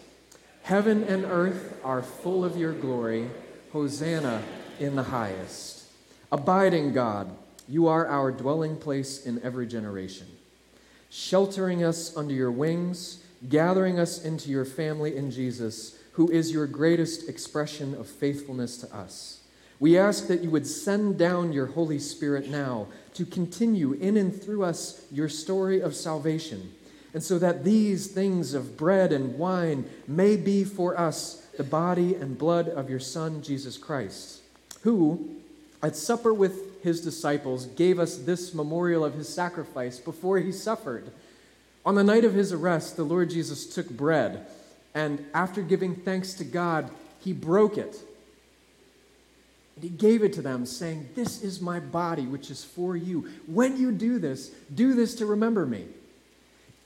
Heaven 0.63 1.03
and 1.03 1.25
earth 1.25 1.79
are 1.83 2.01
full 2.01 2.45
of 2.45 2.55
your 2.55 2.73
glory. 2.73 3.29
Hosanna 3.71 4.43
in 4.79 4.95
the 4.95 5.03
highest. 5.03 5.85
Abiding 6.31 6.93
God, 6.93 7.35
you 7.67 7.87
are 7.87 8.07
our 8.07 8.31
dwelling 8.31 8.77
place 8.77 9.25
in 9.25 9.41
every 9.43 9.65
generation. 9.65 10.27
sheltering 11.11 11.83
us 11.83 12.15
under 12.15 12.33
your 12.33 12.51
wings, 12.51 13.21
gathering 13.49 13.99
us 13.99 14.23
into 14.23 14.49
your 14.49 14.63
family 14.65 15.15
in 15.15 15.29
Jesus, 15.29 15.99
who 16.13 16.31
is 16.31 16.51
your 16.51 16.65
greatest 16.65 17.27
expression 17.27 17.93
of 17.93 18.07
faithfulness 18.07 18.77
to 18.77 18.95
us. 18.95 19.41
We 19.79 19.97
ask 19.97 20.27
that 20.27 20.41
you 20.41 20.49
would 20.51 20.67
send 20.67 21.17
down 21.17 21.51
your 21.51 21.65
Holy 21.65 21.99
Spirit 21.99 22.49
now 22.49 22.87
to 23.15 23.25
continue 23.25 23.93
in 23.93 24.15
and 24.15 24.33
through 24.41 24.63
us 24.63 25.05
your 25.11 25.27
story 25.27 25.81
of 25.81 25.95
salvation, 25.95 26.71
and 27.13 27.21
so 27.21 27.37
that 27.39 27.63
these 27.63 28.07
things 28.07 28.53
of 28.53 28.77
bread 28.77 29.11
and 29.11 29.37
wine 29.37 29.85
may 30.07 30.37
be 30.37 30.63
for 30.63 30.97
us 30.97 31.45
the 31.57 31.63
body 31.63 32.15
and 32.15 32.37
blood 32.37 32.69
of 32.69 32.89
your 32.89 32.99
Son, 32.99 33.41
Jesus 33.41 33.77
Christ, 33.77 34.41
who, 34.81 35.35
at 35.83 35.95
supper 35.95 36.33
with 36.33 36.81
his 36.81 37.01
disciples, 37.01 37.65
gave 37.65 37.99
us 37.99 38.17
this 38.17 38.53
memorial 38.53 39.03
of 39.03 39.13
his 39.13 39.27
sacrifice 39.27 39.99
before 39.99 40.39
he 40.39 40.51
suffered. 40.51 41.11
On 41.85 41.95
the 41.95 42.03
night 42.03 42.23
of 42.23 42.33
his 42.33 42.53
arrest, 42.53 42.95
the 42.95 43.03
Lord 43.03 43.29
Jesus 43.29 43.65
took 43.65 43.89
bread, 43.89 44.47
and 44.93 45.25
after 45.33 45.61
giving 45.61 45.95
thanks 45.95 46.33
to 46.35 46.43
God, 46.43 46.89
he 47.19 47.33
broke 47.33 47.77
it. 47.77 47.97
And 49.75 49.83
he 49.83 49.89
gave 49.89 50.23
it 50.23 50.33
to 50.33 50.41
them, 50.41 50.65
saying, 50.65 51.09
This 51.15 51.43
is 51.43 51.61
my 51.61 51.79
body, 51.79 52.23
which 52.23 52.49
is 52.49 52.63
for 52.63 52.95
you. 52.95 53.29
When 53.47 53.77
you 53.77 53.91
do 53.91 54.19
this, 54.19 54.49
do 54.73 54.93
this 54.93 55.15
to 55.15 55.25
remember 55.25 55.65
me. 55.65 55.85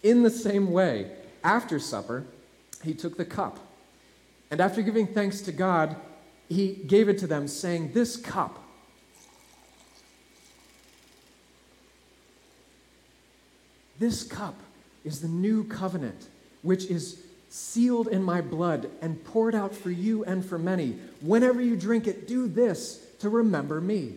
In 0.05 0.21
the 0.21 0.29
same 0.29 0.71
way, 0.71 1.09
after 1.43 1.79
supper, 1.79 2.25
he 2.83 2.93
took 2.93 3.17
the 3.17 3.25
cup. 3.25 3.57
And 4.51 4.61
after 4.61 4.83
giving 4.83 5.07
thanks 5.07 5.41
to 5.41 5.51
God, 5.51 5.95
he 6.47 6.73
gave 6.73 7.09
it 7.09 7.17
to 7.17 7.27
them, 7.27 7.47
saying, 7.47 7.93
This 7.93 8.15
cup 8.15 8.59
This 13.97 14.23
cup 14.23 14.59
is 15.03 15.21
the 15.21 15.27
new 15.27 15.63
covenant, 15.63 16.27
which 16.61 16.85
is 16.85 17.23
sealed 17.49 18.07
in 18.07 18.21
my 18.21 18.41
blood 18.41 18.91
and 19.01 19.23
poured 19.23 19.55
out 19.55 19.73
for 19.73 19.89
you 19.89 20.23
and 20.25 20.45
for 20.45 20.59
many. 20.59 20.99
Whenever 21.21 21.61
you 21.61 21.75
drink 21.75 22.05
it, 22.05 22.27
do 22.27 22.47
this 22.47 23.03
to 23.21 23.29
remember 23.29 23.81
me. 23.81 24.13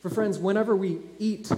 For 0.00 0.10
friends, 0.10 0.36
whenever 0.36 0.74
we 0.74 0.98
eat 1.20 1.52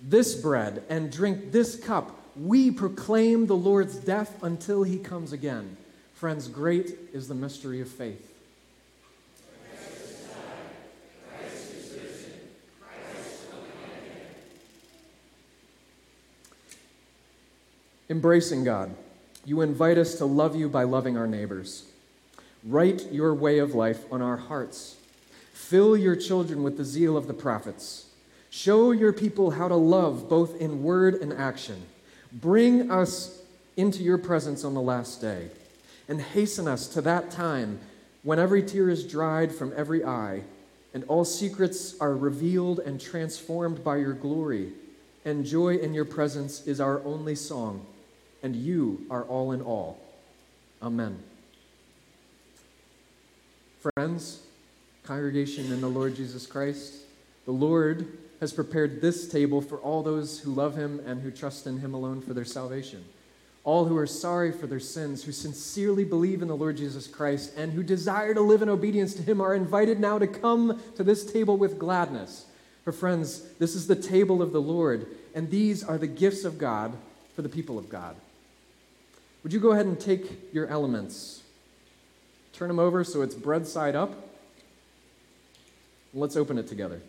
this 0.00 0.36
bread 0.36 0.84
and 0.88 1.10
drink 1.10 1.50
this 1.50 1.74
cup, 1.76 2.19
we 2.36 2.70
proclaim 2.70 3.46
the 3.46 3.56
Lord's 3.56 3.96
death 3.96 4.42
until 4.42 4.82
he 4.82 4.98
comes 4.98 5.32
again. 5.32 5.76
Friends, 6.14 6.48
great 6.48 6.96
is 7.12 7.28
the 7.28 7.34
mystery 7.34 7.80
of 7.80 7.88
faith. 7.88 8.26
Embracing 18.10 18.64
God, 18.64 18.92
you 19.44 19.60
invite 19.60 19.96
us 19.96 20.16
to 20.16 20.24
love 20.24 20.56
you 20.56 20.68
by 20.68 20.82
loving 20.82 21.16
our 21.16 21.28
neighbors. 21.28 21.84
Write 22.64 23.12
your 23.12 23.32
way 23.32 23.58
of 23.58 23.74
life 23.74 24.00
on 24.12 24.20
our 24.20 24.36
hearts. 24.36 24.96
Fill 25.52 25.96
your 25.96 26.16
children 26.16 26.64
with 26.64 26.76
the 26.76 26.84
zeal 26.84 27.16
of 27.16 27.28
the 27.28 27.34
prophets. 27.34 28.06
Show 28.50 28.90
your 28.90 29.12
people 29.12 29.52
how 29.52 29.68
to 29.68 29.76
love 29.76 30.28
both 30.28 30.60
in 30.60 30.82
word 30.82 31.14
and 31.14 31.32
action. 31.32 31.84
Bring 32.32 32.90
us 32.90 33.42
into 33.76 34.02
your 34.02 34.18
presence 34.18 34.64
on 34.64 34.74
the 34.74 34.80
last 34.80 35.20
day, 35.20 35.48
and 36.08 36.20
hasten 36.20 36.68
us 36.68 36.86
to 36.88 37.00
that 37.02 37.30
time 37.30 37.80
when 38.22 38.38
every 38.38 38.62
tear 38.62 38.88
is 38.88 39.06
dried 39.06 39.52
from 39.52 39.72
every 39.76 40.04
eye, 40.04 40.42
and 40.92 41.04
all 41.04 41.24
secrets 41.24 41.98
are 42.00 42.14
revealed 42.14 42.80
and 42.80 43.00
transformed 43.00 43.82
by 43.82 43.96
your 43.96 44.12
glory, 44.12 44.72
and 45.24 45.44
joy 45.44 45.76
in 45.76 45.94
your 45.94 46.04
presence 46.04 46.66
is 46.66 46.80
our 46.80 47.02
only 47.04 47.34
song 47.34 47.86
and 48.42 48.56
you 48.56 49.04
are 49.10 49.24
all 49.24 49.52
in 49.52 49.60
all. 49.60 49.98
Amen. 50.82 51.22
Friends, 53.80 54.42
congregation 55.04 55.72
in 55.72 55.80
the 55.80 55.88
Lord 55.88 56.14
Jesus 56.14 56.46
Christ, 56.46 56.94
the 57.44 57.52
Lord 57.52 58.06
has 58.40 58.52
prepared 58.52 59.00
this 59.00 59.28
table 59.28 59.60
for 59.60 59.78
all 59.78 60.02
those 60.02 60.40
who 60.40 60.50
love 60.50 60.76
him 60.76 61.00
and 61.06 61.20
who 61.20 61.30
trust 61.30 61.66
in 61.66 61.78
him 61.78 61.94
alone 61.94 62.22
for 62.22 62.32
their 62.32 62.44
salvation. 62.44 63.04
All 63.62 63.84
who 63.84 63.96
are 63.98 64.06
sorry 64.06 64.50
for 64.50 64.66
their 64.66 64.80
sins, 64.80 65.22
who 65.22 65.32
sincerely 65.32 66.04
believe 66.04 66.40
in 66.40 66.48
the 66.48 66.56
Lord 66.56 66.78
Jesus 66.78 67.06
Christ, 67.06 67.52
and 67.56 67.72
who 67.72 67.82
desire 67.82 68.32
to 68.32 68.40
live 68.40 68.62
in 68.62 68.70
obedience 68.70 69.12
to 69.14 69.22
him 69.22 69.40
are 69.40 69.54
invited 69.54 70.00
now 70.00 70.18
to 70.18 70.26
come 70.26 70.80
to 70.96 71.04
this 71.04 71.30
table 71.30 71.58
with 71.58 71.78
gladness. 71.78 72.46
For 72.84 72.92
friends, 72.92 73.42
this 73.58 73.74
is 73.74 73.86
the 73.86 73.96
table 73.96 74.40
of 74.40 74.52
the 74.52 74.62
Lord, 74.62 75.06
and 75.34 75.50
these 75.50 75.84
are 75.84 75.98
the 75.98 76.06
gifts 76.06 76.44
of 76.44 76.56
God 76.56 76.96
for 77.36 77.42
the 77.42 77.48
people 77.50 77.78
of 77.78 77.90
God. 77.90 78.16
Would 79.42 79.52
you 79.52 79.60
go 79.60 79.72
ahead 79.72 79.86
and 79.86 80.00
take 80.00 80.54
your 80.54 80.66
elements? 80.68 81.42
Turn 82.54 82.68
them 82.68 82.78
over 82.78 83.04
so 83.04 83.20
it's 83.20 83.34
bread 83.34 83.66
side 83.66 83.94
up. 83.94 84.28
Let's 86.14 86.36
open 86.36 86.56
it 86.56 86.66
together. 86.66 87.02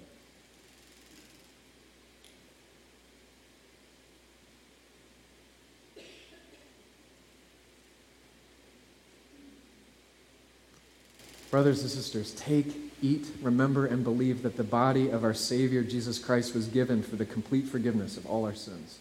Brothers 11.52 11.82
and 11.82 11.92
sisters, 11.92 12.34
take, 12.34 12.74
eat, 13.02 13.28
remember, 13.42 13.86
and 13.86 14.06
believe 14.06 14.42
that 14.44 14.56
the 14.56 14.64
body 14.64 15.10
of 15.10 15.26
our 15.26 15.34
Savior 15.34 15.84
Jesus 15.84 16.18
Christ 16.18 16.56
was 16.56 16.68
given 16.68 17.04
for 17.04 17.18
the 17.18 17.26
complete 17.26 17.68
forgiveness 17.68 18.16
of 18.16 18.26
all 18.26 18.46
our 18.46 18.56
sins. 18.56 19.00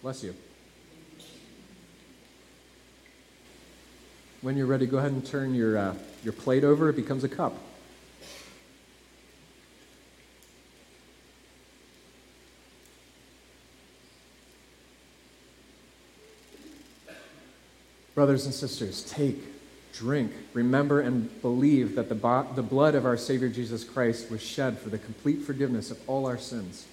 Bless 0.00 0.24
you. 0.24 0.34
When 4.42 4.56
you're 4.56 4.66
ready, 4.66 4.86
go 4.86 4.98
ahead 4.98 5.12
and 5.12 5.24
turn 5.24 5.54
your, 5.54 5.78
uh, 5.78 5.94
your 6.24 6.32
plate 6.32 6.64
over. 6.64 6.88
It 6.88 6.96
becomes 6.96 7.22
a 7.22 7.28
cup. 7.28 7.54
Brothers 18.16 18.44
and 18.44 18.52
sisters, 18.52 19.04
take, 19.08 19.38
drink, 19.92 20.32
remember, 20.54 21.00
and 21.00 21.40
believe 21.40 21.94
that 21.94 22.08
the, 22.08 22.16
bo- 22.16 22.48
the 22.56 22.62
blood 22.62 22.96
of 22.96 23.06
our 23.06 23.16
Savior 23.16 23.48
Jesus 23.48 23.84
Christ 23.84 24.28
was 24.28 24.42
shed 24.42 24.76
for 24.76 24.90
the 24.90 24.98
complete 24.98 25.42
forgiveness 25.42 25.92
of 25.92 26.00
all 26.08 26.26
our 26.26 26.36
sins. 26.36 26.86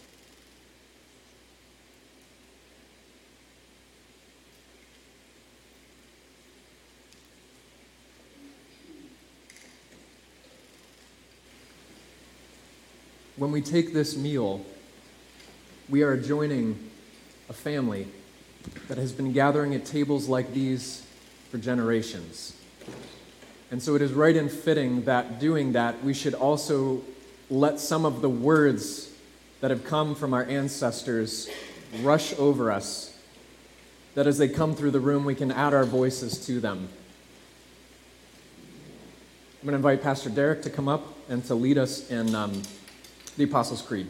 when 13.39 13.48
we 13.59 13.65
take 13.65 13.91
this 13.91 14.15
meal, 14.15 14.61
we 15.89 16.01
are 16.01 16.15
joining 16.15 16.79
a 17.49 17.53
family 17.53 18.07
that 18.87 18.97
has 18.97 19.11
been 19.11 19.33
gathering 19.33 19.75
at 19.75 19.83
tables 19.83 20.29
like 20.29 20.53
these 20.53 21.05
for 21.51 21.57
generations. 21.57 22.55
And 23.69 23.83
so 23.83 23.95
it 23.95 24.01
is 24.01 24.13
right 24.13 24.37
and 24.37 24.49
fitting 24.49 25.03
that 25.03 25.41
doing 25.41 25.73
that, 25.73 26.01
we 26.05 26.13
should 26.13 26.33
also 26.35 27.01
let 27.49 27.81
some 27.81 28.05
of 28.05 28.21
the 28.21 28.29
words 28.29 29.11
that 29.59 29.71
have 29.71 29.83
come 29.83 30.15
from 30.15 30.33
our 30.33 30.45
ancestors 30.45 31.49
rush 32.01 32.33
over 32.39 32.71
us, 32.71 33.19
that 34.15 34.25
as 34.25 34.37
they 34.37 34.47
come 34.47 34.73
through 34.73 34.91
the 34.91 35.01
room, 35.01 35.25
we 35.25 35.35
can 35.35 35.51
add 35.51 35.73
our 35.73 35.83
voices 35.83 36.45
to 36.45 36.61
them. 36.61 36.87
I'm 39.61 39.65
going 39.65 39.73
to 39.73 39.75
invite 39.75 40.01
Pastor 40.01 40.29
Derek 40.29 40.61
to 40.61 40.69
come 40.69 40.87
up 40.87 41.05
and 41.27 41.43
to 41.47 41.55
lead 41.55 41.77
us 41.77 42.09
in. 42.09 42.33
Um, 42.33 42.61
the 43.37 43.43
Apostles' 43.43 43.81
Creed. 43.81 44.07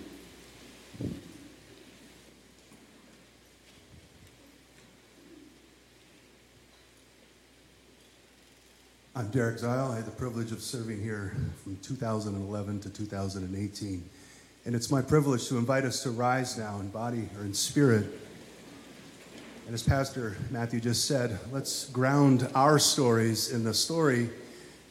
I'm 9.15 9.29
Derek 9.31 9.59
Zile. 9.59 9.91
I 9.91 9.97
had 9.97 10.05
the 10.05 10.11
privilege 10.11 10.51
of 10.51 10.61
serving 10.61 11.01
here 11.01 11.35
from 11.63 11.77
2011 11.83 12.79
to 12.79 12.89
2018. 12.89 14.09
And 14.65 14.75
it's 14.75 14.89
my 14.89 15.01
privilege 15.01 15.47
to 15.49 15.57
invite 15.57 15.83
us 15.83 16.03
to 16.03 16.11
rise 16.11 16.57
now 16.57 16.79
in 16.79 16.89
body 16.89 17.27
or 17.37 17.43
in 17.43 17.53
spirit. 17.53 18.05
And 19.65 19.73
as 19.73 19.83
Pastor 19.83 20.37
Matthew 20.51 20.79
just 20.79 21.05
said, 21.05 21.37
let's 21.51 21.89
ground 21.89 22.49
our 22.55 22.79
stories 22.79 23.51
in 23.51 23.63
the 23.63 23.73
story 23.73 24.29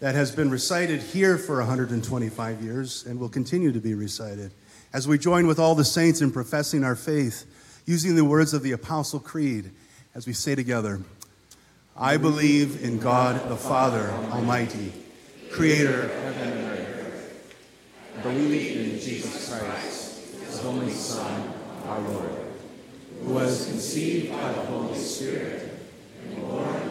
that 0.00 0.14
has 0.14 0.30
been 0.30 0.50
recited 0.50 1.00
here 1.00 1.38
for 1.38 1.58
125 1.58 2.62
years 2.62 3.04
and 3.06 3.18
will 3.18 3.28
continue 3.28 3.72
to 3.72 3.80
be 3.80 3.94
recited 3.94 4.52
As 4.90 5.06
we 5.06 5.18
join 5.18 5.46
with 5.46 5.58
all 5.58 5.74
the 5.74 5.84
saints 5.84 6.22
in 6.22 6.30
professing 6.32 6.82
our 6.82 6.96
faith, 6.96 7.44
using 7.84 8.16
the 8.16 8.24
words 8.24 8.54
of 8.54 8.62
the 8.62 8.72
Apostle 8.72 9.20
Creed, 9.20 9.70
as 10.14 10.26
we 10.26 10.32
say 10.32 10.54
together, 10.54 11.02
I 11.94 12.16
believe 12.16 12.82
in 12.82 12.98
God 12.98 13.50
the 13.50 13.56
Father 13.56 14.10
Almighty, 14.30 14.94
creator 15.50 16.04
of 16.04 16.14
heaven 16.22 16.48
and 16.52 16.66
earth. 16.66 17.56
I 18.16 18.22
believe 18.22 18.76
in 18.78 18.98
Jesus 18.98 19.50
Christ, 19.50 20.22
his 20.46 20.64
only 20.64 20.90
Son, 20.90 21.52
our 21.86 22.00
Lord, 22.00 22.30
who 23.24 23.34
was 23.34 23.66
conceived 23.66 24.32
by 24.32 24.52
the 24.52 24.60
Holy 24.62 24.96
Spirit 24.96 25.70
and 26.24 26.40
born 26.48 26.87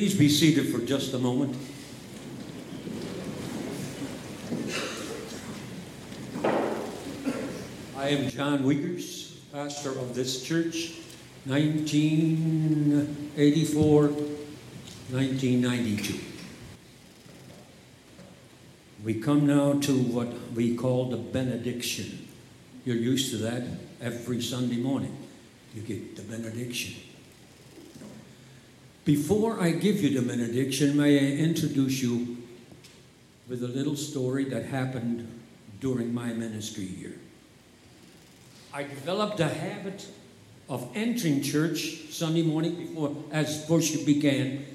Please 0.00 0.14
be 0.14 0.30
seated 0.30 0.72
for 0.72 0.78
just 0.78 1.12
a 1.12 1.18
moment. 1.18 1.54
I 7.94 8.08
am 8.08 8.30
John 8.30 8.60
Wiegers, 8.60 9.34
pastor 9.52 9.90
of 9.90 10.14
this 10.14 10.42
church, 10.42 10.94
1984 11.44 14.08
1992. 14.08 16.18
We 19.04 19.20
come 19.20 19.46
now 19.46 19.74
to 19.80 19.98
what 19.98 20.32
we 20.52 20.76
call 20.76 21.10
the 21.10 21.18
benediction. 21.18 22.26
You're 22.86 22.96
used 22.96 23.32
to 23.32 23.36
that 23.36 23.64
every 24.00 24.40
Sunday 24.40 24.78
morning. 24.78 25.14
You 25.74 25.82
get 25.82 26.16
the 26.16 26.22
benediction. 26.22 27.09
Before 29.04 29.58
I 29.58 29.70
give 29.70 30.02
you 30.02 30.20
the 30.20 30.26
benediction, 30.26 30.94
may 30.94 31.18
I 31.18 31.32
introduce 31.38 32.02
you 32.02 32.36
with 33.48 33.64
a 33.64 33.68
little 33.68 33.96
story 33.96 34.44
that 34.50 34.66
happened 34.66 35.26
during 35.80 36.12
my 36.12 36.34
ministry 36.34 36.84
here. 36.84 37.18
I 38.74 38.82
developed 38.82 39.40
a 39.40 39.48
habit 39.48 40.06
of 40.68 40.86
entering 40.94 41.42
church 41.42 42.10
Sunday 42.10 42.42
morning 42.42 42.76
before 42.76 43.16
as 43.32 43.66
worship 43.70 44.04
began 44.04 44.66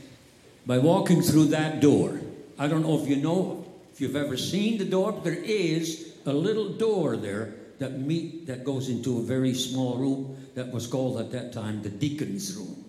by 0.66 0.80
walking 0.80 1.22
through 1.22 1.46
that 1.46 1.80
door. 1.80 2.20
I 2.58 2.68
don't 2.68 2.82
know 2.82 3.00
if 3.00 3.08
you 3.08 3.18
know 3.18 3.64
if 3.94 4.02
you've 4.02 4.16
ever 4.16 4.38
seen 4.38 4.80
the 4.80 4.86
door, 4.86 5.12
but 5.12 5.24
there 5.24 5.36
is 5.36 6.14
a 6.26 6.34
little 6.34 6.70
door 6.70 7.16
there 7.16 7.54
that 7.78 8.00
meet 8.00 8.48
that 8.48 8.64
goes 8.64 8.90
into 8.90 9.20
a 9.20 9.22
very 9.22 9.54
small 9.54 9.98
room 9.98 10.36
that 10.56 10.72
was 10.72 10.88
called 10.88 11.20
at 11.20 11.32
that 11.32 11.54
time 11.54 11.84
the 11.84 11.90
deacon's 11.90 12.56
room. 12.56 12.85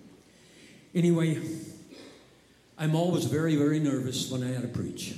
Anyway, 0.97 1.39
I'm 2.79 2.95
always 2.95 3.27
very, 3.27 3.55
very 3.55 3.79
nervous 3.79 4.31
when 4.31 4.43
I 4.43 4.47
had 4.47 4.63
to 4.63 4.69
preach. 4.69 5.15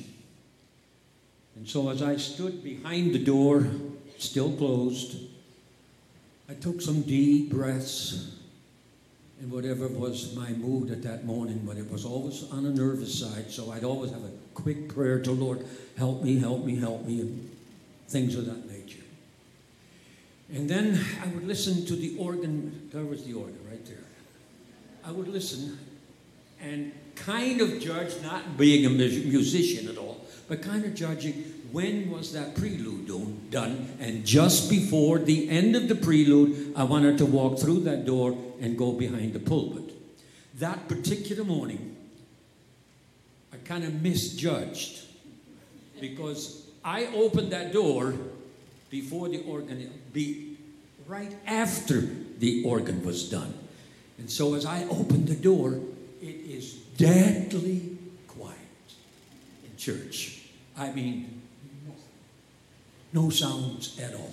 And 1.55 1.69
so 1.69 1.89
as 1.89 2.03
I 2.03 2.17
stood 2.17 2.65
behind 2.65 3.15
the 3.15 3.25
door, 3.25 3.65
still 4.19 4.51
closed, 4.57 5.17
I 6.49 6.55
took 6.55 6.81
some 6.81 7.03
deep 7.03 7.51
breaths 7.51 8.35
and 9.41 9.53
whatever 9.53 9.87
was 9.87 10.35
my 10.35 10.51
mood 10.51 10.91
at 10.91 11.05
that 11.05 11.25
morning, 11.25 11.63
but 11.65 11.77
it 11.77 11.89
was 11.89 12.05
always 12.05 12.51
on 12.51 12.67
a 12.67 12.71
nervous 12.71 13.17
side, 13.17 13.49
so 13.49 13.71
I'd 13.71 13.85
always 13.85 14.11
have 14.11 14.25
a 14.25 14.33
quick 14.55 14.93
prayer 14.93 15.21
to 15.21 15.31
Lord, 15.31 15.65
help 15.97 16.25
me, 16.25 16.41
help 16.41 16.65
me, 16.65 16.75
help 16.75 17.07
me, 17.07 17.21
and 17.21 17.51
things 18.09 18.35
of 18.35 18.47
that 18.47 18.69
nature. 18.69 19.05
And 20.53 20.69
then 20.69 20.99
I 21.23 21.29
would 21.29 21.47
listen 21.47 21.87
to 21.87 21.95
the 21.95 22.19
organ, 22.19 22.91
there 22.93 23.05
was 23.05 23.25
the 23.25 23.35
organ. 23.35 23.58
I 25.09 25.11
would 25.11 25.29
listen 25.29 25.79
and 26.61 26.93
kind 27.15 27.63
of 27.63 27.81
judge, 27.81 28.21
not 28.23 28.59
being 28.59 28.85
a 28.85 28.91
musician 28.91 29.89
at 29.89 29.97
all, 29.97 30.21
but 30.49 30.61
kind 30.61 30.85
of 30.85 30.95
judging 30.95 31.33
when 31.73 32.11
was 32.11 32.35
that 32.35 32.55
prelude 32.55 33.07
done? 33.51 33.97
And 34.01 34.27
just 34.27 34.69
before 34.69 35.19
the 35.19 35.49
end 35.49 35.77
of 35.77 35.89
the 35.89 35.95
prelude, 35.95 36.75
I 36.77 36.85
wanted 36.85 37.17
to 37.19 37.27
walk 37.27 37.59
through 37.59 37.81
that 37.81 38.05
door 38.05 38.37
and 38.61 38.77
go 38.77 38.93
behind 38.93 39.33
the 39.33 39.41
pulpit. 39.41 39.95
That 40.59 40.89
particular 40.89 41.45
morning, 41.45 41.97
I 43.51 43.57
kind 43.65 43.85
of 43.85 44.03
misjudged 44.03 45.05
because 46.01 46.67
I 46.85 47.07
opened 47.07 47.53
that 47.53 47.73
door 47.73 48.15
before 48.91 49.31
the 49.31 49.43
organ, 49.45 49.91
be 50.13 50.59
right 51.07 51.35
after 51.47 52.01
the 52.01 52.63
organ 52.65 53.05
was 53.07 53.31
done. 53.31 53.55
And 54.19 54.31
so 54.31 54.55
as 54.55 54.67
I 54.67 54.85
open 54.85 55.27
the 55.27 55.35
door, 55.35 55.81
it 56.21 56.27
is 56.27 56.75
deadly 56.97 57.97
quiet 58.27 58.57
in 59.65 59.77
church. 59.77 60.43
I 60.77 60.91
mean, 60.93 61.43
no 63.13 63.31
sounds 63.31 63.99
at 63.99 64.15
all. 64.15 64.33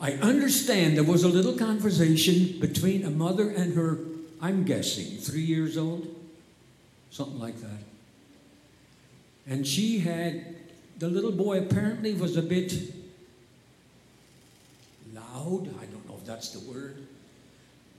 I 0.00 0.12
understand 0.12 0.96
there 0.96 1.04
was 1.04 1.24
a 1.24 1.28
little 1.28 1.56
conversation 1.56 2.58
between 2.60 3.04
a 3.04 3.10
mother 3.10 3.48
and 3.48 3.74
her, 3.74 3.98
I'm 4.42 4.64
guessing, 4.64 5.16
three 5.18 5.42
years 5.42 5.78
old, 5.78 6.14
something 7.10 7.38
like 7.38 7.60
that. 7.60 7.82
And 9.46 9.66
she 9.66 10.00
had, 10.00 10.54
the 10.98 11.08
little 11.08 11.32
boy 11.32 11.60
apparently 11.60 12.14
was 12.14 12.36
a 12.36 12.42
bit 12.42 12.74
loud. 15.14 15.68
I 15.80 15.86
don't 15.86 16.06
know 16.08 16.16
if 16.18 16.26
that's 16.26 16.50
the 16.50 16.70
word. 16.70 17.05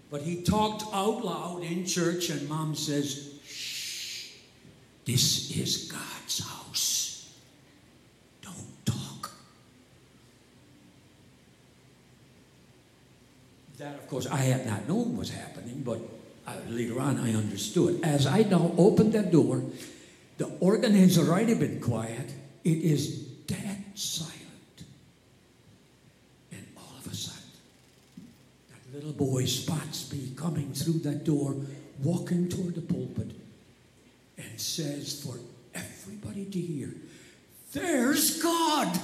But 0.09 0.21
he 0.21 0.41
talked 0.41 0.83
out 0.93 1.23
loud 1.23 1.63
in 1.63 1.85
church, 1.85 2.29
and 2.29 2.47
mom 2.47 2.75
says, 2.75 3.33
Shh, 3.45 4.31
this 5.05 5.51
is 5.57 5.91
God's 5.91 6.39
house. 6.39 7.33
Don't 8.41 8.85
talk. 8.85 9.31
That, 13.77 13.95
of 13.95 14.07
course, 14.07 14.27
I 14.27 14.37
had 14.37 14.65
not 14.65 14.87
known 14.87 15.17
was 15.17 15.29
happening, 15.29 15.83
but 15.85 15.99
I, 16.47 16.57
later 16.69 17.01
on 17.01 17.19
I 17.19 17.33
understood. 17.33 17.99
As 18.03 18.25
I 18.25 18.43
now 18.43 18.71
opened 18.77 19.11
that 19.13 19.31
door, 19.31 19.61
the 20.37 20.45
organ 20.61 20.93
has 20.93 21.17
already 21.17 21.53
been 21.53 21.81
quiet. 21.81 22.33
It 22.63 22.77
is 22.77 23.17
dead 23.47 23.83
silent. 23.95 24.33
And 26.51 26.65
all 26.77 26.97
of 26.97 27.11
a 27.11 27.15
sudden, 27.15 27.41
that 28.93 28.96
little 29.07 29.27
boy 29.27 29.45
spots 29.45 30.11
me 30.11 30.31
coming 30.35 30.73
through 30.73 30.99
that 30.99 31.23
door, 31.23 31.55
walking 32.03 32.49
toward 32.49 32.75
the 32.75 32.81
pulpit, 32.81 33.31
and 34.37 34.59
says 34.59 35.23
for 35.23 35.39
everybody 35.73 36.43
to 36.45 36.59
hear, 36.59 36.93
There's 37.71 38.41
God! 38.41 38.99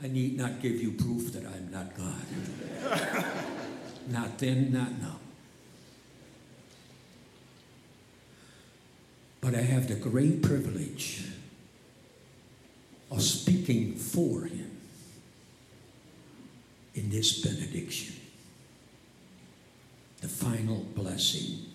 I 0.00 0.06
need 0.06 0.36
not 0.36 0.62
give 0.62 0.80
you 0.80 0.92
proof 0.92 1.32
that 1.32 1.44
I'm 1.44 1.72
not 1.72 1.96
God. 1.96 3.24
not 4.08 4.38
then, 4.38 4.72
not 4.72 4.92
now. 5.00 5.16
But 9.40 9.56
I 9.56 9.62
have 9.62 9.88
the 9.88 9.96
great 9.96 10.40
privilege 10.40 11.24
of 13.10 13.22
speaking 13.22 13.94
for 13.94 14.42
him 14.42 14.70
in 16.94 17.10
this 17.10 17.40
benediction, 17.40 18.14
the 20.20 20.28
final 20.28 20.84
blessing. 20.94 21.66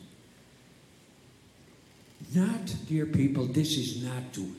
Not, 2.34 2.76
dear 2.88 3.06
people, 3.06 3.46
this 3.46 3.78
is 3.78 4.04
not 4.04 4.34
to 4.34 4.56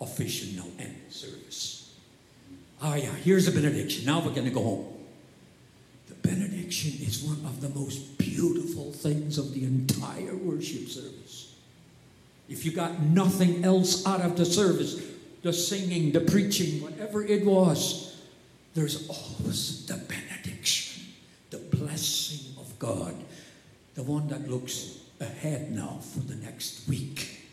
official 0.00 0.64
no 0.64 0.70
end 0.78 0.96
service. 1.10 1.94
Oh, 2.82 2.94
yeah, 2.94 3.12
here's 3.16 3.46
a 3.48 3.52
benediction. 3.52 4.06
Now 4.06 4.20
we're 4.20 4.32
going 4.32 4.46
to 4.46 4.50
go 4.50 4.62
home. 4.62 4.86
The 6.08 6.14
benediction 6.28 6.92
is 7.06 7.22
one 7.22 7.44
of 7.44 7.60
the 7.60 7.68
most 7.68 8.16
beautiful 8.18 8.92
things 8.92 9.36
of 9.38 9.52
the 9.52 9.64
entire 9.64 10.34
worship 10.34 10.88
service. 10.88 11.54
If 12.48 12.64
you 12.64 12.72
got 12.72 13.00
nothing 13.00 13.64
else 13.64 14.06
out 14.06 14.22
of 14.22 14.36
the 14.36 14.44
service, 14.44 15.00
the 15.42 15.52
singing, 15.52 16.12
the 16.12 16.20
preaching, 16.20 16.82
whatever 16.82 17.24
it 17.24 17.44
was, 17.44 18.20
there's 18.74 19.08
always 19.08 19.86
the 19.86 19.94
benediction, 19.94 21.04
the 21.50 21.58
blessing 21.58 22.54
of 22.58 22.78
God, 22.78 23.14
the 23.94 24.02
one 24.02 24.28
that 24.28 24.48
looks 24.48 24.98
ahead 25.20 25.72
now 25.72 25.98
for 26.02 26.20
the 26.20 26.36
next 26.36 26.88
week. 26.88 27.46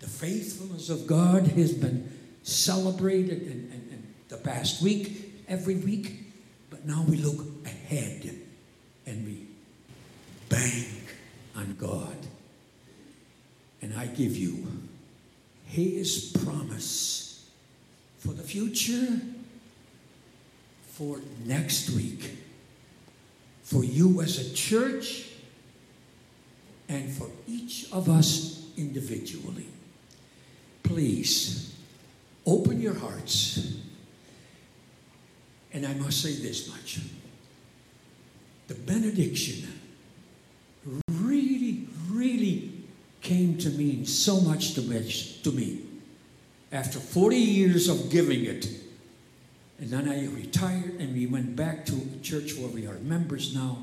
The 0.00 0.08
faithfulness 0.08 0.90
of 0.90 1.06
God 1.06 1.46
has 1.48 1.72
been 1.72 2.10
celebrated 2.42 3.42
in, 3.42 3.70
and, 3.72 3.92
and 3.92 4.14
the 4.28 4.36
past 4.36 4.82
week, 4.82 5.42
every 5.48 5.76
week, 5.76 6.32
but 6.70 6.86
now 6.86 7.04
we 7.08 7.16
look 7.16 7.44
ahead 7.64 8.30
and 9.06 9.26
we 9.26 9.46
bank 10.48 10.88
on 11.56 11.76
God. 11.78 12.16
And 13.80 13.94
I 13.94 14.06
give 14.06 14.36
you 14.36 14.66
His 15.68 16.36
promise 16.44 17.48
for 18.18 18.32
the 18.32 18.42
future, 18.42 19.20
for 20.92 21.20
next 21.44 21.90
week, 21.90 22.36
for 23.62 23.84
you 23.84 24.20
as 24.22 24.38
a 24.38 24.54
church, 24.54 25.28
and 26.88 27.10
for 27.10 27.28
each 27.46 27.86
of 27.92 28.08
us 28.08 28.66
individually. 28.76 29.66
Please 30.82 31.74
open 32.46 32.80
your 32.80 32.94
hearts 32.94 33.78
and 35.72 35.86
I 35.86 35.94
must 35.94 36.22
say 36.22 36.32
this 36.32 36.68
much 36.68 37.00
the 38.68 38.74
benediction 38.74 39.66
really, 41.08 41.86
really 42.10 42.77
came 43.20 43.58
to 43.58 43.70
mean 43.70 44.06
so 44.06 44.40
much 44.40 44.74
to 44.74 44.82
me, 44.82 45.12
to 45.42 45.52
me. 45.52 45.82
After 46.70 46.98
40 46.98 47.36
years 47.36 47.88
of 47.88 48.10
giving 48.10 48.44
it, 48.44 48.68
And 49.80 49.90
then 49.90 50.08
I 50.08 50.26
retired 50.34 50.96
and 50.98 51.14
we 51.14 51.26
went 51.26 51.54
back 51.54 51.86
to 51.86 51.94
a 51.94 52.22
church 52.22 52.56
where 52.56 52.68
we 52.68 52.86
are 52.86 52.94
members 52.94 53.54
now. 53.54 53.78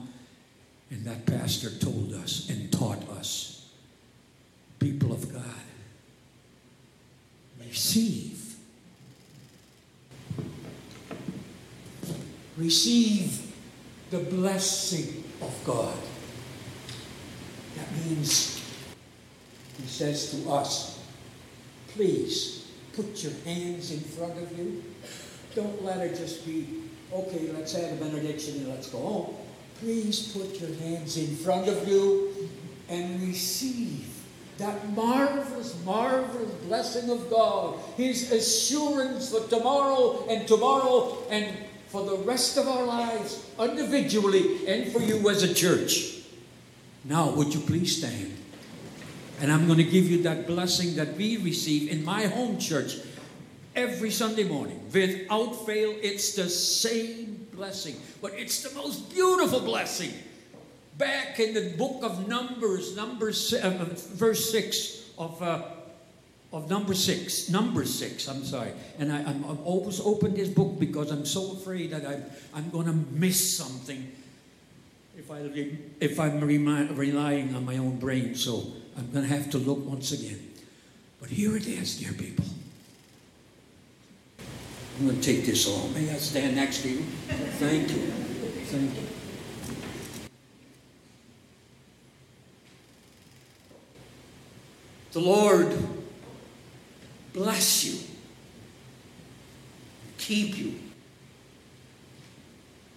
And 0.91 1.05
that 1.05 1.25
pastor 1.25 1.69
told 1.69 2.13
us 2.13 2.49
and 2.49 2.71
taught 2.71 3.09
us, 3.09 3.69
people 4.79 5.13
of 5.13 5.33
God, 5.33 5.43
receive. 7.65 8.55
Receive 12.57 13.53
the 14.11 14.19
blessing 14.19 15.23
of 15.41 15.61
God. 15.65 15.97
That 17.77 17.91
means, 18.05 18.54
he 19.81 19.87
says 19.87 20.31
to 20.31 20.49
us, 20.51 20.99
please 21.89 22.67
put 22.93 23.23
your 23.23 23.33
hands 23.43 23.91
in 23.91 23.99
front 23.99 24.37
of 24.37 24.57
you. 24.57 24.83
Don't 25.53 25.83
let 25.83 25.99
it 25.99 26.15
just 26.15 26.45
be, 26.45 26.83
okay, 27.13 27.49
let's 27.53 27.73
have 27.73 27.93
a 27.93 27.95
benediction 27.95 28.55
and 28.57 28.69
let's 28.69 28.89
go 28.89 28.99
home. 28.99 29.35
Please 29.79 30.31
put 30.31 30.59
your 30.59 30.73
hands 30.79 31.17
in 31.17 31.35
front 31.35 31.67
of 31.67 31.87
you 31.87 32.49
and 32.89 33.21
receive 33.21 34.07
that 34.57 34.89
marvelous, 34.91 35.75
marvelous 35.83 36.51
blessing 36.67 37.09
of 37.09 37.29
God, 37.29 37.77
His 37.97 38.31
assurance 38.31 39.31
for 39.31 39.45
tomorrow 39.49 40.25
and 40.29 40.47
tomorrow 40.47 41.17
and 41.29 41.57
for 41.87 42.05
the 42.05 42.17
rest 42.17 42.57
of 42.57 42.67
our 42.67 42.85
lives, 42.85 43.45
individually 43.59 44.65
and 44.67 44.91
for 44.91 45.01
you 45.01 45.29
as 45.29 45.43
a 45.43 45.53
church. 45.53 46.19
Now, 47.03 47.31
would 47.31 47.53
you 47.53 47.59
please 47.59 47.97
stand? 47.97 48.35
And 49.41 49.51
I'm 49.51 49.65
going 49.67 49.77
to 49.77 49.83
give 49.83 50.09
you 50.09 50.23
that 50.23 50.47
blessing 50.47 50.95
that 50.95 51.15
we 51.15 51.37
receive 51.37 51.91
in 51.91 52.05
my 52.05 52.25
home 52.25 52.57
church 52.57 52.97
every 53.75 54.11
Sunday 54.11 54.45
morning. 54.45 54.79
Without 54.93 55.65
fail, 55.65 55.93
it's 56.01 56.35
the 56.35 56.49
same 56.49 57.47
blessing, 57.53 57.95
but 58.21 58.33
it's 58.33 58.63
the 58.63 58.73
most 58.75 59.13
beautiful 59.13 59.59
blessing. 59.59 60.11
Back 60.97 61.39
in 61.39 61.53
the 61.53 61.73
book 61.77 62.03
of 62.03 62.27
Numbers, 62.27 62.95
Numbers, 62.95 63.53
uh, 63.53 63.85
verse 64.15 64.49
six 64.49 65.03
of 65.17 65.41
uh, 65.41 65.63
of 66.53 66.69
number 66.69 66.93
six, 66.93 67.49
number 67.49 67.83
six. 67.83 68.29
I'm 68.29 68.45
sorry, 68.45 68.71
and 68.97 69.11
I, 69.11 69.19
I'm, 69.19 69.43
I'm 69.43 69.59
always 69.65 69.99
open 69.99 70.35
this 70.35 70.47
book 70.47 70.79
because 70.79 71.11
I'm 71.11 71.25
so 71.25 71.51
afraid 71.51 71.91
that 71.91 72.05
I'm 72.05 72.23
I'm 72.53 72.69
going 72.69 72.85
to 72.85 72.95
miss 73.11 73.57
something 73.57 74.09
if 75.17 75.29
I 75.29 75.43
if 75.99 76.17
I'm 76.17 76.39
relying 76.39 77.53
on 77.55 77.65
my 77.65 77.77
own 77.77 77.99
brain. 77.99 78.35
So 78.35 78.71
I'm 78.97 79.11
going 79.11 79.27
to 79.27 79.33
have 79.33 79.49
to 79.51 79.57
look 79.57 79.85
once 79.85 80.11
again. 80.11 80.39
But 81.19 81.29
here 81.29 81.55
it 81.57 81.67
is, 81.67 81.97
dear 81.99 82.13
people. 82.13 82.45
I'm 84.99 85.07
going 85.07 85.19
to 85.19 85.23
take 85.23 85.45
this 85.45 85.67
off. 85.67 85.93
May 85.93 86.09
I 86.09 86.15
stand 86.15 86.55
next 86.55 86.81
to 86.83 86.89
you? 86.89 86.99
Thank 87.59 87.89
you. 87.89 87.97
Thank 88.67 88.95
you. 88.95 89.01
The 95.11 95.21
Lord 95.21 95.73
bless 97.31 97.85
you, 97.85 97.99
keep 100.17 100.57
you. 100.57 100.75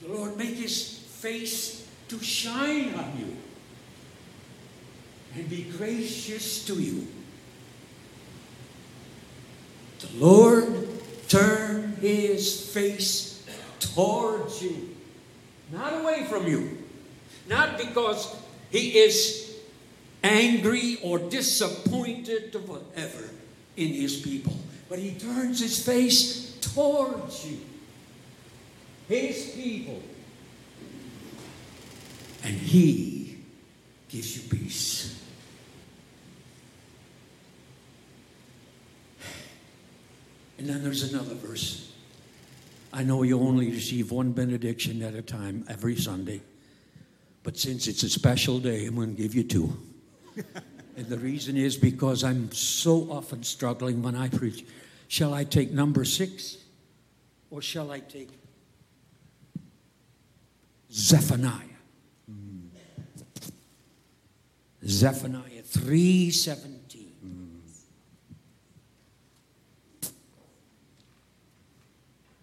The 0.00 0.08
Lord 0.08 0.36
make 0.36 0.54
his 0.54 0.98
face 0.98 1.88
to 2.08 2.18
shine 2.18 2.94
on 2.94 3.18
you 3.18 3.36
and 5.34 5.48
be 5.48 5.62
gracious 5.76 6.64
to 6.66 6.74
you. 6.74 7.06
The 10.00 10.24
Lord 10.24 10.88
turn 11.28 11.96
his 12.00 12.72
face 12.72 13.44
towards 13.80 14.62
you, 14.62 14.94
not 15.72 16.00
away 16.00 16.24
from 16.24 16.46
you. 16.46 16.78
Not 17.48 17.78
because 17.78 18.36
he 18.70 18.98
is 18.98 19.56
angry 20.22 20.98
or 21.02 21.18
disappointed 21.18 22.55
or 22.55 22.60
whatever 22.60 23.30
in 23.76 23.88
his 23.88 24.20
people, 24.20 24.56
but 24.88 24.98
he 24.98 25.12
turns 25.12 25.60
his 25.60 25.84
face 25.84 26.59
towards 26.60 27.46
you, 27.46 27.59
his 29.09 29.52
people, 29.55 30.02
and 32.44 32.55
he 32.55 33.17
gives 34.09 34.36
you 34.36 34.59
peace. 34.59 35.22
And 40.59 40.68
then 40.68 40.82
there's 40.82 41.12
another 41.12 41.35
verse. 41.35 41.93
I 42.93 43.05
know 43.05 43.22
you 43.22 43.39
only 43.39 43.70
receive 43.70 44.10
one 44.10 44.32
benediction 44.32 45.02
at 45.02 45.14
a 45.14 45.22
time 45.22 45.64
every 45.68 45.94
Sunday, 45.94 46.40
but 47.43 47.56
since 47.56 47.86
it's 47.86 48.02
a 48.02 48.09
special 48.09 48.59
day, 48.59 48.86
I'm 48.86 48.97
going 48.97 49.14
to 49.14 49.22
give 49.22 49.35
you 49.35 49.44
two. 49.44 49.76
and 50.97 51.06
the 51.06 51.18
reason 51.18 51.56
is 51.56 51.76
because 51.76 52.24
I'm 52.24 52.51
so 52.51 53.10
often 53.10 53.43
struggling 53.43 54.02
when 54.02 54.16
I 54.16 54.28
preach. 54.28 54.64
Shall 55.06 55.32
I 55.32 55.44
take 55.44 55.70
number 55.70 56.05
six 56.05 56.56
or 57.51 57.62
shall 57.62 57.90
I 57.90 58.01
take 58.01 58.30
Zephaniah? 60.90 61.67
Zephaniah 64.86 65.62
3:17. 65.62 67.06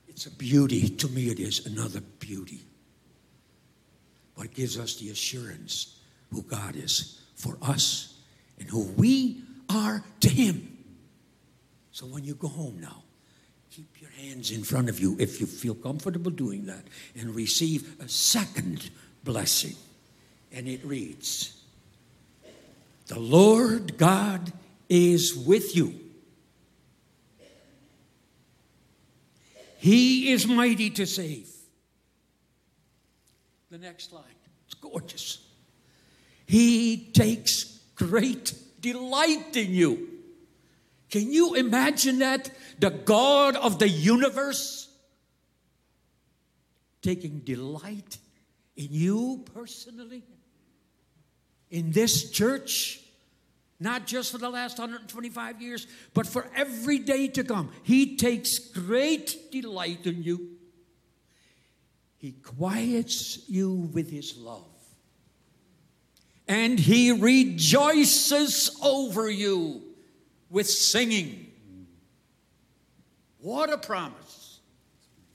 It's 0.07 0.25
a 0.25 0.31
beauty. 0.31 0.89
To 0.89 1.07
me, 1.09 1.29
it 1.29 1.39
is 1.39 1.65
another 1.65 2.01
beauty. 2.19 2.61
But 4.37 4.53
gives 4.53 4.77
us 4.77 4.95
the 4.95 5.09
assurance 5.09 5.99
who 6.31 6.41
God 6.41 6.75
is 6.75 7.21
for 7.35 7.57
us 7.61 8.13
and 8.59 8.69
who 8.69 8.83
we 8.83 9.43
are 9.69 10.03
to 10.21 10.29
Him. 10.29 10.77
So 11.91 12.05
when 12.05 12.23
you 12.23 12.35
go 12.35 12.47
home 12.47 12.79
now, 12.79 13.03
keep 13.71 14.01
your 14.01 14.09
hands 14.11 14.51
in 14.51 14.63
front 14.63 14.89
of 14.89 14.99
you 14.99 15.15
if 15.19 15.39
you 15.39 15.47
feel 15.47 15.75
comfortable 15.75 16.31
doing 16.31 16.65
that 16.65 16.85
and 17.15 17.33
receive 17.35 17.99
a 18.01 18.07
second 18.07 18.89
blessing. 19.23 19.75
And 20.51 20.67
it 20.67 20.83
reads 20.83 21.54
The 23.07 23.19
Lord 23.19 23.97
God 23.97 24.51
is 24.89 25.35
with 25.35 25.75
you. 25.75 25.99
He 29.77 30.31
is 30.31 30.47
mighty 30.47 30.89
to 30.91 31.05
save. 31.05 31.47
The 33.69 33.77
next 33.77 34.11
line, 34.11 34.23
it's 34.65 34.73
gorgeous. 34.73 35.45
He 36.47 37.09
takes 37.13 37.79
great 37.95 38.53
delight 38.79 39.55
in 39.55 39.71
you. 39.71 40.09
Can 41.09 41.31
you 41.31 41.53
imagine 41.55 42.19
that? 42.19 42.49
The 42.79 42.89
God 42.89 43.55
of 43.55 43.79
the 43.79 43.87
universe 43.87 44.89
taking 47.01 47.39
delight 47.39 48.17
in 48.75 48.87
you 48.89 49.45
personally, 49.53 50.23
in 51.75 51.91
this 51.91 52.31
church, 52.31 53.01
not 53.81 54.07
just 54.07 54.31
for 54.31 54.37
the 54.37 54.49
last 54.49 54.79
125 54.79 55.61
years, 55.61 55.87
but 56.13 56.25
for 56.25 56.47
every 56.55 56.99
day 56.99 57.27
to 57.27 57.43
come. 57.43 57.69
He 57.83 58.15
takes 58.15 58.59
great 58.59 59.51
delight 59.51 60.07
in 60.07 60.23
you. 60.23 60.51
He 62.17 62.31
quiets 62.31 63.49
you 63.49 63.89
with 63.93 64.09
his 64.09 64.37
love. 64.37 64.63
And 66.47 66.79
he 66.79 67.11
rejoices 67.11 68.79
over 68.81 69.29
you 69.29 69.81
with 70.49 70.69
singing. 70.69 71.51
What 73.39 73.69
a 73.69 73.77
promise 73.77 74.61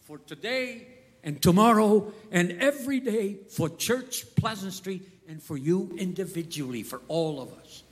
for 0.07 0.17
today 0.17 0.87
and 1.23 1.43
tomorrow 1.43 2.15
and 2.33 2.53
every 2.53 2.99
day 2.99 3.41
for 3.51 3.69
Church 3.69 4.25
Pleasant 4.37 4.73
Street 4.73 5.07
and 5.31 5.41
for 5.41 5.57
you 5.57 5.95
individually, 5.97 6.83
for 6.83 7.01
all 7.07 7.41
of 7.41 7.53
us. 7.53 7.85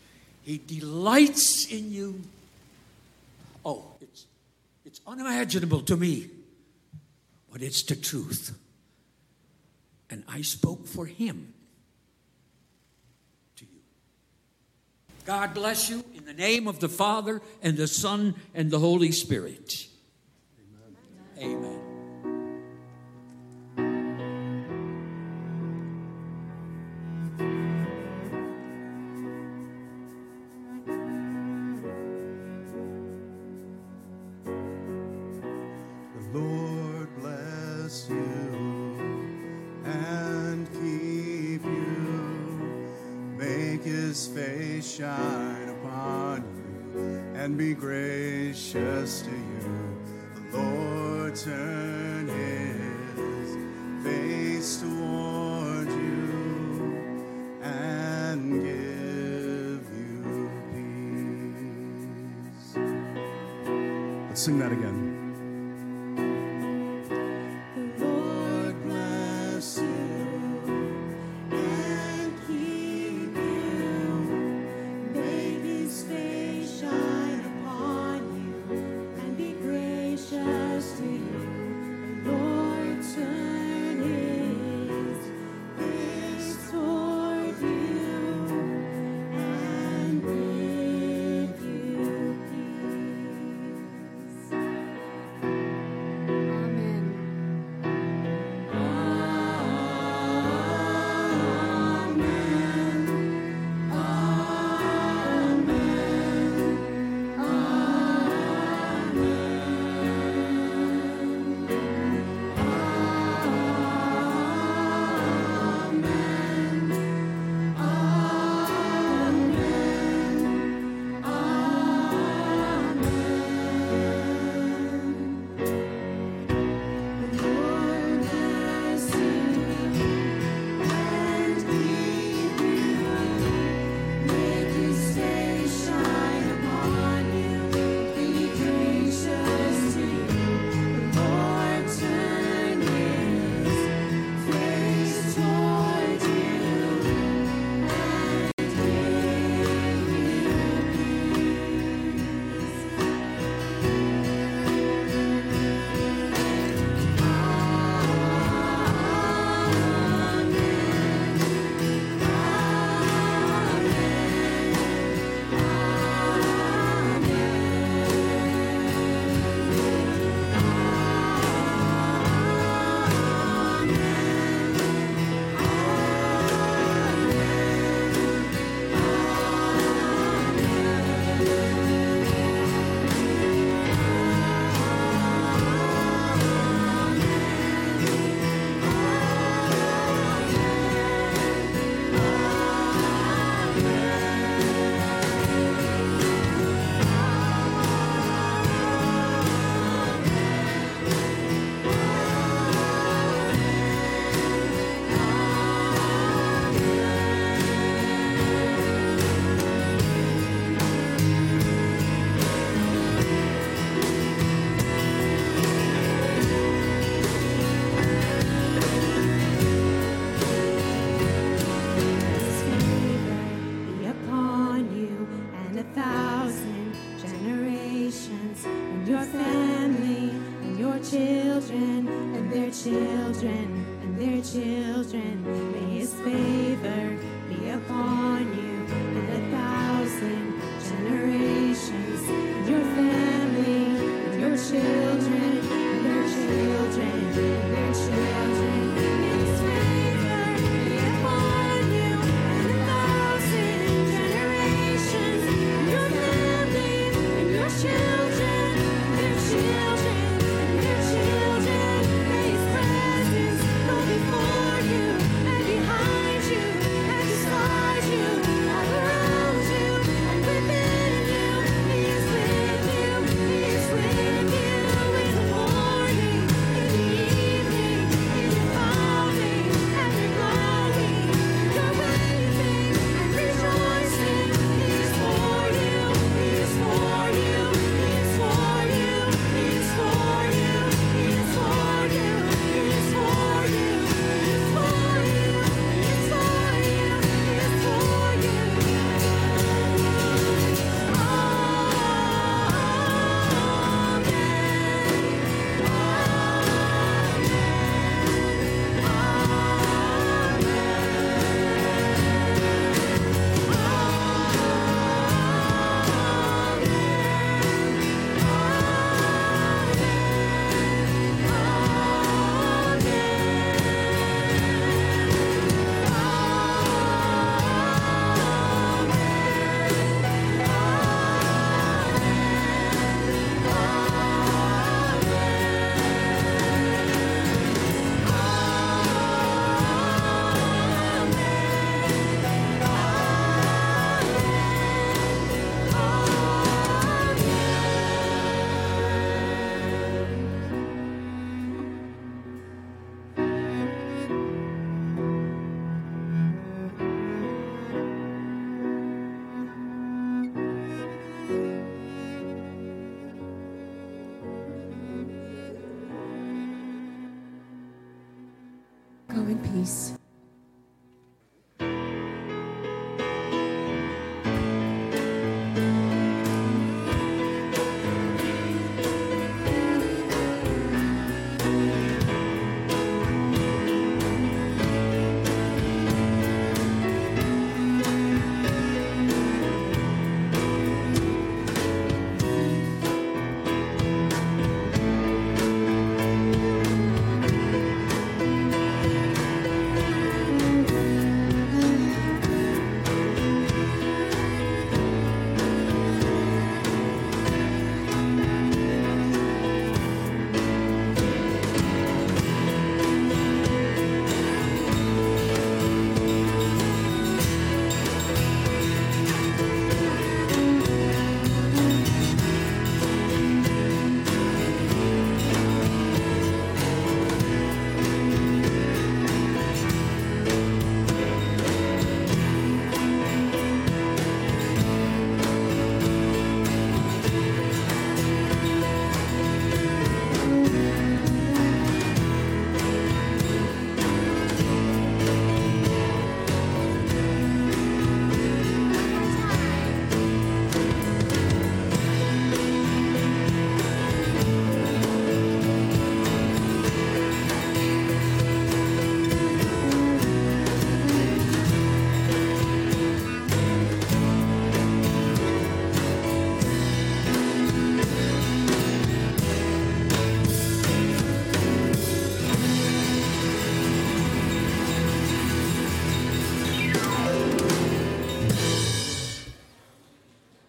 He 0.43 0.59
delights 0.59 1.67
in 1.71 1.93
you. 1.93 2.21
Oh, 3.65 3.85
it's, 4.01 4.27
it's 4.85 5.01
unimaginable 5.07 5.83
to 5.83 5.97
me, 5.97 6.31
but 7.53 7.63
it's 7.63 7.85
the 7.85 7.95
truth. 7.95 8.59
And 10.11 10.25
I 10.27 10.43
spoke 10.43 10.89
for 10.89 11.07
him 11.07 11.55
to 13.57 13.65
you. 13.65 13.81
God 15.25 15.55
bless 15.55 15.89
you 15.89 16.05
in 16.17 16.25
the 16.25 16.35
name 16.35 16.67
of 16.67 16.81
the 16.81 16.89
Father 16.89 17.41
and 17.63 17.77
the 17.77 17.87
Son 17.87 18.35
and 18.53 18.69
the 18.69 18.81
Holy 18.81 19.13
Spirit. 19.13 19.87
Amen. 21.39 21.57
Amen. 21.57 21.88